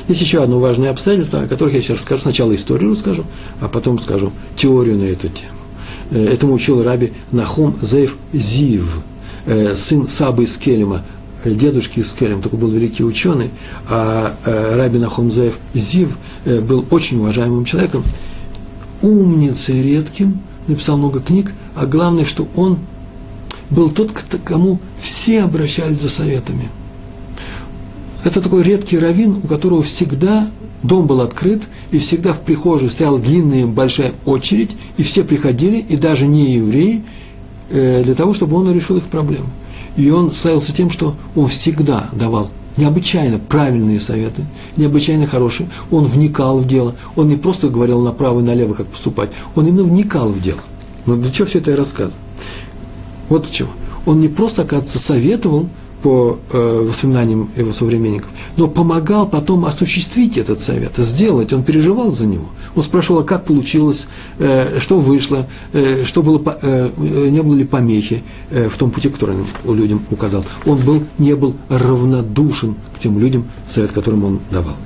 Есть 0.09 0.23
еще 0.23 0.43
одно 0.43 0.59
важное 0.61 0.91
обстоятельство, 0.91 1.43
о 1.43 1.47
которых 1.47 1.75
я 1.75 1.83
сейчас 1.83 1.99
расскажу. 1.99 2.23
Сначала 2.23 2.57
историю 2.57 2.93
расскажу, 2.93 3.27
а 3.61 3.69
потом 3.69 3.99
скажу 3.99 4.33
теорию 4.57 4.97
на 4.97 5.05
эту 5.05 5.29
тему. 5.29 5.59
Э, 6.11 6.25
этому 6.25 6.55
учил 6.55 6.83
раби 6.83 7.13
Нахум 7.33 7.77
Зеев 7.83 8.17
Зив, 8.33 9.03
э, 9.45 9.75
сын 9.77 10.09
Сабы 10.09 10.45
из 10.45 10.57
Келема, 10.57 11.05
э, 11.45 11.51
дедушки 11.51 12.01
из 12.01 12.15
Келем, 12.15 12.41
такой 12.41 12.59
был 12.59 12.71
великий 12.71 13.05
ученый, 13.05 13.51
а 13.91 14.37
раби 14.47 14.99
Нахум 14.99 15.31
Зеев 15.31 15.59
Зив 15.75 16.17
был 16.47 16.87
очень 16.89 17.19
уважаемым 17.19 17.67
человеком, 17.67 18.05
умницей 19.03 19.83
редким, 19.83 20.41
написал 20.71 20.97
много 20.97 21.21
книг, 21.21 21.53
а 21.75 21.87
главное, 21.87 22.25
что 22.25 22.49
он 22.57 22.79
был 23.71 23.91
тот, 23.91 24.13
к 24.13 24.25
кому 24.43 24.81
все 24.99 25.43
обращались 25.43 26.01
за 26.01 26.09
советами– 26.09 26.69
это 28.25 28.43
такой 28.43 28.63
редкий 28.63 28.99
раввин, 28.99 29.39
у 29.43 29.47
которого 29.47 29.83
всегда 29.83 30.49
дом 30.83 31.07
был 31.07 31.21
открыт, 31.21 31.63
и 31.91 31.99
всегда 31.99 32.33
в 32.33 32.41
прихожей 32.41 32.91
стояла 32.91 33.19
длинная 33.19 33.67
большая 33.67 34.13
очередь, 34.25 34.71
и 34.97 35.03
все 35.03 35.25
приходили, 35.25 35.79
и 35.79 35.97
даже 35.97 36.27
не 36.27 36.53
евреи, 36.53 37.05
э, 37.71 38.03
для 38.05 38.15
того, 38.15 38.35
чтобы 38.35 38.57
он 38.57 38.73
решил 38.73 38.97
их 38.97 39.05
проблемы. 39.05 39.49
И 39.97 40.11
он 40.11 40.33
славился 40.35 40.73
тем, 40.73 40.91
что 40.91 41.17
он 41.35 41.49
всегда 41.49 42.09
давал 42.13 42.51
необычайно 42.77 43.39
правильные 43.39 44.01
советы, 44.01 44.45
необычайно 44.77 45.27
хорошие. 45.27 45.69
Он 45.91 46.05
вникал 46.05 46.59
в 46.59 46.67
дело. 46.67 46.95
Он 47.17 47.29
не 47.29 47.37
просто 47.37 47.69
говорил 47.69 48.01
направо 48.01 48.41
и 48.41 48.43
налево, 48.43 48.75
как 48.75 48.87
поступать. 48.87 49.31
Он 49.55 49.67
именно 49.67 49.83
вникал 49.83 50.31
в 50.31 50.41
дело. 50.41 50.61
Но 51.07 51.17
для 51.17 51.31
чего 51.31 51.47
все 51.47 51.59
это 51.59 51.73
я 51.73 51.77
рассказываю? 51.77 52.21
Вот 53.29 53.43
для 53.43 53.53
чего. 53.53 53.71
Он 54.07 54.21
не 54.21 54.29
просто, 54.29 54.63
оказывается, 54.63 54.99
советовал, 54.99 55.69
по 56.03 56.39
э, 56.53 56.87
воспоминаниям 56.89 57.49
его 57.57 57.73
современников, 57.73 58.31
но 58.57 58.69
помогал 58.69 59.29
потом 59.29 59.65
осуществить 59.65 60.37
этот 60.37 60.61
совет, 60.61 60.97
сделать, 60.97 61.53
он 61.53 61.63
переживал 61.63 62.13
за 62.13 62.27
него. 62.27 62.47
Он 62.75 62.83
спрашивал, 62.83 63.21
а 63.21 63.25
как 63.25 63.45
получилось, 63.45 64.07
э, 64.39 64.79
что 64.81 65.01
вышло, 65.01 65.47
э, 65.73 66.05
что 66.05 66.23
было, 66.23 66.41
э, 66.63 66.91
не 67.31 67.43
было 67.43 67.55
ли 67.55 67.65
помехи 67.65 68.23
э, 68.51 68.69
в 68.69 68.77
том 68.77 68.91
пути, 68.91 69.09
который 69.09 69.37
он 69.67 69.77
людям 69.77 70.03
указал. 70.11 70.45
Он 70.67 70.79
был, 70.79 71.03
не 71.19 71.35
был 71.35 71.55
равнодушен 71.69 72.77
к 72.97 73.01
тем 73.01 73.19
людям, 73.19 73.47
совет 73.69 73.93
которым 73.93 74.25
он 74.25 74.41
давал. 74.51 74.77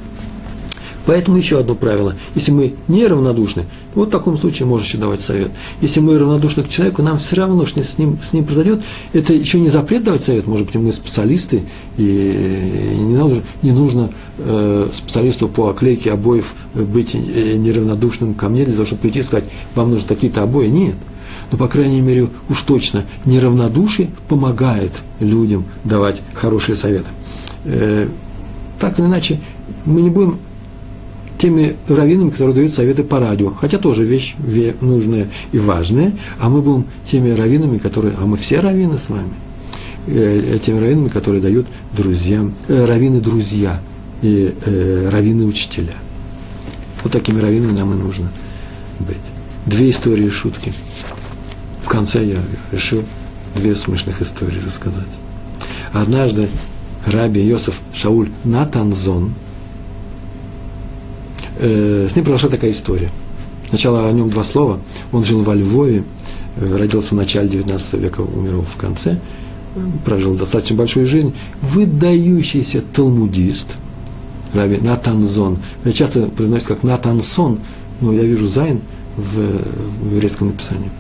Поэтому 1.07 1.37
еще 1.37 1.59
одно 1.59 1.75
правило. 1.75 2.15
Если 2.35 2.51
мы 2.51 2.75
не 2.89 3.07
равнодушны, 3.07 3.65
вот 3.95 4.09
в 4.09 4.11
таком 4.11 4.37
случае 4.37 4.67
можешь 4.67 4.93
давать 4.95 5.21
совет. 5.21 5.51
Если 5.81 6.01
мы 6.01 6.19
равнодушны 6.19 6.63
к 6.63 6.69
человеку, 6.69 7.03
нам 7.03 7.19
все 7.19 7.37
равно, 7.37 7.67
что 7.67 7.83
с 7.83 7.99
ним, 7.99 8.19
с 8.23 8.33
ним 8.33 8.45
произойдет, 8.45 8.83
это 9.13 9.33
еще 9.35 9.61
не 9.61 9.69
запрет 9.69 10.05
давать 10.05 10.23
совет. 10.23 10.47
Может 10.47 10.67
быть, 10.67 10.75
мы 10.77 10.93
специалисты, 10.93 11.65
и 11.99 12.99
не, 13.01 13.17
надо, 13.17 13.37
не 13.63 13.73
нужно 13.73 14.11
э, 14.39 14.89
специалисту 14.93 15.49
по 15.49 15.69
оклейке 15.69 16.13
обоев 16.13 16.55
быть 16.75 17.15
э, 17.15 17.57
неравнодушным 17.57 18.35
ко 18.35 18.49
мне 18.49 18.65
для 18.65 18.75
того, 18.75 18.87
чтобы 18.87 19.03
прийти 19.03 19.21
и 19.21 19.23
сказать, 19.23 19.45
вам 19.75 19.91
нужны 19.91 20.09
такие-то 20.09 20.43
обои. 20.43 20.69
Нет. 20.69 20.97
Но, 21.53 21.59
по 21.59 21.69
крайней 21.69 22.01
мере, 22.01 22.29
уж 22.49 22.63
точно 22.63 23.05
неравнодушие 23.25 24.09
помогает 24.29 25.03
людям 25.21 25.65
давать 25.85 26.23
хорошие 26.33 26.77
советы. 26.77 27.09
Э, 27.65 28.09
так 28.81 28.99
или 28.99 29.07
иначе, 29.07 29.39
мы 29.85 30.03
не 30.03 30.11
будем 30.11 30.39
теми 31.45 31.76
раввинами, 31.88 32.30
которые 32.30 32.55
дают 32.55 32.72
советы 32.72 33.05
по 33.05 33.20
радио. 33.20 33.51
Хотя 33.51 33.76
тоже 33.76 34.03
вещь 34.03 34.34
нужная 34.80 35.28
и 35.53 35.59
важная. 35.59 36.14
А 36.40 36.49
мы 36.49 36.62
будем 36.62 36.86
теми 37.05 37.32
раввинами, 37.32 37.76
которые... 37.76 38.14
А 38.18 38.24
мы 38.24 38.38
все 38.38 38.61
раввины 38.61 38.97
с 38.97 39.11
вами. 39.11 39.28
Э, 40.07 40.59
теми 40.64 40.78
раввинами, 40.78 41.09
которые 41.09 41.42
дают 41.42 41.66
друзьям... 41.92 42.55
Э, 42.68 42.86
раввины-друзья 42.86 43.78
и 44.22 44.55
э, 44.64 45.09
раввины-учителя. 45.12 45.92
Вот 47.03 47.12
такими 47.12 47.40
раввинами 47.40 47.76
нам 47.76 47.92
и 47.92 47.97
нужно 48.03 48.30
быть. 49.01 49.18
Две 49.66 49.90
истории 49.90 50.30
шутки. 50.30 50.72
В 51.82 51.88
конце 51.90 52.24
я 52.24 52.38
решил 52.72 53.03
две 53.55 53.76
смешных 53.76 54.22
истории 54.22 54.62
рассказать. 54.64 55.18
Однажды 55.92 56.49
Раби 57.05 57.42
Йосиф 57.42 57.82
Шауль 57.92 58.30
Натанзон– 58.45 59.34
э, 61.59 62.09
с 62.11 62.17
ним 62.17 62.25
произошла 62.25 62.51
такая 62.51 62.73
история. 62.73 63.11
Сначала 63.69 64.09
о 64.09 64.13
нем 64.13 64.31
два 64.31 64.45
слова. 64.45 64.81
Он 65.13 65.25
жил 65.25 65.43
во 65.43 65.55
Львове, 65.55 66.05
э, 66.57 66.77
родился 66.77 67.15
в 67.15 67.19
начале 67.19 67.49
19 67.49 67.95
века, 67.95 68.21
умер 68.21 68.63
в 68.63 68.77
конце, 68.77 69.19
прожил 70.05 70.35
достаточно 70.35 70.77
большую 70.77 71.07
жизнь. 71.07 71.35
Выдающийся 71.61 72.83
талмудист, 72.93 73.77
Раби 74.53 74.79
Натанзон. 74.79 75.59
Часто 75.93 76.27
произносит 76.29 76.69
как 76.69 76.83
Натансон, 76.83 77.59
но 78.01 78.13
я 78.13 78.23
вижу 78.23 78.49
Зайн 78.49 78.81
в, 79.17 79.41
в 80.03 80.15
еврейском 80.15 80.49
написании. 80.49 80.91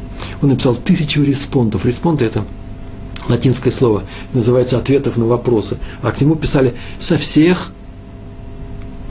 Он 0.42 0.48
написал 0.48 0.74
тысячу 0.74 1.22
респондов. 1.22 1.84
Респонды– 1.84 2.24
это 2.26 2.44
латинское 3.28 3.72
слово, 3.72 4.02
называется 4.32 4.76
ответов 4.76 5.16
на 5.16 5.26
вопросы. 5.26 5.78
А 6.02 6.10
к 6.10 6.20
нему 6.20 6.34
писали 6.34 6.74
со 7.00 7.16
всех 7.16 7.72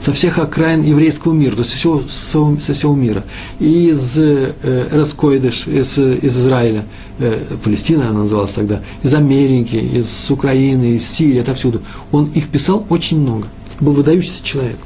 со 0.02 0.12
всех 0.12 0.38
окраин 0.38 0.82
еврейского 0.82 1.32
мира, 1.32 1.52
то 1.52 1.60
есть 1.60 1.70
со 1.70 1.76
всего, 1.76 2.02
со, 2.08 2.56
со 2.60 2.74
всего 2.74 2.94
мира. 2.94 3.24
И 3.58 3.88
из 3.88 4.18
э, 4.18 4.52
Раскойдыш, 4.92 5.66
из, 5.66 5.98
из 5.98 6.36
Израиля, 6.36 6.84
э, 7.18 7.40
Палестина 7.62 8.10
она 8.10 8.20
называлась 8.20 8.52
тогда, 8.52 8.82
из 9.02 9.14
Америки, 9.14 9.76
из 9.76 10.30
Украины, 10.30 10.96
из 10.96 11.08
Сирии, 11.08 11.40
отовсюду. 11.40 11.80
Он 12.12 12.26
их 12.26 12.48
писал 12.48 12.84
очень 12.90 13.20
много. 13.20 13.48
Был 13.80 13.92
выдающийся 13.92 14.44
человек. 14.44 14.76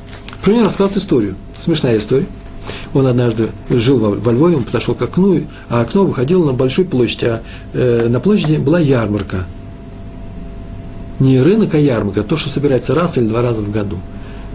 Про 0.42 0.52
него 0.52 0.64
рассказывает 0.64 0.98
историю. 0.98 1.34
Смешная 1.58 1.98
история. 1.98 2.26
Он 2.94 3.06
однажды 3.06 3.50
жил 3.70 3.98
во, 3.98 4.10
во 4.10 4.32
Львове, 4.32 4.56
он 4.56 4.64
подошел 4.64 4.94
к 4.94 5.02
окну, 5.02 5.42
а 5.68 5.80
окно 5.80 6.04
выходило 6.04 6.44
на 6.44 6.52
большую 6.52 6.86
площадь, 6.86 7.24
а 7.24 7.42
э, 7.72 8.06
на 8.08 8.20
площади 8.20 8.56
была 8.56 8.78
ярмарка. 8.78 9.46
Не 11.18 11.40
рынок, 11.40 11.74
а 11.74 11.78
ярмарка, 11.78 12.22
то, 12.22 12.36
что 12.36 12.50
собирается 12.50 12.94
раз 12.94 13.18
или 13.18 13.26
два 13.26 13.42
раза 13.42 13.62
в 13.62 13.72
году– 13.72 13.98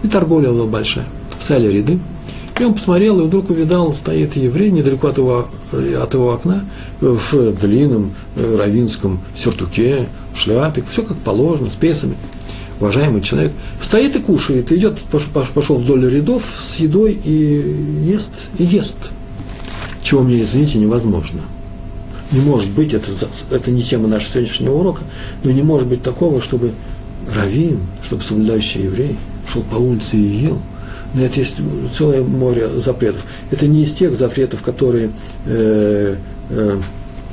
и 0.04 0.08
торговля 0.08 0.50
была 0.50 0.66
большая. 0.66 1.06
Стали 1.40 1.66
ряды. 1.72 1.98
И 2.60 2.62
он 2.62 2.74
посмотрел, 2.74 3.20
и 3.20 3.24
вдруг 3.24 3.50
увидал, 3.50 3.92
стоит 3.92 4.36
еврей 4.36 4.70
недалеко 4.70 5.08
от 5.08 5.18
его, 5.18 5.48
от 5.72 6.14
его 6.14 6.32
окна, 6.32 6.64
в 7.00 7.52
длинном 7.52 8.14
э, 8.36 8.56
равинском 8.56 9.20
сюртуке, 9.36 10.08
в 10.32 10.38
шляпе, 10.38 10.84
все 10.88 11.02
как 11.02 11.16
положено, 11.16 11.68
с 11.68 11.74
песами. 11.74 12.14
Уважаемый 12.78 13.22
человек 13.22 13.52
стоит 13.80 14.14
и 14.14 14.20
кушает, 14.20 14.70
идет, 14.70 14.98
пошел 15.52 15.76
вдоль 15.76 16.08
рядов 16.08 16.44
с 16.56 16.76
едой 16.76 17.12
и 17.12 18.04
ест, 18.04 18.30
и 18.58 18.64
ест. 18.64 18.98
Чего 20.02 20.22
мне, 20.22 20.40
извините, 20.40 20.78
невозможно. 20.78 21.40
Не 22.30 22.40
может 22.40 22.70
быть, 22.70 22.94
это, 22.94 23.10
это 23.50 23.70
не 23.72 23.82
тема 23.82 24.06
нашего 24.06 24.32
сегодняшнего 24.32 24.74
урока, 24.74 25.02
но 25.42 25.50
не 25.50 25.62
может 25.62 25.88
быть 25.88 26.02
такого, 26.02 26.40
чтобы 26.40 26.72
раввин, 27.34 27.80
чтобы 28.04 28.22
соблюдающий 28.22 28.82
еврей– 28.82 29.16
шел 29.48 29.62
по 29.62 29.76
улице 29.76 30.16
и 30.16 30.46
ел. 30.46 30.58
На 31.14 31.20
это 31.20 31.38
есть 31.40 31.56
целое 31.92 32.22
море 32.22 32.68
запретов. 32.68 33.24
Это 33.50 33.66
не 33.68 33.84
из 33.84 33.94
тех 33.94 34.16
запретов, 34.16 34.62
которые 34.62 35.10
э, 35.46 36.16
э, 36.50 36.80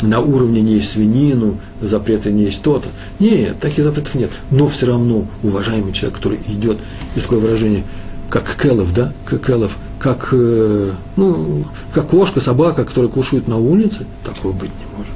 на 0.01 0.19
уровне 0.19 0.61
не 0.61 0.75
есть 0.75 0.91
свинину, 0.91 1.57
запреты 1.81 2.31
не 2.31 2.43
есть 2.45 2.61
то-то. 2.61 2.87
Нет, 3.19 3.59
таких 3.59 3.83
запретов 3.83 4.13
нет. 4.15 4.29
Но 4.51 4.67
все 4.67 4.85
равно 4.85 5.25
уважаемый 5.41 5.93
человек, 5.93 6.17
который 6.17 6.37
идет, 6.47 6.77
есть 7.15 7.25
такое 7.25 7.39
выражение, 7.39 7.83
как 8.29 8.55
келов, 8.61 8.93
да, 8.93 9.11
как 9.25 9.45
келов, 9.45 9.77
как, 9.99 10.29
э, 10.31 10.91
ну, 11.15 11.65
как 11.91 12.07
кошка, 12.07 12.39
собака, 12.39 12.85
которая 12.85 13.09
кушает 13.09 13.47
на 13.47 13.57
улице, 13.57 14.05
такого 14.23 14.53
быть 14.53 14.71
не 14.79 14.85
может. 14.95 15.13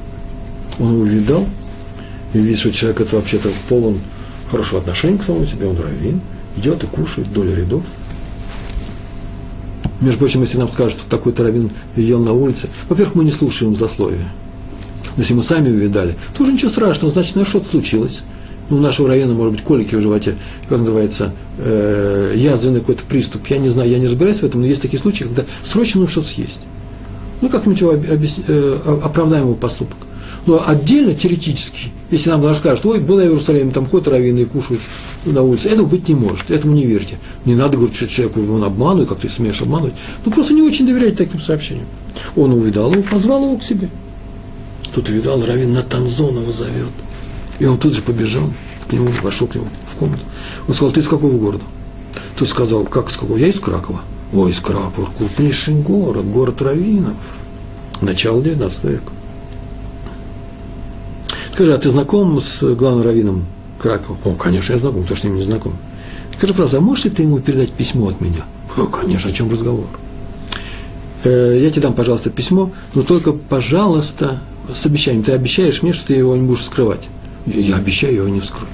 Он 0.79 0.93
его 0.95 1.05
видал, 1.05 1.45
и 2.33 2.39
видит, 2.39 2.59
что 2.59 2.71
человек 2.71 3.01
это 3.01 3.15
вообще-то 3.15 3.49
полон 3.69 3.99
хорошего 4.49 4.81
отношения 4.81 5.19
к 5.19 5.23
самому 5.23 5.45
себе, 5.45 5.67
он 5.67 5.77
раввин– 5.77 6.19
идет 6.57 6.83
и 6.83 6.87
кушает 6.87 7.27
вдоль 7.27 7.53
рядов. 7.53 7.83
Между 10.01 10.19
прочим, 10.19 10.41
если 10.41 10.57
нам 10.57 10.71
скажут, 10.71 10.99
что 10.99 11.09
такой 11.09 11.31
таравин 11.33 11.71
ел 11.95 12.19
на 12.19 12.33
улице, 12.33 12.69
во-первых, 12.89 13.15
мы 13.15 13.23
не 13.23 13.31
слушаем 13.31 13.75
злословия. 13.75 14.31
Но 15.15 15.21
если 15.21 15.33
мы 15.33 15.43
сами 15.43 15.69
увидали, 15.69 16.17
то 16.35 16.43
уже 16.43 16.51
ничего 16.51 16.69
страшного, 16.69 17.11
значит, 17.11 17.35
наверное, 17.35 17.49
что-то 17.49 17.69
случилось. 17.69 18.23
ну, 18.69 18.77
у 18.77 18.79
нашего 18.79 19.07
района, 19.07 19.33
может 19.33 19.53
быть, 19.53 19.63
колики 19.63 19.95
в 19.95 20.01
животе, 20.01 20.35
как 20.67 20.79
называется, 20.79 21.33
э, 21.57 22.33
язвенный 22.35 22.81
какой-то 22.81 23.03
приступ. 23.05 23.47
Я 23.47 23.57
не 23.57 23.69
знаю, 23.69 23.89
я 23.89 23.99
не 23.99 24.07
разбираюсь 24.07 24.39
в 24.39 24.43
этом, 24.43 24.61
но 24.61 24.67
есть 24.67 24.81
такие 24.81 24.99
случаи, 24.99 25.23
когда 25.23 25.43
срочно 25.63 26.01
нужно 26.01 26.11
что-то 26.11 26.27
съесть. 26.27 26.59
Ну, 27.41 27.49
как-нибудь 27.49 27.79
его 27.79 27.91
объяс... 27.91 28.39
э, 28.47 28.77
оправдаем 29.03 29.45
его 29.45 29.55
поступок. 29.55 29.97
Но 30.45 30.63
отдельно, 30.65 31.15
теоретически, 31.15 31.89
если 32.11 32.29
нам 32.29 32.45
расскажут, 32.45 32.85
ой, 32.85 32.99
была 32.99 33.21
в 33.21 33.25
Иерусалиме, 33.25 33.71
там 33.71 33.87
ходят 33.87 34.07
раввины 34.07 34.39
и 34.41 34.45
кушают 34.45 34.81
на 35.25 35.41
улице, 35.41 35.69
этого 35.69 35.87
быть 35.87 36.07
не 36.07 36.15
может, 36.15 36.51
этому 36.51 36.73
не 36.73 36.85
верьте. 36.85 37.17
Не 37.45 37.55
надо 37.55 37.77
говорить, 37.77 37.95
что 37.95 38.07
человеку 38.07 38.41
он 38.41 38.63
обманывает, 38.63 39.09
как 39.09 39.19
ты 39.19 39.29
смеешь 39.29 39.61
обманывать. 39.61 39.95
Ну, 40.23 40.31
просто 40.31 40.53
не 40.53 40.61
очень 40.61 40.85
доверяйте 40.85 41.17
таким 41.17 41.39
сообщениям. 41.39 41.87
Он 42.35 42.53
увидал 42.53 42.93
его, 42.93 43.01
позвал 43.01 43.43
его 43.45 43.57
к 43.57 43.63
себе. 43.63 43.89
Тут 44.93 45.09
увидал, 45.09 45.43
раввин 45.43 45.73
Натанзонова 45.73 46.53
зовет. 46.53 46.91
И 47.57 47.65
он 47.65 47.77
тут 47.79 47.93
же 47.93 48.01
побежал 48.01 48.49
к 48.87 48.93
нему, 48.93 49.09
пошел 49.23 49.47
к 49.47 49.55
нему 49.55 49.67
в 49.93 49.97
комнату. 49.97 50.23
Он 50.67 50.73
сказал, 50.73 50.93
ты 50.93 50.99
из 50.99 51.07
какого 51.07 51.37
города? 51.37 51.63
Тот 52.37 52.47
сказал, 52.47 52.83
как 52.85 53.09
из 53.09 53.17
какого? 53.17 53.37
Я 53.37 53.47
из 53.47 53.59
Кракова. 53.59 54.01
Ой, 54.33 54.51
из 54.51 54.59
Кракова, 54.59 55.09
крупнейший 55.17 55.75
город, 55.75 56.25
город 56.25 56.61
раввинов. 56.61 57.15
Начало 58.01 58.41
19 58.41 58.83
века. 58.83 59.14
Скажи, 61.55 61.73
а 61.73 61.77
ты 61.77 61.89
знаком 61.89 62.41
с 62.41 62.75
главным 62.75 63.05
раввином 63.05 63.45
Кракова? 63.79 64.17
О, 64.25 64.33
конечно, 64.33 64.73
я 64.73 64.79
знаком, 64.79 65.05
кто 65.05 65.15
ж 65.15 65.21
с 65.21 65.23
ним 65.23 65.37
не 65.37 65.43
знаком. 65.43 65.77
Скажи, 66.37 66.53
правда, 66.53 66.79
а 66.79 66.81
можешь 66.81 67.05
ли 67.05 67.11
ты 67.11 67.21
ему 67.21 67.39
передать 67.39 67.71
письмо 67.71 68.09
от 68.09 68.19
меня? 68.19 68.43
О, 68.75 68.87
конечно, 68.87 69.29
о 69.29 69.33
чем 69.33 69.49
разговор? 69.49 69.87
Э, 71.23 71.57
я 71.57 71.69
тебе 71.69 71.83
дам, 71.83 71.93
пожалуйста, 71.93 72.29
письмо, 72.29 72.73
но 72.93 73.03
только, 73.03 73.31
пожалуйста, 73.31 74.41
с 74.75 74.85
обещанием. 74.85 75.23
Ты 75.23 75.31
обещаешь 75.31 75.81
мне, 75.81 75.93
что 75.93 76.07
ты 76.07 76.15
его 76.15 76.35
не 76.35 76.45
будешь 76.45 76.65
скрывать. 76.65 77.07
Я 77.45 77.77
обещаю, 77.77 78.15
его 78.15 78.27
не 78.27 78.41
вскрою. 78.41 78.67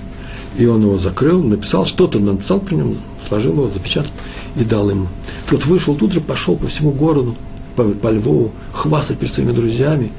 И 0.58 0.66
он 0.66 0.82
его 0.82 0.98
закрыл, 0.98 1.44
написал, 1.44 1.86
что-то 1.86 2.18
написал 2.18 2.62
при 2.62 2.78
нем, 2.78 2.98
сложил 3.28 3.52
его, 3.52 3.70
запечатал 3.70 4.12
и 4.56 4.64
дал 4.64 4.90
ему. 4.90 5.08
Тот 5.52 5.68
вышел, 5.68 5.94
тут 5.94 6.14
же 6.14 6.20
пошел 6.20 6.56
по 6.56 6.66
всему 6.66 6.90
городу, 6.94 7.36
по, 7.76 7.84
по 7.84 8.08
Львову, 8.08 8.54
хвастать 8.74 9.20
перед 9.20 9.32
своими 9.32 9.52
друзьями 9.52 10.12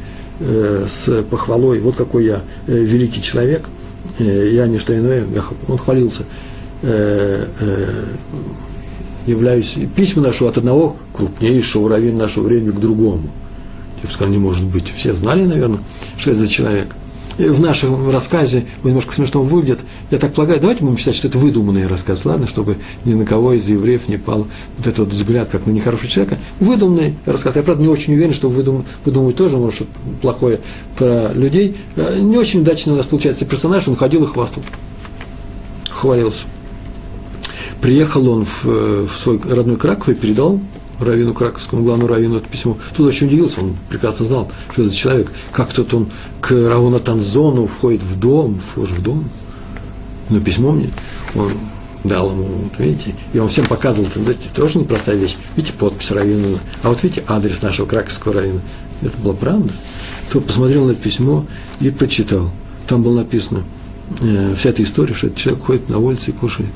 с 0.89 1.23
похвалой. 1.31 1.81
Вот 1.81 1.97
какой 1.97 2.27
я 2.27 2.43
э, 2.67 2.77
великий 2.79 3.23
человек. 3.23 3.63
Э, 4.19 4.51
я 4.53 4.67
не 4.67 4.79
что 4.79 4.97
иное, 4.97 5.25
он 5.69 5.79
хвалился. 5.79 6.25
Э, 6.83 7.47
э, 7.61 8.05
являюсь, 9.27 9.77
письма 9.95 10.23
ношу 10.23 10.47
от 10.47 10.59
одного 10.59 10.97
крупнейшего 11.13 11.89
раввина 11.89 12.19
нашего 12.19 12.45
времени 12.45 12.71
к 12.71 12.81
другому. 12.81 13.29
Я 14.03 14.09
бы 14.09 14.13
сказал, 14.13 14.33
не 14.33 14.39
может 14.39 14.65
быть. 14.65 14.93
Все 14.93 15.15
знали, 15.15 15.45
наверное, 15.45 15.81
что 16.17 16.31
это 16.31 16.41
за 16.41 16.49
человек– 16.49 16.89
в 17.39 17.61
нашем 17.61 18.11
рассказе 18.11 18.67
он 18.83 18.91
немножко 18.91 19.13
смешно 19.13 19.43
выглядит. 19.43 19.81
Я 20.11 20.19
так 20.19 20.35
полагаю, 20.35 20.61
давайте 20.61 20.83
будем 20.83 20.97
считать, 20.97 21.15
что 21.15 21.29
это 21.29 21.39
выдуманный 21.39 21.87
рассказ, 21.87 22.25
ладно, 22.25 22.47
чтобы 22.47 22.77
ни 23.05 23.15
на 23.15 23.25
кого 23.25 23.55
из 23.55 23.69
евреев 23.69 24.09
не 24.09 24.19
пал 24.19 24.47
вот 24.79 24.87
этот 24.87 24.99
вот 24.99 25.09
взгляд, 25.09 25.49
как 25.51 25.67
на 25.67 25.71
нехорошего 25.71 26.09
человека. 26.09 26.39
Выдуманный 26.61 27.15
рассказ. 27.27 27.57
Я, 27.57 27.63
правда, 27.63 27.83
не 27.83 27.89
очень 27.89 28.15
уверен, 28.15 28.35
что 28.35 28.49
выдум, 28.49 28.85
выдумывать 29.05 29.37
тоже 29.37 29.57
может 29.57 29.75
что 29.75 29.87
плохое 30.21 30.61
про 30.97 31.33
людей. 31.33 31.77
Э, 31.97 32.19
не 32.21 32.37
очень 32.37 32.61
удачно 32.61 32.93
у 32.93 32.97
нас 32.97 33.07
получается 33.07 33.45
персонаж, 33.45 33.89
он 33.89 33.97
ходил 33.97 34.25
и 34.25 34.27
хвастал. 34.27 34.63
Хвалился. 35.91 36.45
Приехал 37.81 38.29
он 38.29 38.45
в, 38.45 38.67
э, 38.67 39.07
в 39.11 39.17
свой 39.17 39.41
родной 39.49 39.77
Краков 39.77 40.11
и 40.11 40.15
передал 40.15 40.61
раввину 41.05 41.35
Краковскому, 41.35 41.83
главному 41.83 42.09
раввину 42.09 42.37
это 42.37 42.49
письмо. 42.49 42.77
Тут 42.97 43.09
очень 43.09 43.27
удивился, 43.27 43.61
он 43.61 43.77
прекрасно 43.89 44.27
знал, 44.27 44.51
что 44.71 44.83
это 44.83 44.91
за 44.91 44.97
человек. 44.97 45.33
Как 45.53 45.73
тут 45.73 45.93
он 45.95 46.09
к 46.41 46.51
Равуна 46.51 46.99
Танзону 46.99 47.67
входит 47.67 48.03
в 48.03 48.19
дом, 48.19 48.59
вхож 48.59 48.91
в 48.91 49.03
дом. 49.03 49.29
Но 50.31 50.41
письмо 50.41 50.73
мне, 50.73 50.91
он 51.35 51.53
дал 52.05 52.31
ему, 52.31 52.45
вот 52.45 52.79
видите, 52.79 53.15
и 53.33 53.39
он 53.39 53.49
всем 53.49 53.67
показывал, 53.67 54.09
это 54.09 54.55
тоже 54.55 54.79
непростая 54.79 55.17
вещь. 55.17 55.37
Видите, 55.57 55.75
подпись 55.77 56.11
раввина, 56.11 56.59
а 56.83 56.89
вот 56.89 57.03
видите, 57.03 57.25
адрес 57.29 57.63
нашего 57.63 57.87
краковского 57.87 58.35
раввина. 58.35 58.61
Это 59.03 59.19
была 59.19 59.35
правда. 59.35 59.73
Тот 60.33 60.47
посмотрел 60.47 60.87
на 60.87 60.95
письмо 60.95 61.45
и 61.81 61.91
прочитал. 61.91 62.51
Там 62.87 63.03
было 63.03 63.19
написано, 63.19 63.65
э, 64.21 64.55
вся 64.57 64.71
эта 64.71 64.83
история, 64.83 65.15
что 65.15 65.27
этот 65.27 65.39
человек 65.39 65.65
ходит 65.65 65.89
на 65.89 65.99
улице 65.99 66.31
и 66.31 66.33
кушает 66.33 66.71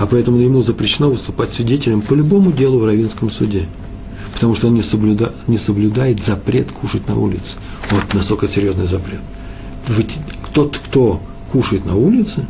а 0.00 0.06
поэтому 0.06 0.38
ему 0.38 0.62
запрещено 0.62 1.10
выступать 1.10 1.52
свидетелем 1.52 2.00
по 2.00 2.14
любому 2.14 2.52
делу 2.52 2.78
в 2.78 2.86
Равинском 2.86 3.30
суде, 3.30 3.66
потому 4.32 4.54
что 4.54 4.68
он 4.68 4.74
не, 4.74 4.80
соблюда, 4.80 5.30
не 5.46 5.58
соблюдает 5.58 6.22
запрет 6.22 6.72
кушать 6.72 7.06
на 7.06 7.16
улице. 7.16 7.56
Вот 7.90 8.14
насколько 8.14 8.48
серьезный 8.48 8.86
запрет. 8.86 9.20
Тот, 10.54 10.78
кто 10.78 11.20
кушает 11.52 11.84
на 11.84 11.96
улице, 11.96 12.46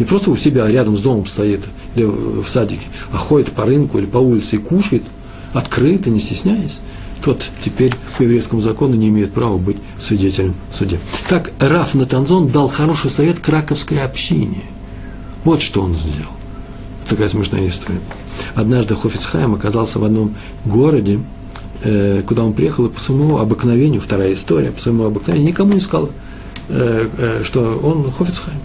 не 0.00 0.04
просто 0.06 0.32
у 0.32 0.36
себя 0.36 0.66
рядом 0.66 0.96
с 0.96 1.00
домом 1.00 1.24
стоит 1.26 1.60
или 1.94 2.04
в 2.04 2.48
садике, 2.48 2.88
а 3.12 3.16
ходит 3.16 3.52
по 3.52 3.64
рынку 3.64 3.98
или 3.98 4.06
по 4.06 4.18
улице 4.18 4.56
и 4.56 4.58
кушает 4.58 5.04
открыто, 5.52 6.10
не 6.10 6.18
стесняясь, 6.18 6.80
тот 7.24 7.44
теперь 7.64 7.94
по 8.16 8.22
еврейскому 8.22 8.60
закону 8.60 8.96
не 8.96 9.06
имеет 9.06 9.32
права 9.32 9.56
быть 9.56 9.76
свидетелем 10.00 10.56
в 10.68 10.74
суде. 10.74 10.98
Так 11.28 11.52
Раф 11.60 11.94
Натанзон 11.94 12.48
дал 12.48 12.68
хороший 12.68 13.10
совет 13.10 13.38
краковской 13.38 14.02
общине. 14.02 14.64
Вот 15.44 15.62
что 15.62 15.82
он 15.82 15.94
сделал 15.94 16.37
такая 17.08 17.28
смешная 17.28 17.68
история. 17.68 18.00
Однажды 18.54 18.94
Хофицхайм 18.94 19.54
оказался 19.54 19.98
в 19.98 20.04
одном 20.04 20.34
городе, 20.64 21.20
э, 21.82 22.22
куда 22.26 22.44
он 22.44 22.52
приехал, 22.52 22.86
и 22.86 22.90
по 22.90 23.00
своему 23.00 23.38
обыкновению, 23.38 24.00
вторая 24.00 24.34
история, 24.34 24.70
по 24.70 24.80
своему 24.80 25.04
обыкновению, 25.04 25.48
никому 25.48 25.72
не 25.72 25.80
сказал, 25.80 26.10
э, 26.68 27.08
э, 27.16 27.44
что 27.44 27.80
он 27.82 28.12
Хофицхайм. 28.12 28.60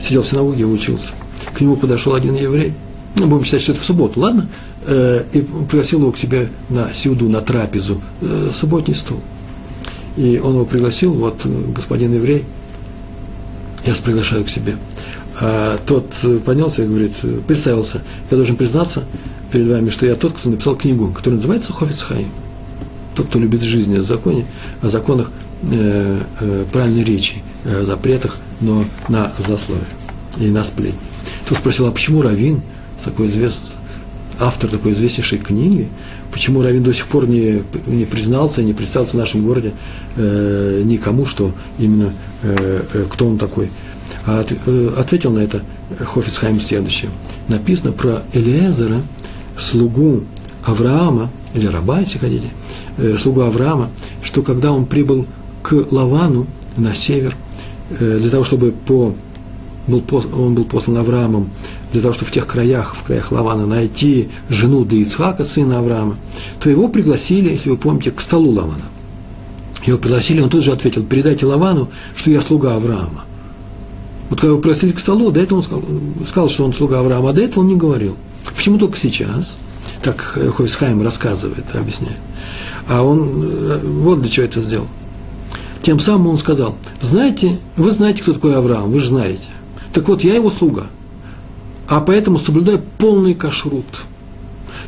Сидел 0.00 0.22
в 0.22 0.26
синагоге 0.26 0.62
и 0.62 0.64
учился. 0.64 1.12
К 1.54 1.60
нему 1.60 1.76
подошел 1.76 2.14
один 2.14 2.34
еврей, 2.34 2.74
ну, 3.16 3.26
будем 3.26 3.44
считать, 3.44 3.62
что 3.62 3.72
это 3.72 3.80
в 3.80 3.84
субботу, 3.84 4.20
ладно? 4.20 4.48
И 4.88 5.46
пригласил 5.68 6.00
его 6.00 6.12
к 6.12 6.16
себе 6.16 6.48
на 6.70 6.92
сюду, 6.94 7.28
на 7.28 7.42
трапезу, 7.42 8.00
субботний 8.52 8.94
стол. 8.94 9.20
И 10.16 10.40
он 10.42 10.54
его 10.54 10.64
пригласил, 10.64 11.12
вот 11.12 11.44
господин 11.74 12.14
еврей, 12.14 12.44
я 13.84 13.92
вас 13.92 13.98
приглашаю 14.00 14.44
к 14.44 14.48
себе. 14.48 14.76
А 15.38 15.78
тот 15.86 16.12
поднялся 16.44 16.82
и 16.82 16.86
говорит, 16.86 17.12
представился, 17.46 18.02
я 18.30 18.36
должен 18.36 18.56
признаться 18.56 19.04
перед 19.50 19.68
вами, 19.68 19.90
что 19.90 20.06
я 20.06 20.14
тот, 20.14 20.32
кто 20.32 20.50
написал 20.50 20.76
книгу, 20.76 21.08
которая 21.08 21.36
называется 21.36 21.72
Хофиц. 21.72 22.06
Тот, 23.14 23.26
кто 23.26 23.38
любит 23.38 23.62
жизнь 23.62 23.96
о 23.96 24.02
законе, 24.02 24.46
о 24.82 24.88
законах 24.88 25.30
э, 25.62 26.20
э, 26.40 26.64
правильной 26.72 27.04
речи, 27.04 27.36
о 27.64 27.84
запретах, 27.84 28.38
но 28.60 28.84
на 29.08 29.32
злословие 29.38 29.84
и 30.38 30.48
на 30.48 30.62
сплетни. 30.62 30.98
Тут 31.48 31.58
спросил, 31.58 31.86
а 31.86 31.92
почему 31.92 32.22
Равин, 32.22 32.62
такой 33.04 33.26
известный, 33.26 33.76
автор 34.38 34.70
такой 34.70 34.92
известнейшей 34.92 35.38
книги, 35.38 35.88
почему 36.32 36.62
Равин 36.62 36.82
до 36.82 36.94
сих 36.94 37.06
пор 37.06 37.28
не, 37.28 37.62
не 37.86 38.04
признался, 38.04 38.62
не 38.62 38.72
представился 38.72 39.16
в 39.16 39.18
нашем 39.18 39.44
городе 39.44 39.72
э, 40.16 40.82
никому, 40.84 41.26
что 41.26 41.52
именно 41.78 42.12
э, 42.42 42.82
э, 42.92 43.04
кто 43.10 43.26
он 43.26 43.38
такой– 43.38 43.70
а 44.26 44.44
э, 44.44 44.90
ответил 44.96 45.32
на 45.32 45.40
это 45.40 45.62
Хофицхайм 45.98 46.60
следующее. 46.60 47.10
Написано 47.48 47.92
про 47.92 48.22
Элиезера, 48.32 49.02
слугу 49.56 50.24
Авраама, 50.62 51.30
или 51.54 51.66
раба, 51.66 52.00
если 52.00 52.18
хотите, 52.18 52.48
э, 52.98 53.16
слугу 53.16 53.42
Авраама, 53.42 53.90
что 54.22 54.42
когда 54.42 54.72
он 54.72 54.86
прибыл 54.86 55.26
к 55.62 55.86
Лавану 55.90 56.46
на 56.76 56.94
север, 56.94 57.36
э, 57.90 58.18
для 58.20 58.30
того, 58.30 58.44
чтобы 58.44 58.72
по, 58.72 59.14
был, 59.86 60.04
он 60.36 60.54
был 60.54 60.64
послан 60.64 60.98
Авраамом, 60.98 61.50
для 61.92 62.02
того, 62.02 62.14
чтобы 62.14 62.28
в 62.28 62.32
тех 62.32 62.46
краях, 62.46 62.94
в 62.94 63.02
краях 63.02 63.32
Лавана 63.32 63.66
найти 63.66 64.28
жену 64.48 64.84
до 64.84 64.96
Ицхака, 64.96 65.44
сына 65.44 65.78
Авраама, 65.78 66.16
то 66.60 66.70
его 66.70 66.88
пригласили, 66.88 67.50
если 67.50 67.70
вы 67.70 67.76
помните, 67.76 68.10
к 68.10 68.20
столу 68.20 68.52
Лавана. 68.52 68.84
Его 69.84 69.98
пригласили, 69.98 70.40
он 70.40 70.50
тут 70.50 70.62
же 70.62 70.72
ответил, 70.72 71.04
передайте 71.04 71.46
Лавану, 71.46 71.88
что 72.14 72.30
я 72.30 72.40
слуга 72.40 72.76
Авраама. 72.76 73.24
Вот 74.30 74.40
когда 74.40 74.52
его 74.52 74.60
пригласили 74.60 74.92
к 74.92 75.00
столу, 75.00 75.32
до 75.32 75.40
этого 75.40 75.58
он 75.58 75.64
сказал, 75.64 75.84
сказал, 76.26 76.48
что 76.48 76.64
он 76.64 76.72
слуга 76.72 77.00
Авраама, 77.00 77.30
а 77.30 77.32
до 77.32 77.42
этого 77.42 77.60
он 77.60 77.68
не 77.68 77.76
говорил. 77.76 78.16
Почему 78.54 78.78
только 78.78 78.96
сейчас? 78.96 79.54
Так 80.02 80.20
Хойсхайм 80.20 81.02
рассказывает, 81.02 81.64
объясняет. 81.74 82.16
А 82.88 83.02
он 83.02 83.20
э, 83.20 83.80
вот 83.84 84.22
для 84.22 84.30
чего 84.30 84.46
это 84.46 84.60
сделал. 84.60 84.86
Тем 85.82 85.98
самым 85.98 86.28
он 86.28 86.38
сказал, 86.38 86.76
знаете, 87.00 87.58
вы 87.76 87.90
знаете, 87.90 88.22
кто 88.22 88.32
такой 88.32 88.54
Авраам, 88.54 88.90
вы 88.90 89.00
же 89.00 89.08
знаете. 89.08 89.48
Так 89.92 90.08
вот, 90.08 90.22
я 90.22 90.34
его 90.34 90.50
слуга, 90.50 90.86
а 91.88 92.00
поэтому 92.00 92.38
соблюдаю 92.38 92.80
полный 92.98 93.34
кашрут. 93.34 93.84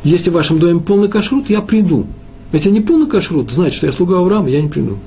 Если 0.03 0.29
в 0.29 0.33
вашем 0.33 0.59
доме 0.59 0.79
полный 0.79 1.09
кашрут, 1.09 1.49
я 1.49 1.61
приду. 1.61 2.07
Если 2.53 2.69
не 2.69 2.79
полный 2.79 3.07
кашрут, 3.07 3.51
значит, 3.51 3.75
что 3.75 3.87
я 3.87 3.91
слуга 3.91 4.19
Авраама, 4.19 4.49
я 4.49 4.61
не 4.61 4.69
приду. 4.69 4.99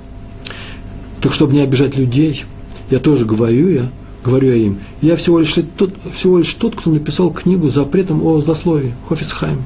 Так 1.22 1.32
чтобы 1.32 1.54
не 1.54 1.60
обижать 1.60 1.96
людей, 1.96 2.44
я 2.90 2.98
тоже 2.98 3.24
говорю, 3.24 3.68
я 3.68 3.90
говорю 4.26 4.48
я 4.48 4.56
им, 4.56 4.78
я 5.00 5.16
всего 5.16 5.38
лишь 5.38 5.54
тот, 5.76 5.94
всего 6.12 6.38
лишь 6.38 6.52
тот 6.54 6.74
кто 6.74 6.90
написал 6.90 7.30
книгу 7.30 7.70
запретом 7.70 8.24
о 8.24 8.40
злословии, 8.40 8.94
Хофисхайм. 9.08 9.62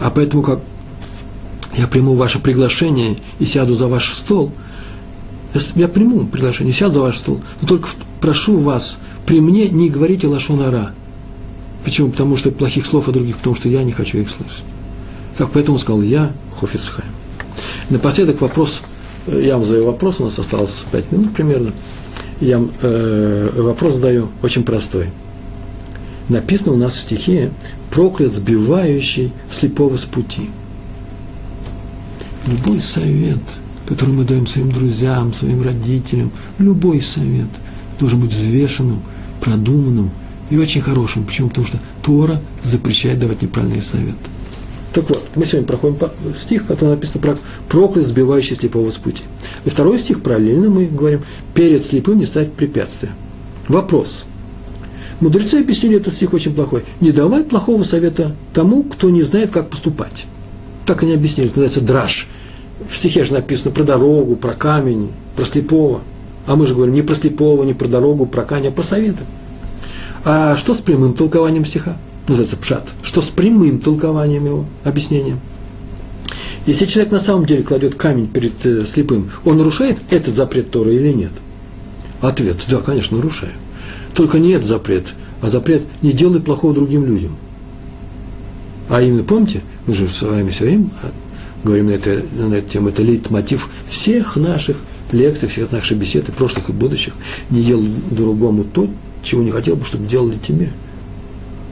А 0.00 0.10
поэтому, 0.10 0.42
как 0.42 0.60
я 1.76 1.86
приму 1.86 2.14
ваше 2.14 2.40
приглашение 2.40 3.18
и 3.38 3.46
сяду 3.46 3.76
за 3.76 3.86
ваш 3.86 4.12
стол, 4.12 4.52
я 5.76 5.88
приму 5.88 6.26
приглашение, 6.26 6.74
сяду 6.74 6.94
за 6.94 7.00
ваш 7.00 7.18
стол, 7.18 7.40
но 7.60 7.68
только 7.68 7.88
прошу 8.20 8.58
вас, 8.58 8.98
при 9.26 9.40
мне 9.40 9.68
не 9.68 9.88
говорите 9.88 10.26
лашонара. 10.26 10.92
Почему? 11.84 12.10
Потому 12.10 12.36
что 12.36 12.50
плохих 12.50 12.86
слов 12.86 13.08
о 13.08 13.12
других, 13.12 13.38
потому 13.38 13.56
что 13.56 13.68
я 13.68 13.82
не 13.82 13.92
хочу 13.92 14.18
их 14.18 14.28
слышать. 14.28 14.64
Так, 15.38 15.50
поэтому 15.52 15.78
сказал 15.78 16.02
я, 16.02 16.32
Хофицхайм. 16.58 17.08
Напоследок 17.88 18.40
вопрос, 18.40 18.82
э, 19.26 19.42
я 19.44 19.54
вам 19.54 19.64
задаю 19.64 19.86
вопрос, 19.86 20.20
у 20.20 20.24
нас 20.24 20.38
осталось 20.38 20.84
5 20.90 21.12
минут 21.12 21.32
примерно. 21.32 21.72
Я 22.40 22.60
э, 22.82 23.50
вопрос 23.56 23.94
задаю 23.94 24.28
очень 24.42 24.62
простой. 24.62 25.10
Написано 26.28 26.72
у 26.72 26.76
нас 26.76 26.94
в 26.94 27.00
стихе 27.00 27.50
«проклят 27.90 28.32
сбивающий 28.32 29.32
слепого 29.50 29.96
с 29.98 30.06
пути». 30.06 30.50
Любой 32.46 32.80
совет, 32.80 33.40
который 33.86 34.14
мы 34.14 34.24
даем 34.24 34.46
своим 34.46 34.72
друзьям, 34.72 35.34
своим 35.34 35.62
родителям, 35.62 36.32
любой 36.58 37.02
совет 37.02 37.48
должен 37.98 38.20
быть 38.20 38.32
взвешенным, 38.32 39.02
продуманным 39.40 40.10
и 40.48 40.56
очень 40.56 40.80
хорошим. 40.80 41.24
Почему? 41.26 41.48
Потому 41.48 41.66
что 41.66 41.78
Тора 42.02 42.40
запрещает 42.62 43.18
давать 43.18 43.42
неправильные 43.42 43.82
советы. 43.82 44.16
Так 44.92 45.08
вот, 45.08 45.22
мы 45.36 45.46
сегодня 45.46 45.68
проходим 45.68 45.96
стих, 46.36 46.66
который 46.66 46.90
написано 46.90 47.20
про 47.20 47.38
проклят, 47.68 48.06
сбивающий 48.06 48.56
слепого 48.56 48.90
с 48.90 48.96
пути. 48.96 49.22
И 49.64 49.70
второй 49.70 50.00
стих, 50.00 50.22
параллельно 50.22 50.68
мы 50.68 50.86
говорим, 50.86 51.22
перед 51.54 51.84
слепым 51.84 52.18
не 52.18 52.26
ставить 52.26 52.52
препятствия. 52.52 53.10
Вопрос. 53.68 54.26
Мудрецы 55.20 55.56
объяснили 55.56 55.96
этот 55.96 56.14
стих 56.14 56.32
очень 56.32 56.54
плохой. 56.54 56.82
Не 57.00 57.12
давай 57.12 57.44
плохого 57.44 57.84
совета 57.84 58.34
тому, 58.52 58.82
кто 58.82 59.10
не 59.10 59.22
знает, 59.22 59.50
как 59.50 59.68
поступать. 59.68 60.26
Так 60.86 61.02
они 61.04 61.12
объяснили, 61.12 61.50
это 61.50 61.60
называется 61.60 61.82
драж. 61.82 62.28
В 62.90 62.96
стихе 62.96 63.24
же 63.24 63.34
написано 63.34 63.70
про 63.70 63.84
дорогу, 63.84 64.34
про 64.34 64.54
камень, 64.54 65.10
про 65.36 65.44
слепого. 65.44 66.00
А 66.46 66.56
мы 66.56 66.66
же 66.66 66.74
говорим 66.74 66.94
не 66.94 67.02
про 67.02 67.14
слепого, 67.14 67.62
не 67.62 67.74
про 67.74 67.86
дорогу, 67.86 68.26
про 68.26 68.42
камень, 68.42 68.68
а 68.68 68.72
про 68.72 68.82
советы. 68.82 69.24
А 70.24 70.56
что 70.56 70.74
с 70.74 70.78
прямым 70.78 71.14
толкованием 71.14 71.64
стиха? 71.64 71.96
Называется 72.30 72.56
пшат, 72.56 72.88
что 73.02 73.22
с 73.22 73.28
прямым 73.28 73.78
толкованием 73.78 74.44
его, 74.44 74.66
объяснением. 74.84 75.40
Если 76.66 76.86
человек 76.86 77.12
на 77.12 77.20
самом 77.20 77.46
деле 77.46 77.62
кладет 77.62 77.94
камень 77.94 78.28
перед 78.28 78.64
э, 78.64 78.84
слепым, 78.84 79.30
он 79.44 79.58
нарушает 79.58 79.98
этот 80.10 80.34
запрет 80.34 80.70
Торы 80.70 80.94
или 80.94 81.12
нет? 81.12 81.32
Ответ– 82.20 82.56
да, 82.70 82.78
конечно, 82.78 83.16
нарушаю. 83.16 83.52
Только 84.14 84.38
не 84.38 84.50
этот 84.50 84.68
запрет, 84.68 85.06
а 85.40 85.48
запрет 85.48 85.82
не 86.02 86.12
делай 86.12 86.40
плохого 86.40 86.74
другим 86.74 87.06
людям. 87.06 87.36
А 88.88 89.00
именно, 89.00 89.24
помните, 89.24 89.62
мы 89.86 89.94
же 89.94 90.08
с 90.08 90.22
вами 90.22 90.50
все 90.50 90.64
время 90.64 90.86
а, 91.02 91.10
говорим 91.64 91.86
на, 91.86 91.92
это, 91.92 92.22
на 92.34 92.54
эту 92.54 92.68
тему, 92.68 92.88
это 92.88 93.02
лейтмотив 93.02 93.68
всех 93.88 94.36
наших 94.36 94.76
лекций, 95.12 95.48
всех 95.48 95.72
наших 95.72 95.96
бесед, 95.96 96.28
и 96.28 96.32
прошлых, 96.32 96.68
и 96.68 96.72
будущих. 96.72 97.14
Не 97.50 97.62
делай 97.62 97.88
другому 98.10 98.64
то, 98.64 98.88
чего 99.22 99.42
не 99.42 99.50
хотел 99.50 99.76
бы, 99.76 99.84
чтобы 99.84 100.06
делали 100.06 100.36
тебе. 100.36 100.70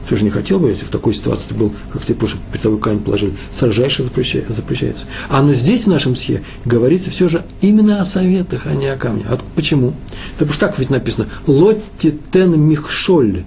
Ты 0.09 0.15
же 0.15 0.23
не 0.23 0.31
хотел 0.31 0.59
бы, 0.59 0.69
если 0.69 0.85
в 0.85 0.89
такой 0.89 1.13
ситуации 1.13 1.49
ты 1.49 1.53
был, 1.53 1.71
как 1.93 2.03
тебе 2.03 2.15
прошлый 2.15 2.41
передовой 2.51 2.79
камень 2.79 2.99
положили, 2.99 3.35
строжайше 3.51 4.01
запрещается. 4.01 5.05
А 5.29 5.43
но 5.43 5.53
здесь, 5.53 5.83
в 5.83 5.87
нашем 5.87 6.15
стихе, 6.15 6.41
говорится 6.65 7.11
все 7.11 7.29
же 7.29 7.45
именно 7.61 8.01
о 8.01 8.05
советах, 8.05 8.63
а 8.65 8.73
не 8.73 8.87
о 8.87 8.97
камне. 8.97 9.23
А 9.29 9.37
почему? 9.53 9.93
Потому 10.33 10.51
что 10.51 10.65
так 10.65 10.79
ведь 10.79 10.89
написано, 10.89 11.27
лотти 11.45 12.17
тен 12.33 12.59
михшоль. 12.59 13.43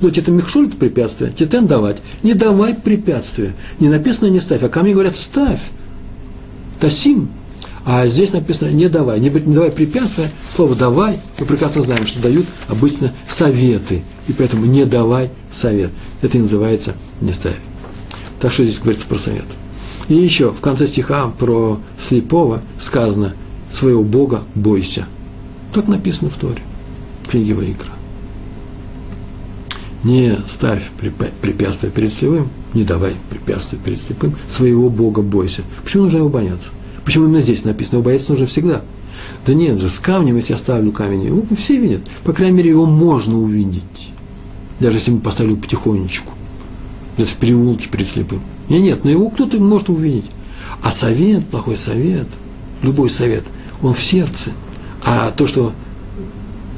Лотти 0.00 0.20
это 0.20 0.30
михшоль– 0.30 0.66
это 0.68 0.76
препятствие, 0.76 1.32
титен 1.32 1.66
давать. 1.66 1.98
Не 2.22 2.32
давай 2.32 2.72
препятствия. 2.72 3.52
Не 3.78 3.90
написано 3.90 4.28
не 4.28 4.40
ставь, 4.40 4.62
а 4.62 4.70
камни 4.70 4.94
говорят 4.94 5.16
ставь. 5.16 5.60
Тасим. 6.80 7.28
А 7.84 8.06
здесь 8.06 8.32
написано 8.32 8.70
не 8.70 8.88
давай, 8.88 9.20
не, 9.20 9.28
не 9.28 9.54
давай 9.54 9.70
препятствия. 9.70 10.30
Слово 10.54 10.74
давай, 10.74 11.18
мы 11.38 11.46
прекрасно 11.46 11.82
знаем, 11.82 12.06
что 12.06 12.20
дают 12.20 12.46
обычно 12.68 13.12
советы– 13.28 14.02
и 14.28 14.32
поэтому 14.32 14.66
не 14.66 14.84
давай 14.84 15.30
совет. 15.52 15.90
Это 16.22 16.38
и 16.38 16.40
называется 16.40 16.94
не 17.20 17.32
ставь. 17.32 17.56
Так 18.40 18.52
что 18.52 18.64
здесь 18.64 18.78
говорится 18.78 19.06
про 19.06 19.18
совет. 19.18 19.44
И 20.08 20.14
еще 20.14 20.50
в 20.50 20.60
конце 20.60 20.86
стиха 20.86 21.28
про 21.28 21.80
слепого 21.98 22.62
сказано 22.78 23.34
«своего 23.70 24.02
Бога 24.02 24.42
бойся». 24.54 25.06
Так 25.72 25.88
написано 25.88 26.30
в 26.30 26.36
Торе, 26.36 26.62
в 27.24 27.28
книге 27.28 27.54
Ваикра. 27.54 27.90
Не 30.04 30.38
ставь 30.48 30.82
препятствия 31.40 31.90
перед 31.90 32.12
слепым, 32.12 32.50
не 32.74 32.84
давай 32.84 33.14
препятствия 33.30 33.78
перед 33.78 33.98
слепым, 33.98 34.36
своего 34.46 34.90
Бога 34.90 35.22
бойся. 35.22 35.62
Почему 35.82 36.04
нужно 36.04 36.18
его 36.18 36.28
бояться? 36.28 36.68
Почему 37.04 37.26
именно 37.26 37.42
здесь 37.42 37.64
написано? 37.64 37.96
Его 37.96 38.04
бояться 38.04 38.30
нужно 38.30 38.46
всегда. 38.46 38.82
Да 39.46 39.54
нет 39.54 39.78
же, 39.78 39.88
с 39.88 39.98
камнем, 39.98 40.36
если 40.36 40.52
я 40.52 40.58
ставлю 40.58 40.92
камень, 40.92 41.24
его 41.24 41.42
все 41.56 41.78
видят. 41.78 42.00
По 42.24 42.32
крайней 42.32 42.56
мере, 42.56 42.70
его 42.70 42.86
можно 42.86 43.38
увидеть 43.38 44.10
даже 44.80 44.98
если 44.98 45.12
мы 45.12 45.20
поставили 45.20 45.54
потихонечку, 45.54 46.32
где 47.16 47.26
в 47.26 47.34
переулке 47.34 47.88
перед 47.88 48.08
слепым. 48.08 48.42
Нет, 48.68 48.82
нет, 48.82 49.04
но 49.04 49.10
его 49.10 49.30
кто-то 49.30 49.58
может 49.58 49.88
увидеть. 49.88 50.26
А 50.82 50.90
совет, 50.90 51.46
плохой 51.46 51.76
совет, 51.76 52.26
любой 52.82 53.10
совет, 53.10 53.44
он 53.82 53.94
в 53.94 54.02
сердце. 54.02 54.50
А 55.04 55.30
то, 55.30 55.46
что 55.46 55.72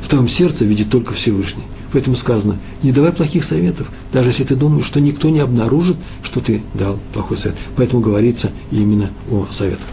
в 0.03 0.09
твоем 0.09 0.29
сердце 0.29 0.65
видит 0.65 0.91
только 0.91 1.15
Всевышний. 1.15 1.65
Поэтому 1.93 2.17
сказано, 2.17 2.59
не 2.83 2.93
давай 2.93 3.13
плохих 3.13 3.45
советов, 3.45 3.91
даже 4.13 4.31
если 4.31 4.45
ты 4.45 4.57
думаешь, 4.57 4.85
что 4.85 5.01
никто 5.01 5.31
не 5.31 5.41
обнаружит, 5.41 5.97
что 6.23 6.41
ты 6.41 6.63
дал 6.75 6.99
плохой 7.13 7.39
совет. 7.39 7.57
Поэтому 7.77 8.03
говорится 8.03 8.51
именно 8.71 9.11
о 9.31 9.47
советах. 9.51 9.87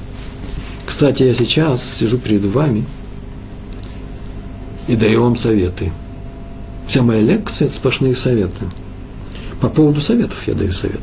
Кстати, 0.86 1.24
я 1.24 1.34
сейчас 1.34 1.84
сижу 2.00 2.18
перед 2.18 2.44
вами 2.46 2.86
и 4.88 4.96
даю 4.96 5.24
вам 5.24 5.36
советы– 5.36 5.92
Вся 6.88 7.02
моя 7.02 7.22
лекция– 7.22 7.66
это 7.68 7.76
сплошные 7.76 8.16
советы. 8.16 8.66
По 9.62 9.70
поводу 9.70 10.02
советов 10.02 10.48
я 10.48 10.54
даю 10.54 10.74
совет. 10.74 11.02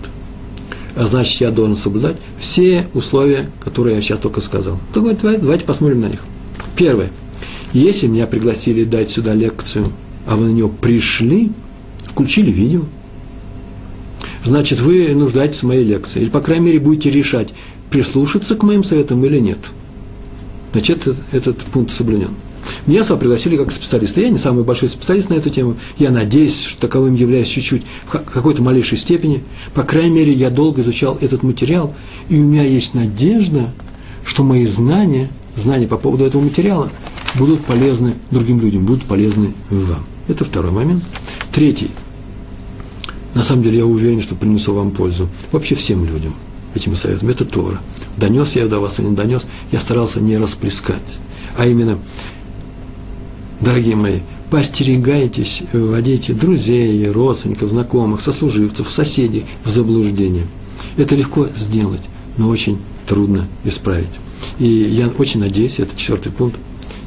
А 0.97 1.07
значит, 1.07 1.41
я 1.41 1.51
должен 1.51 1.77
соблюдать 1.77 2.17
все 2.39 2.87
условия, 2.95 3.51
которые 3.65 3.97
я 3.97 4.03
сейчас 4.03 4.19
только 4.19 4.41
сказал. 4.41 4.79
То 4.93 5.01
давайте, 5.01 5.39
давайте 5.39 5.65
посмотрим 5.65 6.01
на 6.01 6.07
них. 6.07 6.21
Первое. 6.77 7.11
Если 7.73 8.07
меня 8.07 8.27
пригласили 8.27 8.85
дать 8.85 9.11
сюда 9.11 9.35
лекцию, 9.35 9.87
а 10.27 10.37
вы 10.37 10.47
на 10.47 10.51
нее 10.51 10.69
пришли, 10.69 11.53
включили 12.07 12.51
видео, 12.51 12.83
значит, 14.45 14.81
вы 14.81 15.15
нуждаетесь 15.15 15.63
в 15.63 15.67
моей 15.67 15.85
лекции. 15.85 16.23
Или, 16.23 16.31
по 16.31 16.41
крайней 16.41 16.67
мере, 16.67 16.81
будете 16.81 17.11
решать, 17.11 17.55
прислушаться 17.91 18.55
к 18.55 18.63
моим 18.63 18.85
советам 18.85 19.25
или 19.25 19.39
нет. 19.39 19.59
Значит, 20.73 20.99
этот, 20.99 21.19
этот 21.33 21.57
пункт 21.65 21.93
соблюден. 21.93 22.31
Меня 22.87 23.03
сюда 23.03 23.17
пригласили 23.17 23.57
как 23.57 23.73
специалиста. 23.73 24.21
Я 24.21 24.31
не 24.31 24.39
самый 24.39 24.65
большой 24.65 24.89
специалист 24.89 25.31
на 25.31 25.35
эту 25.35 25.51
тему. 25.51 25.77
Я 25.99 26.11
надеюсь, 26.11 26.63
что 26.63 26.83
таковым 26.83 27.15
являюсь 27.15 27.49
чуть-чуть 27.49 27.83
в 28.07 28.11
какой-то 28.11 28.63
малейшей 28.63 28.99
степени. 28.99 29.43
По 29.75 29.83
крайней 29.83 30.11
мере, 30.11 30.33
я 30.33 30.51
долго 30.51 30.83
изучал 30.83 31.19
этот 31.21 31.43
материал, 31.43 31.95
и 32.29 32.39
у 32.39 32.45
меня 32.45 32.63
есть 32.63 32.95
надежда, 32.95 33.73
что 34.25 34.45
мои 34.45 34.67
знания, 34.67 35.31
знания 35.57 35.89
по 35.89 35.97
поводу 35.97 36.25
этого 36.25 36.43
материала 36.43 36.91
будут 37.35 37.61
полезны 37.65 38.15
другим 38.31 38.61
людям, 38.61 38.87
будут 38.87 39.05
полезны 39.05 39.53
вам. 39.71 40.05
Это 40.29 40.45
второй 40.45 40.71
момент. 40.71 41.03
Третий. 41.53 41.91
На 43.35 43.43
самом 43.43 43.63
деле 43.63 43.79
я 43.79 43.87
уверен, 43.87 44.21
что 44.21 44.35
принесу 44.35 44.75
вам 44.75 44.91
пользу. 44.91 45.29
Вообще 45.53 45.75
всем 45.75 46.05
людям 46.05 46.35
этими 46.75 46.95
советами. 46.95 47.33
Это 47.33 47.45
Тора. 47.45 47.81
Донес 48.17 48.57
я 48.57 48.67
до 48.67 48.81
вас 48.81 48.99
или 48.99 49.07
не 49.07 49.17
донес, 49.17 49.47
я 49.73 49.81
старался 49.81 50.21
не 50.21 50.37
расплескать. 50.37 51.19
А 51.57 51.67
именно, 51.67 51.99
дорогие 53.61 53.97
мои, 53.97 54.21
постерегайтесь, 54.51 55.63
вводите 55.73 56.33
друзей, 56.33 57.09
родственников, 57.11 57.71
знакомых, 57.71 58.21
сослуживцев, 58.21 58.91
соседей 58.91 59.47
в 59.65 59.71
заблуждение. 59.71 60.47
Это 60.97 61.15
легко 61.15 61.49
сделать, 61.49 62.03
но 62.37 62.49
очень 62.49 62.79
трудно 63.07 63.49
исправить. 63.65 64.19
И 64.59 64.67
я 64.67 65.09
очень 65.19 65.41
надеюсь, 65.41 65.79
это 65.79 65.97
четвертый 65.97 66.33
пункт, 66.33 66.59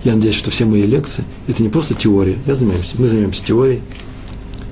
я 0.04 0.16
надеюсь, 0.16 0.36
что 0.36 0.52
все 0.52 0.66
мои 0.66 0.84
лекции– 0.84 1.24
это 1.48 1.64
не 1.64 1.70
просто 1.70 1.94
теория. 1.94 2.38
Я 2.46 2.56
занимаюсь, 2.56 2.92
мы 2.98 3.08
занимаемся 3.08 3.44
теорией, 3.44 3.82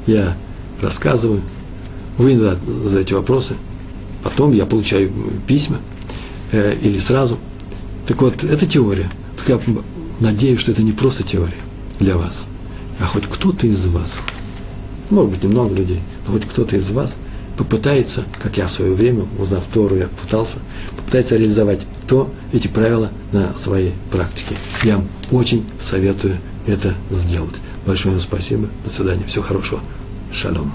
я 0.08 0.36
рассказываю, 0.82 1.42
вы 2.18 2.38
задаете 2.38 3.16
вопросы, 3.16 3.56
потом 4.24 4.52
я 4.54 4.66
получаю 4.66 5.12
письма 5.48 5.78
э, 6.52 6.76
или 6.82 7.00
сразу. 7.00 7.38
Так 8.08 8.22
вот, 8.22 8.44
это 8.44 8.66
теория. 8.66 9.10
Так 9.38 9.50
я 9.50 9.76
надеюсь, 10.20 10.60
что 10.60 10.72
это 10.72 10.84
не 10.84 10.92
просто 10.92 11.24
теория 11.24 11.58
для 12.00 12.18
вас, 12.18 12.46
а 13.00 13.06
хоть 13.06 13.28
кто-то 13.28 13.68
из 13.68 13.86
вас, 13.86 14.16
может 15.10 15.32
быть, 15.32 15.44
немного 15.44 15.74
людей, 15.74 16.02
но 16.26 16.34
хоть 16.34 16.46
кто-то 16.46 16.76
из 16.76 16.90
вас 16.92 17.16
попытается, 17.58 18.24
как 18.42 18.58
я 18.58 18.68
в 18.68 18.72
свое 18.72 18.94
время, 18.94 19.26
узнав 19.38 19.66
Тору, 19.72 19.96
я 19.96 20.08
пытался, 20.08 20.58
попытается 20.98 21.38
реализовать 21.38 21.82
то, 22.08 22.32
эти 22.54 22.68
правила 22.68 23.12
на 23.32 23.54
своей 23.58 23.94
практике. 24.12 24.56
Я 24.84 24.98
вам 24.98 25.08
очень 25.32 25.66
советую 25.80 26.38
это 26.68 26.94
сделать. 27.12 27.62
Большое 27.86 28.14
вам 28.14 28.22
спасибо. 28.22 28.68
До 28.84 28.90
свидания. 28.90 29.24
Всего 29.26 29.44
хорошего. 29.44 29.82
Шалом. 30.32 30.72